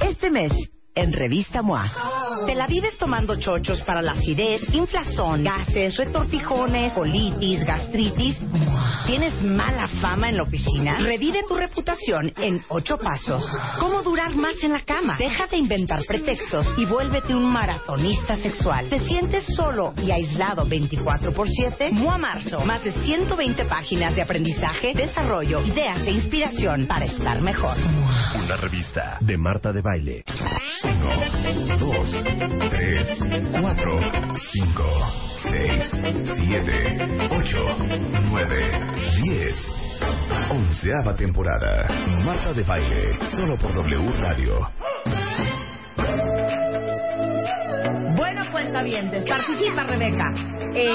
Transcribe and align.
Este 0.00 0.30
mes, 0.30 0.52
en 0.94 1.12
Revista 1.12 1.60
MOA, 1.62 2.44
te 2.46 2.54
la 2.54 2.66
vives 2.66 2.96
tomando 2.96 3.38
chochos 3.38 3.82
para 3.82 4.00
la 4.00 4.12
acidez, 4.12 4.62
inflazón, 4.72 5.44
gases, 5.44 5.96
retortijones, 5.96 6.92
colitis, 6.94 7.64
gastritis. 7.64 8.38
¿Tienes 9.06 9.42
mala 9.42 9.88
fama 10.00 10.28
en 10.28 10.36
la 10.36 10.42
oficina? 10.44 10.98
Revive 10.98 11.42
tu 11.48 11.56
reputación 11.56 12.32
en 12.36 12.60
ocho 12.68 12.96
pasos. 12.98 13.44
¿Cómo 13.78 14.02
durar 14.02 14.34
más 14.34 14.62
en 14.62 14.72
la 14.72 14.80
cama? 14.80 15.16
Deja 15.18 15.46
de 15.46 15.56
inventar 15.56 16.00
pretextos 16.06 16.66
y 16.76 16.84
vuélvete 16.86 17.34
un 17.34 17.50
maratonista 17.50 18.36
sexual. 18.36 18.88
¿Te 18.88 19.00
sientes 19.00 19.44
solo 19.56 19.92
y 19.96 20.10
aislado 20.10 20.64
24 20.66 21.32
por 21.32 21.48
7? 21.48 21.90
MOA 21.92 22.18
Marzo. 22.18 22.60
Más 22.60 22.84
de 22.84 22.92
120 22.92 23.64
páginas 23.64 24.14
de 24.14 24.22
aprendizaje, 24.22 24.94
desarrollo, 24.94 25.60
ideas 25.62 26.02
e 26.06 26.10
inspiración 26.10 26.86
para 26.86 27.06
estar 27.06 27.40
mejor. 27.40 27.76
Una 28.34 28.56
revista 28.56 29.18
de 29.20 29.36
Marta 29.36 29.72
de 29.72 29.82
Baile. 29.82 30.24
Uno, 30.84 31.76
dos, 31.78 32.10
tres, 32.70 33.18
cuatro, 33.60 33.98
cinco, 34.52 34.84
seis, 35.42 35.90
siete, 36.36 36.96
ocho, 37.30 37.76
nueve, 38.30 38.79
diez. 39.22 39.54
Onceava 40.50 41.14
temporada. 41.14 41.86
Marta 42.24 42.52
de 42.52 42.62
Baile. 42.62 43.18
Solo 43.36 43.56
por 43.56 43.72
W 43.74 44.12
Radio. 44.18 44.70
Bueno, 48.16 48.44
cuentavientes, 48.50 49.24
participa 49.26 49.84
Rebeca. 49.84 50.32
Eh, 50.74 50.88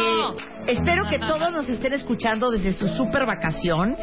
espero 0.67 1.05
que 1.09 1.19
todos 1.19 1.51
nos 1.51 1.67
estén 1.69 1.93
escuchando 1.93 2.49
desde 2.51 2.73
su 2.73 2.87
super 2.89 3.25
vacación 3.25 3.95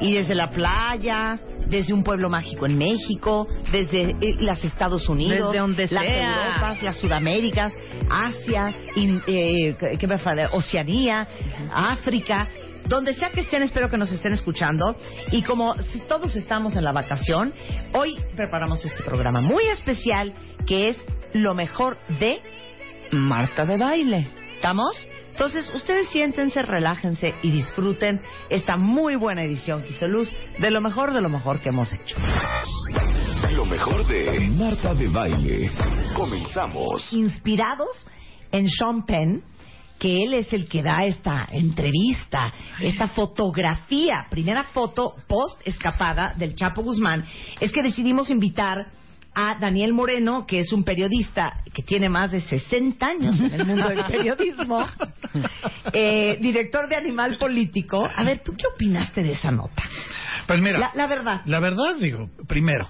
y 0.00 0.14
desde 0.14 0.34
la 0.34 0.48
playa, 0.50 1.38
desde 1.66 1.92
un 1.92 2.02
pueblo 2.02 2.30
mágico 2.30 2.66
en 2.66 2.78
México, 2.78 3.46
desde 3.70 4.10
eh, 4.10 4.16
los 4.40 4.64
Estados 4.64 5.08
Unidos, 5.08 5.52
Desde 5.52 5.58
donde 5.60 5.88
las 5.90 6.04
sea. 6.04 6.46
Europas, 6.46 6.82
las 6.82 6.96
Sudaméricas, 6.96 7.72
Asia, 8.10 8.72
in- 8.96 9.22
eh, 9.26 9.76
¿qué 9.98 10.06
me 10.06 10.18
falta? 10.18 10.48
Oceanía, 10.52 11.26
África. 11.72 12.48
Donde 12.86 13.14
sea 13.14 13.30
que 13.30 13.40
estén, 13.40 13.62
espero 13.62 13.90
que 13.90 13.98
nos 13.98 14.10
estén 14.12 14.32
escuchando. 14.32 14.96
Y 15.30 15.42
como 15.42 15.74
todos 16.08 16.36
estamos 16.36 16.76
en 16.76 16.84
la 16.84 16.92
vacación, 16.92 17.52
hoy 17.92 18.16
preparamos 18.36 18.84
este 18.84 19.02
programa 19.02 19.40
muy 19.40 19.64
especial 19.64 20.32
que 20.66 20.88
es 20.88 20.96
lo 21.34 21.54
mejor 21.54 21.96
de 22.18 22.40
Marta 23.12 23.64
de 23.66 23.76
Baile. 23.76 24.28
¿Estamos? 24.56 24.96
Entonces, 25.38 25.72
ustedes 25.72 26.08
siéntense, 26.08 26.62
relájense 26.62 27.32
y 27.44 27.52
disfruten 27.52 28.20
esta 28.50 28.76
muy 28.76 29.14
buena 29.14 29.44
edición 29.44 29.82
que 29.82 29.90
hizo 29.90 30.08
Luz 30.08 30.32
de 30.58 30.70
lo 30.72 30.80
mejor 30.80 31.12
de 31.12 31.20
lo 31.20 31.28
mejor 31.28 31.60
que 31.60 31.68
hemos 31.68 31.92
hecho. 31.92 32.16
Lo 33.52 33.64
mejor 33.64 34.04
de 34.08 34.40
Marta 34.56 34.94
de 34.94 35.06
Baile. 35.06 35.70
Comenzamos. 36.16 37.12
Inspirados 37.12 38.04
en 38.50 38.68
Sean 38.68 39.06
Penn, 39.06 39.44
que 39.98 40.24
él 40.24 40.34
es 40.34 40.52
el 40.52 40.68
que 40.68 40.82
da 40.82 41.04
esta 41.04 41.48
entrevista, 41.50 42.52
esta 42.80 43.08
fotografía, 43.08 44.26
primera 44.30 44.64
foto 44.64 45.14
post 45.26 45.60
escapada 45.66 46.34
del 46.36 46.54
Chapo 46.54 46.82
Guzmán, 46.82 47.24
es 47.60 47.72
que 47.72 47.82
decidimos 47.82 48.30
invitar 48.30 48.86
a 49.34 49.56
Daniel 49.60 49.92
Moreno, 49.92 50.46
que 50.46 50.60
es 50.60 50.72
un 50.72 50.82
periodista 50.82 51.60
que 51.72 51.82
tiene 51.82 52.08
más 52.08 52.32
de 52.32 52.40
60 52.40 53.06
años 53.06 53.40
en 53.40 53.52
el 53.54 53.66
mundo 53.66 53.88
del 53.88 54.04
periodismo, 54.04 54.84
eh, 55.92 56.38
director 56.40 56.88
de 56.88 56.96
Animal 56.96 57.36
Político. 57.38 58.04
A 58.12 58.24
ver, 58.24 58.42
¿tú 58.44 58.54
qué 58.56 58.66
opinaste 58.66 59.22
de 59.22 59.32
esa 59.32 59.50
nota? 59.50 59.82
Pues 60.46 60.60
mira, 60.60 60.78
La, 60.78 60.90
la 60.94 61.06
verdad. 61.06 61.42
la 61.44 61.60
verdad, 61.60 61.96
digo, 62.00 62.30
primero, 62.48 62.88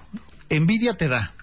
envidia 0.49 0.93
te 0.97 1.07
da, 1.07 1.33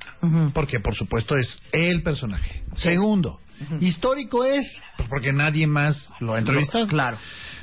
porque 0.52 0.80
por 0.80 0.94
supuesto 0.96 1.36
es 1.36 1.56
el 1.72 2.02
personaje. 2.02 2.64
Segundo, 2.74 3.38
histórico 3.80 4.44
es, 4.44 4.66
pues 4.96 5.08
porque 5.08 5.32
nadie 5.32 5.66
más 5.66 6.10
lo 6.20 6.34
ha 6.34 6.38
entrevistado. 6.38 6.86
Claro. 6.86 7.18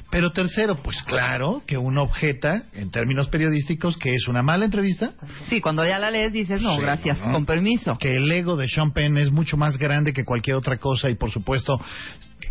Pero 0.10 0.32
tercero, 0.32 0.76
pues 0.76 1.02
claro 1.02 1.64
que 1.66 1.76
uno 1.76 2.04
objeta, 2.04 2.66
en 2.74 2.92
términos 2.92 3.30
periodísticos, 3.30 3.98
que 3.98 4.14
es 4.14 4.28
una 4.28 4.44
mala 4.44 4.64
entrevista, 4.66 5.14
Sí, 5.48 5.60
cuando 5.60 5.84
ya 5.86 5.98
la 5.98 6.12
lees 6.12 6.32
dices, 6.32 6.62
no, 6.62 6.76
Sí, 6.76 6.82
gracias, 6.84 7.20
¿no? 7.26 7.32
con 7.34 7.46
permiso. 7.48 7.98
que 7.98 8.16
el 8.18 8.32
ego 8.32 8.56
de 8.56 8.68
Sean 8.68 8.92
Penn 8.92 9.18
es 9.18 9.32
mucho 9.32 9.58
más 9.58 9.78
grande 9.80 10.14
que 10.14 10.24
cualquier 10.24 10.56
otra 10.58 10.78
cosa 10.78 11.10
y 11.10 11.16
por 11.16 11.32
supuesto 11.32 11.80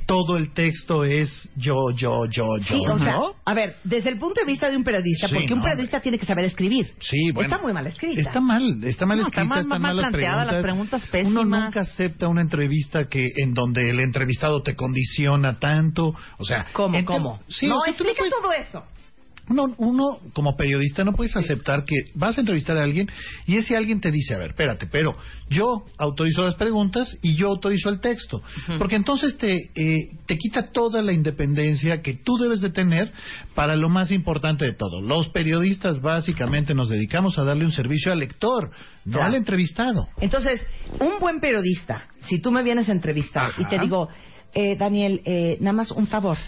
todo 0.07 0.37
el 0.37 0.53
texto 0.53 1.05
es 1.05 1.49
yo, 1.57 1.91
yo, 1.95 2.27
yo, 2.27 2.47
yo, 2.59 2.77
Sí, 2.77 2.83
o 2.89 2.99
sea, 2.99 3.13
¿no? 3.15 3.35
a 3.45 3.55
ver, 3.55 3.77
desde 3.85 4.11
el 4.11 4.19
punto 4.19 4.41
de 4.41 4.47
vista 4.47 4.71
de 4.71 4.77
un 4.77 4.85
periodista, 4.85 5.29
Sí, 5.29 5.35
porque 5.35 5.55
un 5.55 5.63
periodista 5.63 6.01
tiene 6.01 6.19
que 6.19 6.27
saber 6.27 6.45
escribir. 6.45 6.93
Sí, 7.01 7.31
bueno. 7.33 7.51
Está 7.51 7.63
muy 7.63 7.73
mal 7.73 7.87
escrita. 7.87 8.21
Está 8.21 8.41
mal, 8.41 8.83
está 8.85 9.07
mal 9.07 9.19
No, 9.19 9.27
está 9.27 9.43
escrita, 9.43 9.55
mal- 9.55 9.63
están 9.65 9.83
mal 9.83 9.97
planteada, 9.97 10.45
las 10.45 10.63
preguntas 10.63 11.03
pésimas. 11.11 11.45
Uno 11.45 11.61
nunca 11.65 11.81
acepta 11.81 12.29
una 12.29 12.41
entrevista 12.43 13.09
que 13.09 13.29
en 13.37 13.55
donde 13.55 13.91
el 13.91 14.01
entrevistado 14.01 14.63
te 14.63 14.75
condiciona 14.77 15.59
tanto, 15.59 16.15
o 16.39 16.45
sea, 16.45 16.67
¿Cómo, 16.73 17.05
cómo? 17.05 17.41
Sí, 17.49 17.67
no, 17.69 17.79
o 17.79 17.83
sea, 17.83 17.93
explica 17.93 18.19
puedes- 18.19 18.35
todo 18.41 18.53
eso. 18.53 18.85
Uno, 19.49 19.75
uno 19.79 20.19
como 20.33 20.57
periodista 20.57 21.05
no 21.05 21.13
puedes 21.13 21.37
aceptar 21.37 21.85
que 21.85 21.95
vas 22.15 22.37
a 22.37 22.41
entrevistar 22.41 22.77
a 22.79 22.85
alguien 22.85 23.09
y 23.47 23.57
ese 23.57 23.77
alguien 23.77 24.01
te 24.01 24.11
dice, 24.11 24.35
a 24.35 24.39
ver, 24.39 24.51
espérate, 24.51 24.87
pero 24.87 25.13
yo 25.51 25.85
autorizo 25.99 26.43
las 26.43 26.55
preguntas 26.55 27.17
y 27.23 27.35
yo 27.35 27.49
autorizo 27.49 27.89
el 27.89 28.01
texto. 28.01 28.43
Porque 28.79 28.97
entonces 28.97 29.37
te, 29.37 29.71
eh, 29.75 30.11
te 30.27 30.39
quita 30.39 30.71
toda 30.71 31.03
la 31.03 31.13
independencia 31.13 32.03
que 32.03 32.15
tú 32.15 32.37
debes 32.39 32.61
de 32.61 32.71
tener 32.71 33.13
para 33.55 33.77
lo 33.77 33.89
más 33.89 34.11
importante 34.11 34.65
de 34.65 34.73
todo. 34.73 35.01
Los 35.01 35.29
periodistas 35.29 36.01
básicamente 36.01 36.75
nos 36.75 36.89
dedicamos 36.89 37.39
a 37.39 37.45
darle 37.45 37.65
un 37.65 37.73
servicio 37.73 38.13
al 38.13 38.21
lector, 38.21 38.71
no 39.05 39.23
al 39.23 39.35
entrevistado. 39.35 40.07
Entonces, 40.21 40.61
un 41.01 41.19
buen 41.21 41.41
periodista, 41.41 42.07
si 42.29 42.41
tú 42.41 42.51
me 42.53 42.63
vienes 42.63 42.89
a 42.89 42.93
entrevistar 42.93 43.51
Ajá. 43.51 43.63
y 43.63 43.65
te 43.67 43.79
digo, 43.79 44.09
eh, 44.55 44.77
Daniel, 44.77 45.21
eh, 45.25 45.57
nada 45.61 45.73
más 45.73 45.91
un 45.91 46.07
favor, 46.07 46.39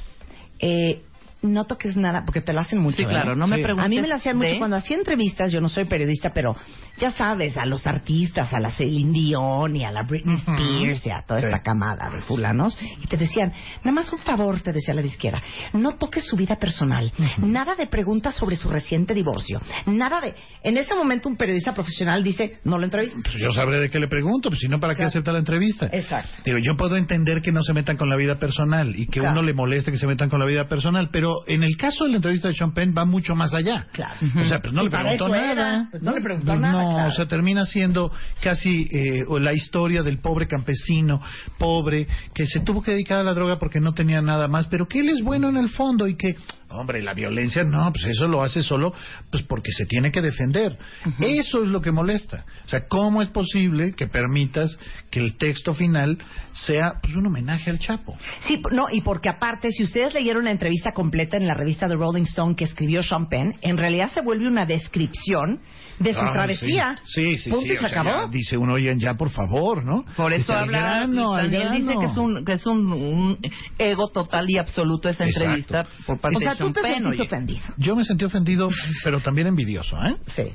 eh, 0.61 1.03
no 1.45 1.65
toques 1.65 1.97
nada, 1.97 2.25
porque 2.25 2.41
te 2.41 2.53
lo 2.53 2.61
hacen 2.61 2.79
mucho. 2.79 2.97
Sí, 2.97 3.03
¿eh? 3.03 3.07
claro, 3.07 3.37
no 3.37 3.47
me 3.47 3.59
preguntes 3.59 3.85
A 3.85 3.89
mí 3.89 4.01
me 4.01 4.09
lo 4.09 4.15
hacían 4.15 4.37
mucho 4.37 4.51
de- 4.51 4.59
cuando 4.59 4.77
hacía 4.77 4.97
entrevistas, 4.97 5.53
yo 5.53 5.61
no 5.61 5.69
soy 5.69 5.85
periodista, 5.85 6.33
pero 6.33 6.57
ya 6.99 7.11
sabes, 7.13 7.57
a 7.57 7.67
los 7.67 7.87
artistas, 7.87 8.53
a 8.53 8.61
la 8.61 8.71
Celine 8.71 9.13
Dion 9.13 9.75
y 9.77 9.85
a 9.85 9.91
la 9.91 10.03
Britney 10.03 10.37
Spears 10.37 11.07
y 11.07 11.11
a 11.11 11.23
toda 11.27 11.41
esta 11.41 11.61
camada 11.63 12.11
de 12.11 12.21
fulanos, 12.23 12.77
y 13.03 13.07
te 13.07 13.17
decían, 13.17 13.53
nada 13.83 13.93
más 13.93 14.13
un 14.13 14.19
favor, 14.21 14.61
te 14.61 14.73
decía 14.73 14.95
la 14.95 15.03
disquera, 15.03 15.43
no 15.73 15.97
toques 15.97 16.25
su 16.25 16.37
vida 16.37 16.57
personal, 16.57 17.13
nada 17.39 17.75
de 17.75 17.87
preguntas 17.87 18.35
sobre 18.37 18.57
su 18.57 18.69
reciente 18.69 19.15
divorcio, 19.15 19.61
nada 19.87 20.21
de... 20.21 20.35
En 20.63 20.79
ese 20.79 20.95
momento 20.95 21.29
un 21.29 21.37
periodista 21.37 21.75
profesional 21.75 22.23
dice, 22.25 22.61
no 22.65 22.79
lo 22.79 22.85
entrevistes. 22.85 23.23
Pues 23.23 23.37
yo 23.37 23.51
sabré 23.53 23.79
de 23.81 23.91
qué 23.91 23.99
le 23.99 24.09
pregunto, 24.09 24.49
pues 24.49 24.61
si 24.61 24.69
no, 24.69 24.81
¿para 24.81 24.95
qué 24.95 25.05
acepta 25.05 25.31
la 25.33 25.39
entrevista? 25.41 25.89
Exacto. 25.93 26.39
Digo, 26.45 26.57
yo 26.59 26.75
puedo 26.77 26.97
entender 26.97 27.43
que 27.43 27.53
no 27.53 27.63
se 27.63 27.75
metan 27.75 27.97
con 27.99 28.09
la 28.09 28.17
vida 28.17 28.39
personal 28.39 28.95
y 28.97 29.07
que 29.07 29.21
Claro. 29.21 29.33
uno 29.33 29.43
le 29.43 29.53
moleste 29.55 29.91
que 29.91 29.99
se 29.99 30.07
metan 30.07 30.29
con 30.31 30.41
la 30.41 30.47
vida 30.47 30.67
personal, 30.67 31.09
pero 31.13 31.35
en 31.47 31.63
el 31.63 31.77
caso 31.77 32.05
de 32.05 32.11
la 32.11 32.17
entrevista 32.17 32.49
de 32.49 32.55
Sean 32.55 32.73
Penn 32.73 32.95
va 32.97 33.05
mucho 33.05 33.35
más 33.35 33.53
allá. 33.55 33.87
Claro. 33.93 34.15
O 34.39 34.45
sea, 34.45 34.61
pues 34.61 34.73
no 34.73 34.81
Sí, 34.81 34.87
le 34.87 34.91
preguntó 34.91 35.29
nada. 35.29 35.89
Pues 35.91 36.03
no 36.03 36.13
le 36.13 36.21
preguntó 36.23 36.57
nada, 36.57 36.83
No, 36.83 36.84
claro. 36.93 37.09
o 37.09 37.13
sea, 37.13 37.27
termina 37.27 37.67
siendo 37.67 38.13
casi 38.41 38.89
eh, 38.91 39.25
la 39.41 39.53
historia 39.53 40.03
del 40.03 40.19
pobre 40.19 40.47
campesino, 40.47 41.21
pobre, 41.59 42.07
que 42.33 42.47
se 42.47 42.61
tuvo 42.61 42.83
que 42.83 42.93
dedicar 42.93 43.21
a 43.21 43.25
la 43.25 43.35
droga 43.35 43.59
porque 43.59 43.81
no 43.81 43.95
tenía 43.95 44.21
nada 44.21 44.49
más, 44.49 44.67
pero 44.69 44.87
que 44.87 45.01
él 45.01 45.09
es 45.09 45.23
bueno 45.23 45.49
en 45.49 45.57
el 45.57 45.69
fondo 45.71 46.07
y 46.07 46.17
que, 46.17 46.37
hombre, 46.75 47.03
la 47.03 47.15
violencia, 47.15 47.65
no, 47.65 47.93
pues 47.93 48.05
eso 48.07 48.27
lo 48.29 48.43
hace 48.43 48.63
solo 48.63 48.93
pues 49.31 49.43
porque 49.45 49.71
se 49.73 49.87
tiene 49.87 50.11
que 50.13 50.21
defender. 50.21 50.79
Eso 51.21 51.63
es 51.63 51.69
lo 51.69 51.81
que 51.81 51.93
molesta. 51.93 52.45
O 52.67 52.69
sea, 52.69 52.87
¿cómo 52.89 53.23
es 53.23 53.29
posible 53.29 53.93
que 53.95 54.07
permitas 54.07 54.79
que 55.11 55.21
el 55.21 55.37
texto 55.37 55.75
final 55.75 56.19
sea 56.53 56.95
pues 57.03 57.15
un 57.15 57.27
homenaje 57.27 57.71
al 57.71 57.79
Chapo? 57.79 58.17
Sí, 58.47 58.63
no, 58.73 58.87
y 58.91 59.01
porque 59.03 59.29
aparte, 59.29 59.71
si 59.71 59.85
ustedes 59.85 60.15
leyeron 60.15 60.45
la 60.45 60.51
entrevista 60.51 60.93
completa 60.93 61.37
en 61.37 61.47
la 61.47 61.55
revista 61.55 61.89
The 61.89 61.95
Rolling 61.95 62.23
Stone 62.25 62.55
que 62.57 62.65
escribió 62.65 63.03
Sean 63.03 63.29
Penn, 63.29 63.55
en 63.63 63.77
realidad 63.77 64.11
se 64.13 64.21
vuelve 64.21 64.47
una 64.47 64.65
descripción 64.67 65.61
de 65.99 66.13
su 66.13 66.21
Ah, 66.21 66.33
travesía. 66.33 66.97
Sí, 67.05 67.37
sí, 67.37 67.45
sí. 67.45 67.51
Punto 67.51 67.67
sí, 67.67 67.73
y 67.73 67.77
se 67.77 67.85
o 67.87 67.89
sea, 67.89 68.01
acabó. 68.01 68.23
ya 68.27 68.29
dice 68.31 68.57
uno, 68.57 68.73
oye, 68.75 68.93
ya 68.99 69.15
por 69.15 69.31
favor, 69.31 69.85
¿no? 69.85 70.05
Por 70.17 70.33
eso 70.33 70.53
habla, 70.53 70.79
grano, 70.81 71.35
al 71.35 71.51
Daniel 71.53 71.73
dice 71.87 71.95
que 72.01 72.07
es 72.07 72.17
un, 72.17 72.45
que 72.45 72.53
es 72.55 72.67
un, 72.67 72.93
un 72.93 73.39
ego 73.79 74.09
total 74.09 74.51
y 74.51 74.59
absoluto 74.59 75.09
esa 75.09 75.25
Exacto. 75.25 75.45
entrevista 75.45 75.87
por 76.07 76.21
parte 76.21 76.37
O 76.37 76.41
sea, 76.41 76.55
de 76.55 76.64
te 76.73 76.81
sentiste 76.83 77.09
oye. 77.09 77.23
ofendido. 77.23 77.63
Yo 77.77 77.97
me 77.97 78.05
sentí 78.05 78.25
ofendido, 78.25 78.69
pero 79.03 79.21
también 79.21 79.47
envidioso, 79.47 79.97
¿eh? 80.05 80.17
Sí. 80.35 80.53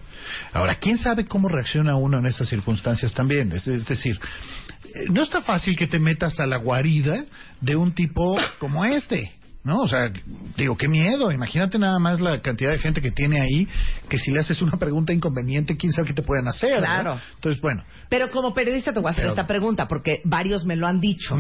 Ahora, 0.53 0.75
¿quién 0.75 0.97
sabe 0.97 1.25
cómo 1.25 1.47
reacciona 1.50 1.95
uno 1.95 2.17
en 2.19 2.25
estas 2.25 2.47
circunstancias 2.50 3.13
también? 3.13 3.51
Es, 3.51 3.67
es 3.67 3.85
decir, 3.88 4.19
eh, 4.85 4.89
no 5.11 5.23
está 5.23 5.41
fácil 5.41 5.75
que 5.77 5.88
te 5.88 6.00
metas 6.00 6.39
a 6.39 6.45
la 6.45 6.57
guarida 6.57 7.25
de 7.61 7.75
un 7.75 7.94
tipo 7.94 8.38
como 8.59 8.85
este. 8.85 9.33
¿No? 9.61 9.79
O 9.81 9.88
sea, 9.89 10.09
digo, 10.56 10.77
qué 10.77 10.88
miedo. 10.88 11.33
Imagínate 11.33 11.77
nada 11.77 12.00
más 12.00 12.21
la 12.21 12.39
cantidad 12.41 12.71
de 12.71 12.79
gente 12.79 13.01
que 13.01 13.11
tiene 13.11 13.41
ahí, 13.41 13.67
que 14.07 14.17
si 14.17 14.31
le 14.31 14.39
haces 14.39 14.61
una 14.61 14.77
pregunta 14.77 15.11
inconveniente, 15.11 15.75
quién 15.75 15.91
sabe 15.91 16.07
qué 16.07 16.13
te 16.13 16.21
pueden 16.21 16.47
hacer. 16.47 16.77
Claro. 16.79 17.19
Entonces, 17.35 17.61
bueno. 17.61 17.83
Pero 18.07 18.29
como 18.31 18.53
periodista 18.53 18.94
te 18.94 19.01
voy 19.01 19.09
a 19.09 19.11
hacer 19.11 19.23
Pero- 19.25 19.33
esta 19.33 19.45
pregunta, 19.47 19.85
porque 19.89 20.21
varios 20.23 20.63
me 20.63 20.77
lo 20.77 20.88
han 20.88 21.01
dicho, 21.01 21.35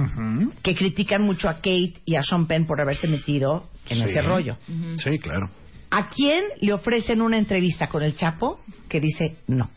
que 0.61 0.75
critican 0.75 1.23
mucho 1.23 1.47
a 1.47 1.55
Kate 1.55 1.93
y 2.05 2.15
a 2.17 2.21
Sean 2.21 2.45
Penn 2.45 2.65
por 2.67 2.81
haberse 2.81 3.07
metido 3.07 3.69
en 3.89 3.97
Sí. 3.97 4.03
ese 4.11 4.21
rollo. 4.21 4.57
Sí, 5.03 5.19
claro. 5.19 5.49
¿A 5.91 6.09
quién 6.09 6.39
le 6.61 6.73
ofrecen 6.73 7.21
una 7.21 7.37
entrevista 7.37 7.87
con 7.89 8.03
el 8.03 8.15
Chapo 8.15 8.59
que 8.87 8.99
dice 8.99 9.37
no? 9.47 9.69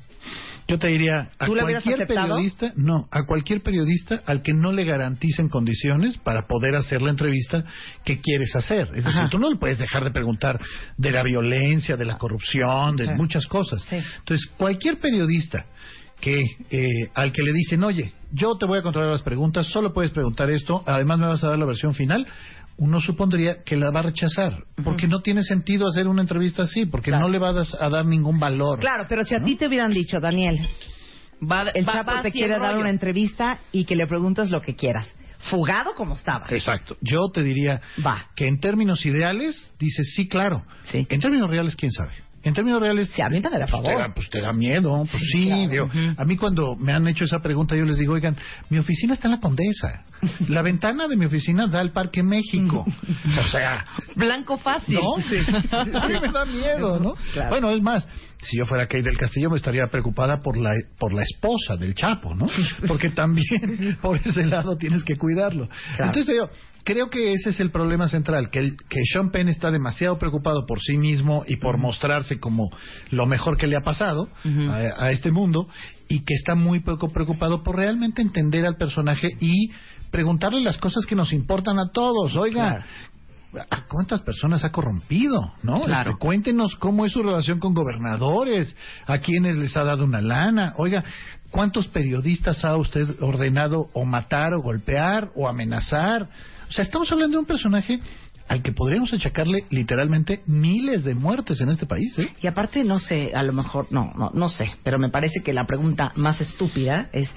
Yo 0.68 0.78
te 0.78 0.86
diría 0.88 1.30
a 1.38 1.46
¿Tú 1.46 1.54
lo 1.56 1.64
hubieras 1.64 1.82
cualquier 1.82 2.06
periodista, 2.06 2.72
no, 2.76 3.08
a 3.10 3.24
cualquier 3.26 3.62
periodista 3.62 4.22
al 4.26 4.42
que 4.42 4.52
no 4.54 4.72
le 4.72 4.84
garanticen 4.84 5.48
condiciones 5.48 6.16
para 6.18 6.46
poder 6.46 6.76
hacer 6.76 7.02
la 7.02 7.10
entrevista 7.10 7.64
que 8.04 8.20
quieres 8.20 8.54
hacer. 8.54 8.88
Es 8.94 9.04
decir, 9.04 9.22
tú 9.30 9.38
no 9.40 9.50
le 9.50 9.56
puedes 9.56 9.78
dejar 9.78 10.04
de 10.04 10.12
preguntar 10.12 10.60
de 10.96 11.10
la 11.10 11.22
violencia, 11.24 11.96
de 11.96 12.04
la 12.04 12.16
corrupción, 12.16 12.94
de 12.96 13.06
Sí. 13.06 13.12
muchas 13.16 13.46
cosas. 13.46 13.82
Sí. 13.82 13.96
Entonces, 14.18 14.46
cualquier 14.56 14.98
periodista 14.98 15.66
que 16.20 16.40
eh, 16.70 17.08
al 17.14 17.32
que 17.32 17.42
le 17.42 17.52
dicen, 17.52 17.82
oye, 17.82 18.12
yo 18.30 18.56
te 18.56 18.64
voy 18.64 18.78
a 18.78 18.82
controlar 18.82 19.10
las 19.10 19.22
preguntas, 19.22 19.66
solo 19.66 19.92
puedes 19.92 20.12
preguntar 20.12 20.48
esto, 20.50 20.84
además 20.86 21.18
me 21.18 21.26
vas 21.26 21.42
a 21.42 21.48
dar 21.48 21.58
la 21.58 21.66
versión 21.66 21.92
final, 21.94 22.24
uno 22.78 23.00
supondría 23.00 23.62
que 23.64 23.76
la 23.76 23.90
va 23.90 24.00
a 24.00 24.02
rechazar, 24.04 24.64
porque 24.82 25.06
no 25.06 25.20
tiene 25.20 25.42
sentido 25.42 25.86
hacer 25.88 26.08
una 26.08 26.22
entrevista 26.22 26.62
así, 26.64 26.86
porque 26.86 27.10
Claro. 27.10 27.26
no 27.26 27.32
le 27.32 27.38
va 27.38 27.50
a, 27.50 27.52
das- 27.52 27.76
a 27.80 27.88
dar 27.88 28.04
ningún 28.06 28.40
valor. 28.40 28.80
Claro, 28.80 29.06
pero 29.08 29.22
si 29.24 29.34
a 29.34 29.42
ti 29.42 29.56
te 29.56 29.66
hubieran 29.68 29.92
dicho, 29.92 30.18
Daniel, 30.20 30.58
Va, 31.42 31.62
el 31.74 31.88
va- 31.88 31.92
Chapo 31.92 32.12
va 32.12 32.22
te 32.22 32.30
quiere 32.32 32.50
dar 32.58 32.70
rollo. 32.72 32.80
una 32.80 32.90
entrevista 32.90 33.58
y 33.72 33.84
que 33.84 33.96
le 33.96 34.06
preguntas 34.06 34.50
lo 34.50 34.60
que 34.62 34.74
quieras. 34.74 35.08
Fugado 35.50 35.94
como 35.96 36.14
estaba. 36.14 36.46
Exacto. 36.50 36.96
Yo 37.00 37.28
te 37.32 37.42
diría 37.42 37.80
Va. 38.04 38.28
que 38.36 38.46
en 38.46 38.60
términos 38.60 39.04
ideales, 39.04 39.72
dices 39.78 40.12
sí, 40.14 40.28
claro. 40.28 40.64
Sí. 40.90 41.04
En 41.08 41.20
términos 41.20 41.50
reales, 41.50 41.74
quién 41.74 41.90
sabe. 41.90 42.12
En 42.44 42.54
términos 42.54 42.80
reales, 42.80 43.08
Sí, 43.14 43.22
a 43.22 43.28
mí 43.28 43.40
da 43.40 43.50
pues, 43.50 43.70
favor. 43.70 43.92
te 43.94 43.98
da, 43.98 44.14
pues 44.14 44.30
te 44.30 44.40
da 44.40 44.52
miedo. 44.52 45.06
Pues 45.10 45.22
sí, 45.32 45.46
claro. 45.46 45.70
digo, 45.70 45.90
a 46.16 46.24
mí 46.24 46.36
cuando 46.36 46.74
me 46.76 46.92
han 46.92 47.06
hecho 47.06 47.24
esa 47.24 47.40
pregunta, 47.40 47.76
yo 47.76 47.84
les 47.84 47.98
digo, 47.98 48.14
oigan, 48.14 48.36
mi 48.68 48.78
oficina 48.78 49.14
está 49.14 49.28
en 49.28 49.32
la 49.34 49.40
Condesa. 49.40 50.04
La 50.48 50.62
ventana 50.62 51.08
de 51.08 51.16
mi 51.16 51.26
oficina 51.26 51.66
da 51.66 51.80
al 51.80 51.92
Parque 51.92 52.22
México. 52.22 52.84
O 53.40 53.44
sea, 53.50 53.84
Blanco 54.16 54.56
fácil. 54.58 54.94
no, 54.94 55.20
sí, 55.22 55.36
sí 55.38 56.20
me 56.20 56.32
da 56.32 56.44
miedo, 56.44 56.98
¿no? 57.00 57.14
Claro. 57.32 57.50
Bueno, 57.50 57.70
es 57.70 57.82
más, 57.82 58.06
si 58.42 58.58
yo 58.58 58.66
fuera 58.66 58.86
Kate 58.86 59.02
del 59.02 59.16
Castillo 59.16 59.50
me 59.50 59.56
estaría 59.56 59.86
preocupada 59.86 60.40
por 60.42 60.56
la 60.56 60.74
por 60.98 61.12
la 61.12 61.22
esposa 61.22 61.76
del 61.76 61.94
Chapo, 61.94 62.34
¿no? 62.34 62.48
Porque 62.88 63.10
también 63.10 63.96
por 64.02 64.16
ese 64.16 64.44
lado 64.46 64.76
tienes 64.76 65.02
que 65.04 65.16
cuidarlo. 65.16 65.68
Claro. 65.96 66.04
Entonces 66.12 66.26
te 66.26 66.32
digo, 66.32 66.50
creo 66.84 67.10
que 67.10 67.32
ese 67.32 67.50
es 67.50 67.60
el 67.60 67.70
problema 67.70 68.08
central, 68.08 68.50
que 68.50 68.58
el, 68.58 68.76
que 68.88 69.00
Sean 69.04 69.30
Penn 69.30 69.48
está 69.48 69.70
demasiado 69.70 70.18
preocupado 70.18 70.66
por 70.66 70.80
sí 70.80 70.96
mismo 70.96 71.44
y 71.46 71.56
por 71.56 71.78
mostrarse 71.78 72.38
como 72.38 72.70
lo 73.10 73.26
mejor 73.26 73.56
que 73.56 73.66
le 73.66 73.76
ha 73.76 73.82
pasado 73.82 74.28
a, 74.44 75.04
a 75.04 75.10
este 75.10 75.30
mundo 75.30 75.68
y 76.08 76.20
que 76.20 76.34
está 76.34 76.54
muy 76.54 76.80
poco 76.80 77.10
preocupado 77.10 77.62
por 77.62 77.76
realmente 77.76 78.22
entender 78.22 78.66
al 78.66 78.76
personaje 78.76 79.28
y 79.40 79.70
preguntarle 80.10 80.60
las 80.60 80.78
cosas 80.78 81.06
que 81.06 81.16
nos 81.16 81.32
importan 81.32 81.78
a 81.78 81.90
todos. 81.90 82.36
Oiga, 82.36 82.84
¿A 83.70 83.86
cuántas 83.86 84.22
personas 84.22 84.64
ha 84.64 84.72
corrompido? 84.72 85.52
¿No? 85.62 85.82
Claro. 85.82 86.12
Este, 86.12 86.20
cuéntenos 86.20 86.74
cómo 86.76 87.04
es 87.04 87.12
su 87.12 87.22
relación 87.22 87.58
con 87.58 87.74
gobernadores, 87.74 88.74
a 89.06 89.18
quienes 89.18 89.56
les 89.56 89.76
ha 89.76 89.84
dado 89.84 90.06
una 90.06 90.22
lana. 90.22 90.72
Oiga, 90.78 91.04
¿cuántos 91.52 91.86
periodistas 91.86 92.64
ha 92.64 92.76
usted 92.76 93.22
ordenado 93.22 93.90
o 93.92 94.04
matar 94.04 94.54
o 94.54 94.62
golpear 94.62 95.30
o 95.36 95.46
amenazar? 95.46 96.28
O 96.68 96.72
sea, 96.72 96.82
estamos 96.82 97.12
hablando 97.12 97.36
de 97.36 97.40
un 97.40 97.46
personaje 97.46 98.00
al 98.52 98.62
que 98.62 98.72
podríamos 98.72 99.12
achacarle 99.12 99.64
literalmente 99.70 100.42
miles 100.46 101.04
de 101.04 101.14
muertes 101.14 101.60
en 101.60 101.68
este 101.70 101.86
país, 101.86 102.18
¿eh? 102.18 102.28
Y 102.42 102.46
aparte, 102.46 102.84
no 102.84 102.98
sé, 102.98 103.32
a 103.34 103.42
lo 103.42 103.52
mejor, 103.52 103.86
no, 103.90 104.12
no, 104.16 104.30
no 104.34 104.48
sé, 104.48 104.66
pero 104.82 104.98
me 104.98 105.08
parece 105.08 105.42
que 105.42 105.52
la 105.52 105.66
pregunta 105.66 106.12
más 106.16 106.40
estúpida 106.40 107.08
es, 107.12 107.32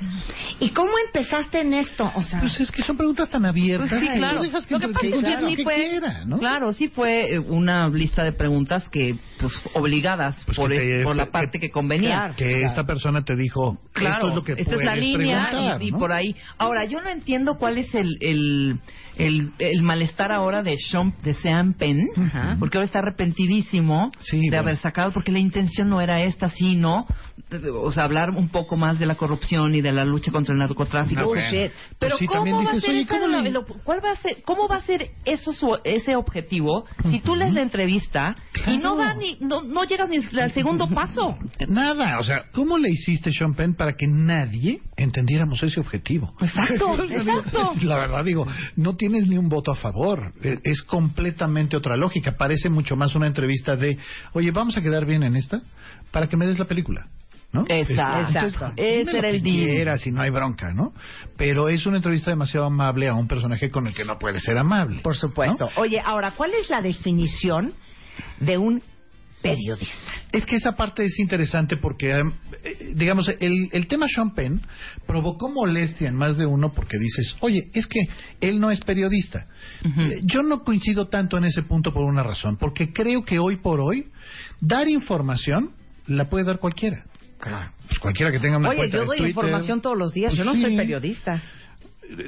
¿y 0.59 0.69
cómo 0.71 0.91
empezaste 1.07 1.61
en 1.61 1.73
esto? 1.73 2.11
O 2.15 2.23
sea, 2.23 2.39
Pues 2.41 2.59
es 2.59 2.71
que 2.71 2.83
son 2.83 2.97
preguntas 2.97 3.29
tan 3.29 3.45
abiertas. 3.45 3.89
Pues 3.89 4.01
sí, 4.01 4.07
que 4.09 4.17
claro. 4.17 4.41
que 4.41 4.47
Lo 4.47 4.79
que 4.79 4.87
pasa 4.89 5.05
es 5.07 5.13
que 5.13 5.49
sí 5.49 5.55
que 5.55 5.63
fue, 5.63 5.75
quiera, 5.75 6.25
¿no? 6.25 6.37
claro, 6.39 6.73
sí 6.73 6.87
fue 6.89 7.35
eh, 7.35 7.39
una 7.39 7.87
lista 7.89 8.23
de 8.23 8.33
preguntas 8.33 8.87
que, 8.89 9.17
pues, 9.39 9.53
obligadas 9.73 10.35
Pues 10.45 10.57
por, 10.57 10.69
que 10.69 10.77
te- 10.79 11.03
por 11.03 11.15
la 11.15 11.25
que- 11.25 11.31
parte 11.31 11.59
que 11.59 11.69
convenía. 11.71 12.09
Claro. 12.09 12.35
Que 12.35 12.61
esta 12.63 12.83
persona 12.85 13.23
te 13.23 13.35
dijo, 13.35 13.79
Claro, 13.93 14.15
esto 14.15 14.27
es 14.29 14.35
lo 14.35 14.43
que 14.43 14.51
esta 14.61 14.75
es 14.75 14.83
la 14.83 14.95
línea 14.95 15.77
y, 15.79 15.87
y 15.87 15.91
¿no? 15.91 15.99
por 15.99 16.11
ahí. 16.11 16.35
Ahora, 16.57 16.85
yo 16.85 17.01
no 17.01 17.09
entiendo 17.09 17.57
cuál 17.57 17.77
es 17.77 17.93
el, 17.95 18.17
el, 18.21 18.79
el, 19.17 19.51
el 19.59 19.81
malestar 19.81 20.31
ahora 20.31 20.63
de 20.63 20.77
Sean, 20.77 21.13
de 21.23 21.33
Sean 21.35 21.73
Penn, 21.73 22.07
porque 22.59 22.77
ahora 22.77 22.85
está 22.85 22.99
arrepentidísimo 22.99 24.11
Sí, 24.19 24.37
de 24.37 24.47
bueno. 24.49 24.59
haber 24.63 24.77
sacado, 24.77 25.11
porque 25.11 25.31
la 25.31 25.39
intención 25.39 25.89
no 25.89 26.01
era 26.01 26.21
esta, 26.23 26.49
sino, 26.49 27.05
de- 27.49 27.69
o 27.69 27.91
sea, 27.91 28.03
hablar 28.03 28.31
un 28.31 28.49
poco 28.49 28.75
más 28.77 28.99
de 28.99 29.05
la 29.05 29.15
corrupción 29.15 29.73
y 29.75 29.81
de 29.81 29.91
la 29.91 30.05
lucha 30.05 30.31
contra 30.31 30.53
el 30.53 30.59
narcotráfico. 30.59 31.21
No, 31.21 31.27
bueno. 31.27 31.41
Pero 31.99 32.17
Pues 32.17 32.29
¿cómo 32.29 32.51
va 32.51 32.57
a 32.57 32.61
dices, 32.61 32.81
ser 32.83 32.91
oye, 32.95 33.05
¿cómo 33.07 33.27
la- 33.27 33.65
cuál 33.83 33.99
va 34.03 34.11
a 34.11 34.15
ser 34.15 34.37
cómo 34.45 34.67
va 34.67 34.77
a 34.77 34.81
ser 34.81 35.09
eso 35.25 35.53
su- 35.53 35.77
ese 35.83 36.15
objetivo 36.15 36.85
si 37.09 37.19
tú 37.19 37.35
lees 37.35 37.53
la 37.53 37.61
entrevista 37.61 38.35
y 38.67 38.77
no 38.77 38.95
da 38.95 39.13
ni 39.13 39.37
no, 39.39 39.61
no 39.63 39.83
llegas 39.85 40.09
ni 40.09 40.17
al 40.39 40.51
segundo 40.51 40.87
paso? 40.87 41.37
Nada, 41.67 42.19
o 42.19 42.23
sea, 42.23 42.43
¿cómo 42.53 42.77
le 42.77 42.89
hiciste, 42.89 43.31
Sean 43.31 43.53
Penn, 43.53 43.75
para 43.75 43.93
que 43.95 44.07
nadie 44.07 44.79
entendiéramos 44.97 45.61
ese 45.63 45.79
objetivo? 45.79 46.33
Exacto, 46.41 47.03
exacto. 47.09 47.73
La 47.83 47.97
verdad 47.97 48.23
digo, 48.23 48.47
no 48.75 48.95
tienes 49.09 49.27
ni 49.29 49.37
un 49.37 49.49
voto 49.49 49.71
a 49.71 49.75
favor. 49.75 50.31
Eh, 50.41 50.57
Es 50.63 50.81
completamente 50.81 51.77
otra 51.77 51.95
lógica. 51.95 52.31
Parece 52.37 52.69
mucho 52.69 52.95
más 52.95 53.15
una 53.15 53.27
entrevista 53.27 53.75
de, 53.75 53.97
oye, 54.33 54.49
vamos 54.51 54.75
a 54.77 54.81
quedar 54.81 55.05
bien 55.05 55.21
en 55.21 55.35
esta 55.35 55.61
para 56.11 56.27
que 56.27 56.35
me 56.35 56.47
des 56.47 56.57
la 56.57 56.65
película. 56.65 57.07
¿No? 57.53 57.65
Exacto. 57.69 58.73
Dime 58.75 59.01
Ese 59.01 59.17
era 59.17 59.29
el 59.29 59.41
quieras 59.41 60.05
y 60.07 60.11
no 60.11 60.21
hay 60.21 60.29
bronca, 60.29 60.73
¿no? 60.73 60.91
Pero 61.37 61.69
es 61.69 61.85
una 61.85 61.97
entrevista 61.97 62.31
demasiado 62.31 62.65
amable 62.65 63.07
a 63.07 63.13
un 63.13 63.27
personaje 63.27 63.69
con 63.69 63.87
el 63.87 63.93
que 63.93 64.03
no 64.03 64.17
puede 64.17 64.39
ser 64.39 64.57
amable. 64.57 65.01
por 65.01 65.15
supuesto. 65.15 65.65
¿no? 65.65 65.81
Oye, 65.81 66.01
ahora, 66.03 66.31
¿cuál 66.31 66.51
es 66.59 66.69
la 66.69 66.81
definición 66.81 67.73
de 68.39 68.57
un 68.57 68.81
periodista? 69.49 69.95
Es 70.31 70.45
que 70.45 70.55
esa 70.55 70.73
parte 70.75 71.05
es 71.05 71.17
interesante 71.19 71.77
porque, 71.77 72.11
eh, 72.19 72.93
digamos, 72.95 73.27
el, 73.39 73.69
el 73.71 73.87
tema 73.87 74.07
Sean 74.07 74.33
Penn 74.33 74.61
provocó 75.07 75.49
molestia 75.49 76.07
en 76.09 76.15
más 76.15 76.37
de 76.37 76.45
uno 76.45 76.71
porque 76.71 76.97
dices, 76.97 77.35
oye, 77.39 77.69
es 77.73 77.87
que 77.87 77.99
él 78.41 78.59
no 78.59 78.71
es 78.71 78.79
periodista. 78.81 79.47
Eh, 79.83 80.21
Yo 80.23 80.43
no 80.43 80.63
coincido 80.63 81.07
tanto 81.07 81.37
en 81.37 81.45
ese 81.45 81.63
punto 81.63 81.93
por 81.93 82.03
una 82.05 82.23
razón, 82.23 82.57
porque 82.57 82.91
creo 82.91 83.23
que 83.23 83.39
hoy 83.39 83.57
por 83.57 83.79
hoy 83.79 84.07
dar 84.59 84.87
información 84.87 85.71
la 86.07 86.29
puede 86.29 86.45
dar 86.45 86.59
cualquiera. 86.59 87.05
Pues 87.87 87.99
cualquiera 87.99 88.31
que 88.31 88.39
tenga 88.39 88.57
una 88.57 88.69
Oye, 88.69 88.77
cuenta 88.77 88.97
yo 88.97 89.01
de 89.01 89.07
doy 89.07 89.17
Twitter. 89.17 89.29
información 89.29 89.81
todos 89.81 89.97
los 89.97 90.13
días. 90.13 90.31
Pues 90.31 90.39
yo 90.39 90.45
no 90.45 90.53
sí. 90.55 90.61
soy 90.61 90.75
periodista. 90.75 91.41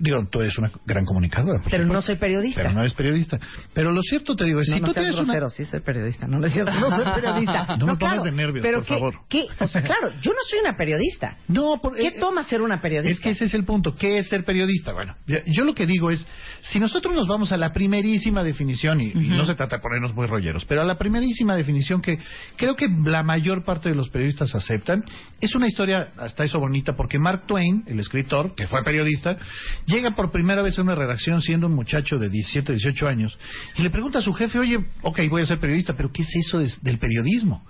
Digo, 0.02 0.26
tú 0.32 0.42
eres 0.42 0.58
una 0.58 0.72
gran 0.86 1.06
comunicadora. 1.06 1.62
Pero 1.70 1.84
no 1.84 1.90
supuesto. 1.90 2.08
soy 2.08 2.16
periodista. 2.18 2.62
Pero 2.62 2.74
no 2.74 2.80
eres 2.82 2.94
periodista. 2.94 3.40
Pero 3.74 3.92
lo 3.92 4.02
cierto 4.02 4.36
te 4.36 4.46
digo, 4.46 4.60
es, 4.62 4.70
No, 4.70 4.76
si 4.76 4.82
no 4.82 4.88
tú 4.88 4.94
seas 4.94 5.06
tienes 5.06 5.20
una... 5.20 5.34
grosero, 5.34 5.50
sí 5.50 5.66
soy 5.66 5.80
periodista, 5.82 6.28
no, 6.28 6.40
no 6.40 6.48
es 6.48 6.54
cierto, 6.54 6.72
no 6.72 6.90
soy 7.04 7.14
periodista. 7.22 7.78
No 7.78 7.86
me 7.86 7.96
pongas 7.96 8.16
claro, 8.20 8.24
de 8.24 8.32
nervios, 8.32 8.64
pero 8.64 8.78
por 8.80 8.86
¿qué- 8.88 8.94
favor. 8.94 9.14
qué? 9.30 9.46
O 9.60 9.68
sea, 9.68 9.84
claro, 9.84 10.12
yo 10.22 10.32
no 10.32 10.38
soy 10.50 10.60
una 10.60 10.76
periodista. 10.76 11.38
No, 11.48 11.80
por- 11.82 11.96
¿Qué 11.96 12.08
eh, 12.08 12.16
toma 12.20 12.44
ser 12.46 12.62
una 12.62 12.82
periodista? 12.82 13.12
Es 13.14 13.20
que 13.20 13.30
ese 13.32 13.46
es 13.46 13.54
el 13.54 13.64
punto. 13.66 13.96
¿Qué 13.96 14.18
es 14.20 14.28
ser 14.30 14.44
periodista? 14.44 14.94
Bueno, 14.94 15.16
yo 15.28 15.64
lo 15.64 15.74
que 15.76 15.86
digo 15.86 16.10
es, 16.12 16.26
si 16.62 16.80
nosotros 16.80 17.14
nos 17.16 17.28
vamos 17.28 17.52
a 17.52 17.58
la 17.58 17.72
primerísima 17.72 18.44
definición, 18.44 19.00
y, 19.02 19.12
y 19.12 19.28
no 19.30 19.46
se 19.46 19.54
trata 19.56 19.78
de 19.78 19.82
ponernos 19.82 20.14
muy 20.16 20.26
rolleros, 20.28 20.66
pero 20.66 20.82
a 20.82 20.86
la 20.86 20.98
primerísima 20.98 21.56
definición 21.56 22.02
que 22.02 22.18
creo 22.56 22.76
que 22.76 22.88
la 23.06 23.24
mayor 23.24 23.64
parte 23.64 23.90
de 23.90 23.96
los 23.96 24.10
periodistas 24.10 24.54
aceptan, 24.56 25.04
es 25.40 25.54
una 25.56 25.68
historia 25.68 26.10
hasta 26.18 26.44
eso 26.44 26.60
bonita, 26.60 26.96
porque 26.96 27.20
Mark 27.20 27.46
Twain, 27.48 27.84
el 27.88 28.00
escritor, 28.00 28.56
que 28.56 28.66
fue 28.68 28.84
periodista, 28.84 29.38
llega 29.86 30.12
por 30.12 30.32
primera 30.32 30.62
vez 30.62 30.78
a 30.78 30.82
una 30.82 30.96
redacción 30.96 31.42
siendo 31.42 31.68
un 31.68 31.74
muchacho 31.74 32.18
de 32.18 32.30
17, 32.30 32.74
18 32.74 33.08
años, 33.08 33.38
y 33.78 33.82
le 33.82 33.90
pregunta 33.90 34.20
a 34.20 34.22
su 34.22 34.34
jefe, 34.34 34.60
oye, 34.60 34.86
ok, 35.02 35.20
voy 35.30 35.42
a 35.42 35.46
ser 35.46 35.60
periodista, 35.60 35.94
pero 35.94 36.12
¿qué 36.12 36.24
es 36.24 36.30
eso 36.36 36.60
de- 36.60 36.72
del 36.82 37.00
periodismo? 37.00 37.66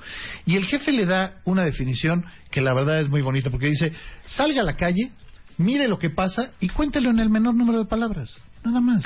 Y 0.46 0.56
el 0.56 0.66
jefe 0.66 0.92
le 0.92 1.06
da 1.06 1.36
una 1.46 1.64
definición 1.64 2.26
que 2.52 2.62
la 2.62 2.74
verdad 2.74 3.02
es 3.02 3.10
muy 3.10 3.22
bonita, 3.22 3.50
porque 3.50 3.68
dice, 3.68 3.92
salga 4.26 4.62
a 4.62 4.66
la 4.66 4.76
calle, 4.76 5.12
mire 5.58 5.88
lo 5.88 6.00
que 6.00 6.10
pasa 6.10 6.52
y 6.60 6.70
cuéntelo 6.70 7.10
en 7.10 7.20
el 7.20 7.30
menor 7.30 7.56
número 7.56 7.80
de 7.80 7.86
palabras. 7.86 8.30
Nada 8.64 8.82
más. 8.82 9.04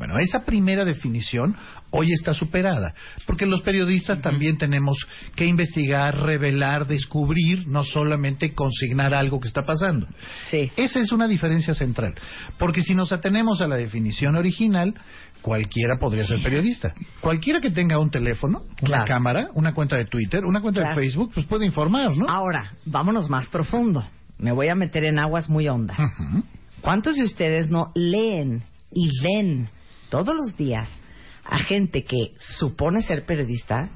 Bueno, 0.00 0.18
esa 0.18 0.46
primera 0.46 0.86
definición 0.86 1.54
hoy 1.90 2.10
está 2.10 2.32
superada, 2.32 2.94
porque 3.26 3.44
los 3.44 3.60
periodistas 3.60 4.22
también 4.22 4.56
tenemos 4.56 4.96
que 5.36 5.44
investigar, 5.44 6.16
revelar, 6.22 6.86
descubrir, 6.86 7.68
no 7.68 7.84
solamente 7.84 8.54
consignar 8.54 9.12
algo 9.12 9.38
que 9.40 9.48
está 9.48 9.66
pasando. 9.66 10.06
Sí. 10.46 10.72
Esa 10.78 11.00
es 11.00 11.12
una 11.12 11.28
diferencia 11.28 11.74
central, 11.74 12.14
porque 12.58 12.82
si 12.82 12.94
nos 12.94 13.12
atenemos 13.12 13.60
a 13.60 13.68
la 13.68 13.76
definición 13.76 14.36
original, 14.36 14.94
cualquiera 15.42 15.98
podría 15.98 16.24
ser 16.24 16.42
periodista. 16.42 16.94
Cualquiera 17.20 17.60
que 17.60 17.70
tenga 17.70 17.98
un 17.98 18.10
teléfono, 18.10 18.60
una 18.80 18.88
Claro. 18.88 19.04
cámara, 19.06 19.48
una 19.52 19.74
cuenta 19.74 19.96
de 19.96 20.06
Twitter, 20.06 20.46
una 20.46 20.62
cuenta 20.62 20.80
Claro. 20.80 20.96
de 20.96 21.02
Facebook, 21.02 21.32
pues 21.34 21.44
puede 21.44 21.66
informar, 21.66 22.16
¿no? 22.16 22.26
Ahora, 22.26 22.72
vámonos 22.86 23.28
más 23.28 23.48
profundo. 23.48 24.02
Me 24.38 24.52
voy 24.52 24.68
a 24.68 24.74
meter 24.74 25.04
en 25.04 25.18
aguas 25.18 25.50
muy 25.50 25.68
hondas. 25.68 25.98
Ujú. 25.98 26.42
¿Cuántos 26.80 27.16
de 27.16 27.24
ustedes 27.24 27.68
no 27.68 27.92
leen 27.94 28.62
y 28.92 29.10
ven 29.22 29.68
todos 30.10 30.34
los 30.34 30.56
días 30.56 30.88
a 31.50 31.58
gente 31.58 32.04
que 32.04 32.32
supone 32.58 33.02
ser 33.02 33.26
periodista 33.26 33.90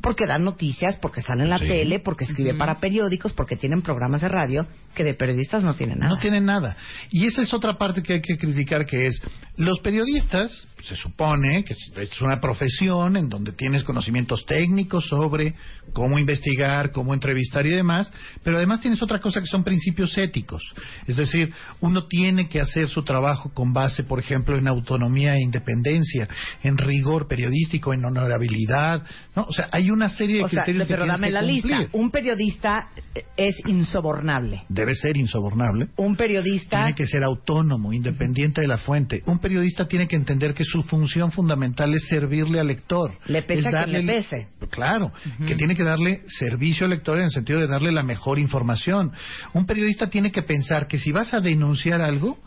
porque 0.00 0.24
dan 0.26 0.42
noticias, 0.42 0.96
porque 0.96 1.20
sale 1.20 1.44
en 1.44 1.50
la 1.50 1.58
Sí. 1.58 1.66
tele, 1.66 2.00
porque 2.00 2.24
escribe 2.24 2.54
para 2.54 2.80
periódicos, 2.80 3.32
porque 3.34 3.56
tienen 3.56 3.82
programas 3.82 4.22
de 4.22 4.28
radio 4.28 4.66
que 4.94 5.04
de 5.04 5.14
periodistas 5.14 5.62
no 5.62 5.74
tienen 5.74 5.98
nada? 5.98 6.14
No 6.14 6.20
tienen 6.20 6.44
nada. 6.44 6.76
Y 7.10 7.26
esa 7.26 7.42
es 7.42 7.52
otra 7.52 7.76
parte 7.76 8.02
que 8.02 8.14
hay 8.14 8.22
que 8.22 8.38
criticar, 8.38 8.86
que 8.86 9.06
es, 9.08 9.20
los 9.56 9.80
periodistas, 9.80 10.66
se 10.82 10.96
supone 10.96 11.64
que 11.64 11.72
es- 11.74 11.92
es 11.96 12.20
una 12.20 12.40
profesión 12.40 13.16
en 13.16 13.28
donde 13.28 13.52
tienes 13.52 13.84
conocimientos 13.84 14.44
técnicos 14.46 15.06
sobre 15.08 15.54
cómo 15.92 16.18
investigar, 16.18 16.92
cómo 16.92 17.12
entrevistar 17.14 17.66
y 17.66 17.70
demás, 17.70 18.10
pero 18.42 18.56
además 18.58 18.80
tienes 18.80 19.02
otra 19.02 19.20
cosa 19.20 19.40
que 19.40 19.46
son 19.46 19.64
principios 19.64 20.16
éticos. 20.18 20.62
Es 21.06 21.16
decir, 21.16 21.52
uno 21.80 22.06
tiene 22.06 22.48
que 22.48 22.60
hacer 22.60 22.88
su 22.88 23.02
trabajo 23.02 23.50
con 23.52 23.72
base, 23.72 24.04
por 24.04 24.18
ejemplo, 24.20 24.56
en 24.56 24.68
autonomía 24.68 25.34
e 25.36 25.40
independencia, 25.42 26.28
en 26.62 26.76
rigor 26.94 27.26
periodístico, 27.28 27.92
en 27.92 28.04
honorabilidad, 28.04 29.02
¿no? 29.34 29.44
O 29.44 29.52
sea, 29.52 29.68
hay 29.72 29.90
una 29.90 30.08
serie 30.08 30.38
de 30.38 30.44
O 30.44 30.48
sea, 30.48 30.64
criterios 30.64 30.86
que 30.86 30.94
pero 30.94 31.04
tienes 31.04 31.20
dame 31.20 31.26
que 31.28 31.32
la 31.32 31.40
cumplir. 31.40 31.64
lista. 31.78 31.98
Un 31.98 32.10
periodista 32.10 32.88
eh, 33.14 33.24
es 33.36 33.56
insobornable. 33.66 34.62
Debe 34.68 34.94
ser 34.94 35.16
insobornable. 35.16 35.88
Un 35.96 36.16
periodista 36.16 36.78
Tiene 36.78 36.94
que 36.94 37.06
ser 37.06 37.24
autónomo, 37.24 37.92
independiente 37.92 38.60
de 38.60 38.68
la 38.68 38.78
fuente. 38.78 39.22
Un 39.26 39.38
periodista 39.38 39.86
tiene 39.86 40.06
que 40.08 40.16
entender 40.16 40.54
que 40.54 40.64
su 40.64 40.82
función 40.82 41.32
fundamental 41.32 41.92
es 41.94 42.06
servirle 42.08 42.60
al 42.60 42.68
lector. 42.68 43.12
Le 43.26 43.42
pese 43.42 43.60
Es 43.60 43.66
a 43.66 43.70
quien 43.70 43.80
darle 43.80 44.02
le 44.02 44.12
pese. 44.12 44.48
Claro, 44.70 45.12
que 45.46 45.54
tiene 45.56 45.74
que 45.74 45.82
darle 45.84 46.20
servicio 46.26 46.84
al 46.84 46.90
lector 46.90 47.18
en 47.18 47.24
el 47.24 47.30
sentido 47.30 47.60
de 47.60 47.66
darle 47.66 47.92
la 47.92 48.02
mejor 48.02 48.38
información. 48.38 49.12
Un 49.52 49.66
periodista 49.66 50.08
tiene 50.08 50.30
que 50.32 50.42
pensar 50.42 50.86
que 50.86 50.98
si 50.98 51.12
vas 51.12 51.34
a 51.34 51.40
denunciar 51.40 52.00
algo, 52.00 52.38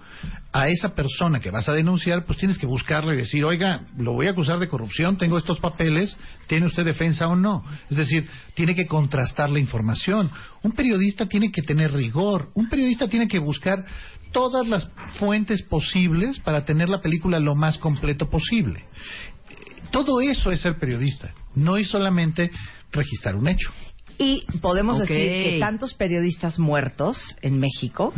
a 0.51 0.69
esa 0.69 0.95
persona 0.95 1.39
que 1.39 1.51
vas 1.51 1.69
a 1.69 1.73
denunciar, 1.73 2.25
pues 2.25 2.39
tienes 2.39 2.57
que 2.57 2.65
buscarle 2.65 3.13
y 3.13 3.17
decir, 3.17 3.45
oiga, 3.45 3.81
lo 3.97 4.13
voy 4.13 4.27
a 4.27 4.31
acusar 4.31 4.59
de 4.59 4.67
corrupción, 4.67 5.17
tengo 5.17 5.37
estos 5.37 5.59
papeles, 5.59 6.17
¿tiene 6.47 6.65
usted 6.65 6.85
defensa 6.85 7.27
o 7.27 7.35
no? 7.35 7.63
Es 7.89 7.97
decir, 7.97 8.27
tiene 8.55 8.73
que 8.73 8.87
contrastar 8.87 9.49
la 9.49 9.59
información. 9.59 10.31
Un 10.63 10.71
periodista 10.71 11.27
tiene 11.27 11.51
que 11.51 11.61
tener 11.61 11.93
rigor, 11.93 12.49
un 12.53 12.69
periodista 12.69 13.07
tiene 13.07 13.27
que 13.27 13.39
buscar 13.39 13.85
todas 14.31 14.67
las 14.67 14.89
fuentes 15.19 15.61
posibles 15.61 16.39
para 16.39 16.65
tener 16.65 16.89
la 16.89 17.01
película 17.01 17.39
lo 17.39 17.55
más 17.55 17.77
completo 17.77 18.29
posible. 18.29 18.85
Todo 19.91 20.21
eso 20.21 20.51
es 20.51 20.61
ser 20.61 20.77
periodista, 20.77 21.33
no 21.55 21.77
es 21.77 21.87
solamente 21.87 22.51
registrar 22.91 23.35
un 23.35 23.47
hecho. 23.47 23.71
Y 24.19 24.45
podemos 24.61 24.99
decir 24.99 25.15
que 25.15 25.57
tantos 25.59 25.93
periodistas 25.93 26.57
muertos 26.57 27.17
en 27.41 27.59
México 27.59 28.13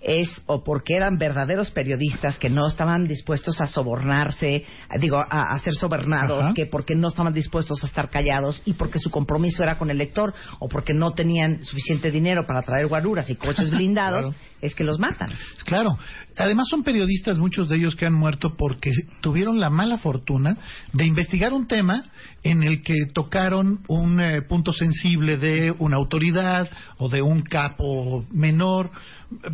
es 0.00 0.28
o 0.46 0.64
porque 0.64 0.96
eran 0.96 1.16
verdaderos 1.16 1.70
periodistas 1.70 2.38
que 2.38 2.48
no 2.50 2.66
estaban 2.66 3.06
dispuestos 3.06 3.60
a 3.60 3.66
sobornarse, 3.66 4.64
digo, 4.98 5.18
a, 5.18 5.54
a 5.54 5.58
ser 5.60 5.74
sobornados, 5.74 6.54
que 6.54 6.66
porque 6.66 6.94
no 6.96 7.08
estaban 7.08 7.32
dispuestos 7.32 7.82
a 7.84 7.86
estar 7.86 8.10
callados 8.10 8.62
y 8.64 8.72
porque 8.74 8.98
su 8.98 9.10
compromiso 9.10 9.62
era 9.62 9.78
con 9.78 9.90
el 9.90 9.98
lector 9.98 10.34
o 10.58 10.68
porque 10.68 10.92
no 10.94 11.12
tenían 11.12 11.62
suficiente 11.62 12.10
dinero 12.10 12.44
para 12.46 12.62
traer 12.62 12.88
guaruras 12.88 13.30
y 13.30 13.36
coches 13.36 13.70
blindados, 13.78 14.34
Claro. 14.34 14.47
Es 14.60 14.74
que 14.74 14.84
los 14.84 14.98
matan. 14.98 15.30
Claro. 15.64 15.98
Además 16.36 16.68
son 16.68 16.82
periodistas, 16.82 17.38
muchos 17.38 17.68
de 17.68 17.76
ellos 17.76 17.96
que 17.96 18.06
han 18.06 18.14
muerto 18.14 18.56
porque 18.56 18.92
tuvieron 19.20 19.60
la 19.60 19.70
mala 19.70 19.98
fortuna 19.98 20.56
de 20.92 21.06
investigar 21.06 21.52
un 21.52 21.66
tema 21.66 22.04
en 22.42 22.62
el 22.62 22.82
que 22.82 23.06
tocaron 23.12 23.80
un 23.88 24.20
eh, 24.20 24.42
punto 24.42 24.72
sensible 24.72 25.36
de 25.36 25.74
una 25.78 25.96
autoridad 25.96 26.70
o 26.98 27.08
de 27.08 27.22
un 27.22 27.42
capo 27.42 28.24
menor. 28.32 28.90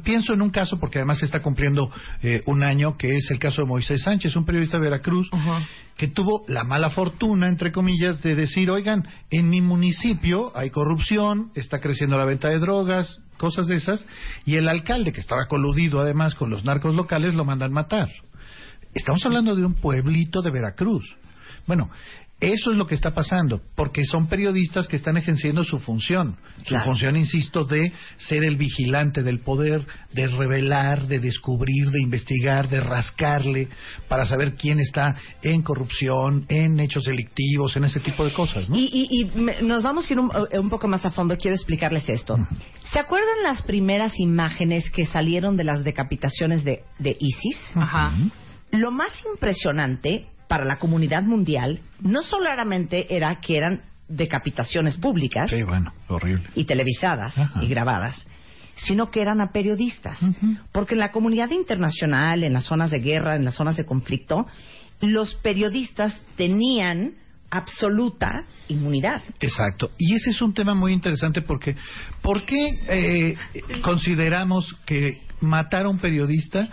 Pienso 0.05 0.35
en 0.35 0.43
un 0.43 0.51
caso, 0.51 0.79
porque 0.79 0.99
además 0.99 1.19
se 1.19 1.25
está 1.25 1.43
cumpliendo 1.43 1.91
eh, 2.23 2.43
un 2.47 2.63
año, 2.63 2.97
que 2.97 3.17
es 3.17 3.31
el 3.31 3.39
caso 3.39 3.63
de 3.63 3.69
Moisés 3.69 4.03
Sánchez, 4.03 4.37
un 4.37 4.45
periodista 4.45 4.79
de 4.79 4.85
Veracruz, 4.85 5.29
que 5.97 6.09
tuvo 6.09 6.45
la 6.49 6.65
mala 6.65 6.91
fortuna, 6.91 7.49
entre 7.49 7.73
comillas, 7.73 8.23
de 8.23 8.35
decir, 8.35 8.71
oigan, 8.71 9.07
en 9.31 9.49
mi 9.49 9.61
municipio 9.61 10.51
hay 10.57 10.71
corrupción, 10.71 11.51
está 11.55 11.81
creciendo 11.81 12.19
la 12.19 12.25
venta 12.25 12.49
de 12.49 12.59
drogas, 12.59 13.21
cosas 13.37 13.67
de 13.67 13.77
esas, 13.77 14.05
y 14.45 14.57
el 14.57 14.69
alcalde, 14.69 15.13
que 15.13 15.21
estaba 15.21 15.47
coludido 15.47 16.01
además 16.01 16.35
con 16.35 16.51
los 16.51 16.65
narcos 16.65 16.95
locales, 16.95 17.35
lo 17.35 17.45
mandan 17.45 17.73
matar. 17.73 18.11
Estamos 18.93 19.25
hablando 19.25 19.55
de 19.55 19.65
un 19.65 19.75
pueblito 19.75 20.43
de 20.43 20.51
Veracruz. 20.51 21.17
Bueno, 21.67 21.91
eso 22.41 22.73
es 22.73 22.77
lo 22.77 22.87
que 22.87 22.95
está 22.95 23.15
pasando, 23.15 23.63
porque 23.75 24.05
son 24.05 24.27
periodistas 24.27 24.87
que 24.89 24.97
están 24.97 25.17
ejerciendo 25.17 25.65
su 25.65 25.79
función. 25.79 26.37
Su 26.67 26.77
función, 26.85 27.17
insisto, 27.17 27.65
de 27.65 27.93
ser 28.19 28.45
el 28.45 28.57
vigilante 28.57 29.23
del 29.23 29.39
poder, 29.41 29.87
de 30.13 30.27
revelar, 30.29 31.07
de 31.07 31.21
descubrir, 31.21 31.91
de 31.91 32.03
investigar, 32.03 32.69
de 32.69 32.81
rascarle, 32.81 33.69
para 34.09 34.27
saber 34.27 34.57
quién 34.57 34.79
está 34.81 35.17
en 35.43 35.63
corrupción, 35.63 36.45
en 36.49 36.81
hechos 36.81 37.05
delictivos, 37.05 37.77
en 37.77 37.85
ese 37.85 38.01
tipo 38.01 38.25
de 38.25 38.33
cosas, 38.33 38.69
¿no? 38.69 38.77
Y, 38.77 38.91
y- 38.93 39.09
y 39.23 39.25
me- 39.41 39.63
nos 39.63 39.83
vamos 39.83 40.09
a 40.09 40.13
ir 40.13 40.19
un, 40.19 40.31
eh, 40.51 40.59
un 40.59 40.69
poco 40.69 40.87
más 40.89 41.05
a 41.07 41.13
fondo. 41.13 41.37
Quiero 41.39 41.55
explicarles 41.55 42.09
esto. 42.09 42.37
¿Se 42.93 42.99
acuerdan 42.99 43.43
las 43.43 43.63
primeras 43.63 44.19
imágenes 44.21 44.91
que 44.91 45.07
salieron 45.07 45.57
de 45.57 45.65
las 45.65 45.83
decapitaciones 45.85 46.63
de, 46.65 46.83
de 46.99 47.17
ISIS? 47.19 47.59
Ajá. 47.77 48.13
Lo 48.71 48.91
más 48.91 49.13
impresionante 49.33 50.27
para 50.49 50.65
la 50.65 50.79
comunidad 50.79 51.23
mundial 51.23 51.81
no 52.01 52.23
solamente 52.23 53.15
era 53.17 53.41
que 53.41 53.57
eran 53.57 53.83
decapitaciones 54.09 54.97
públicas 54.99 55.51
Sí, 55.51 55.63
bueno, 55.63 55.93
horrible. 56.09 56.45
y 56.55 56.65
televisadas 56.65 57.37
Ajá. 57.39 57.63
y 57.63 57.69
grabadas, 57.69 58.27
sino 58.75 59.11
que 59.11 59.23
eran 59.23 59.41
a 59.41 59.51
periodistas. 59.53 60.19
Porque 60.73 60.95
en 60.95 61.01
la 61.01 61.11
comunidad 61.13 61.51
internacional, 61.51 62.45
en 62.45 62.53
las 62.53 62.65
zonas 62.65 62.91
de 62.91 62.99
guerra, 63.01 63.37
en 63.37 63.45
las 63.45 63.55
zonas 63.55 63.77
de 63.77 63.87
conflicto, 63.87 64.47
los 65.01 65.35
periodistas 65.37 66.21
tenían 66.37 67.15
absoluta 67.51 68.45
inmunidad. 68.69 69.23
Exacto. 69.41 69.91
Y 69.99 70.15
ese 70.15 70.31
es 70.31 70.43
un 70.43 70.53
tema 70.53 70.75
muy 70.75 70.93
interesante 70.93 71.41
porque, 71.43 71.77
¿por 72.21 72.45
qué 72.45 72.79
eh, 72.89 73.37
consideramos 73.83 74.73
que 74.85 75.23
matar 75.41 75.87
a 75.87 75.89
un 75.89 75.99
periodista 75.99 76.69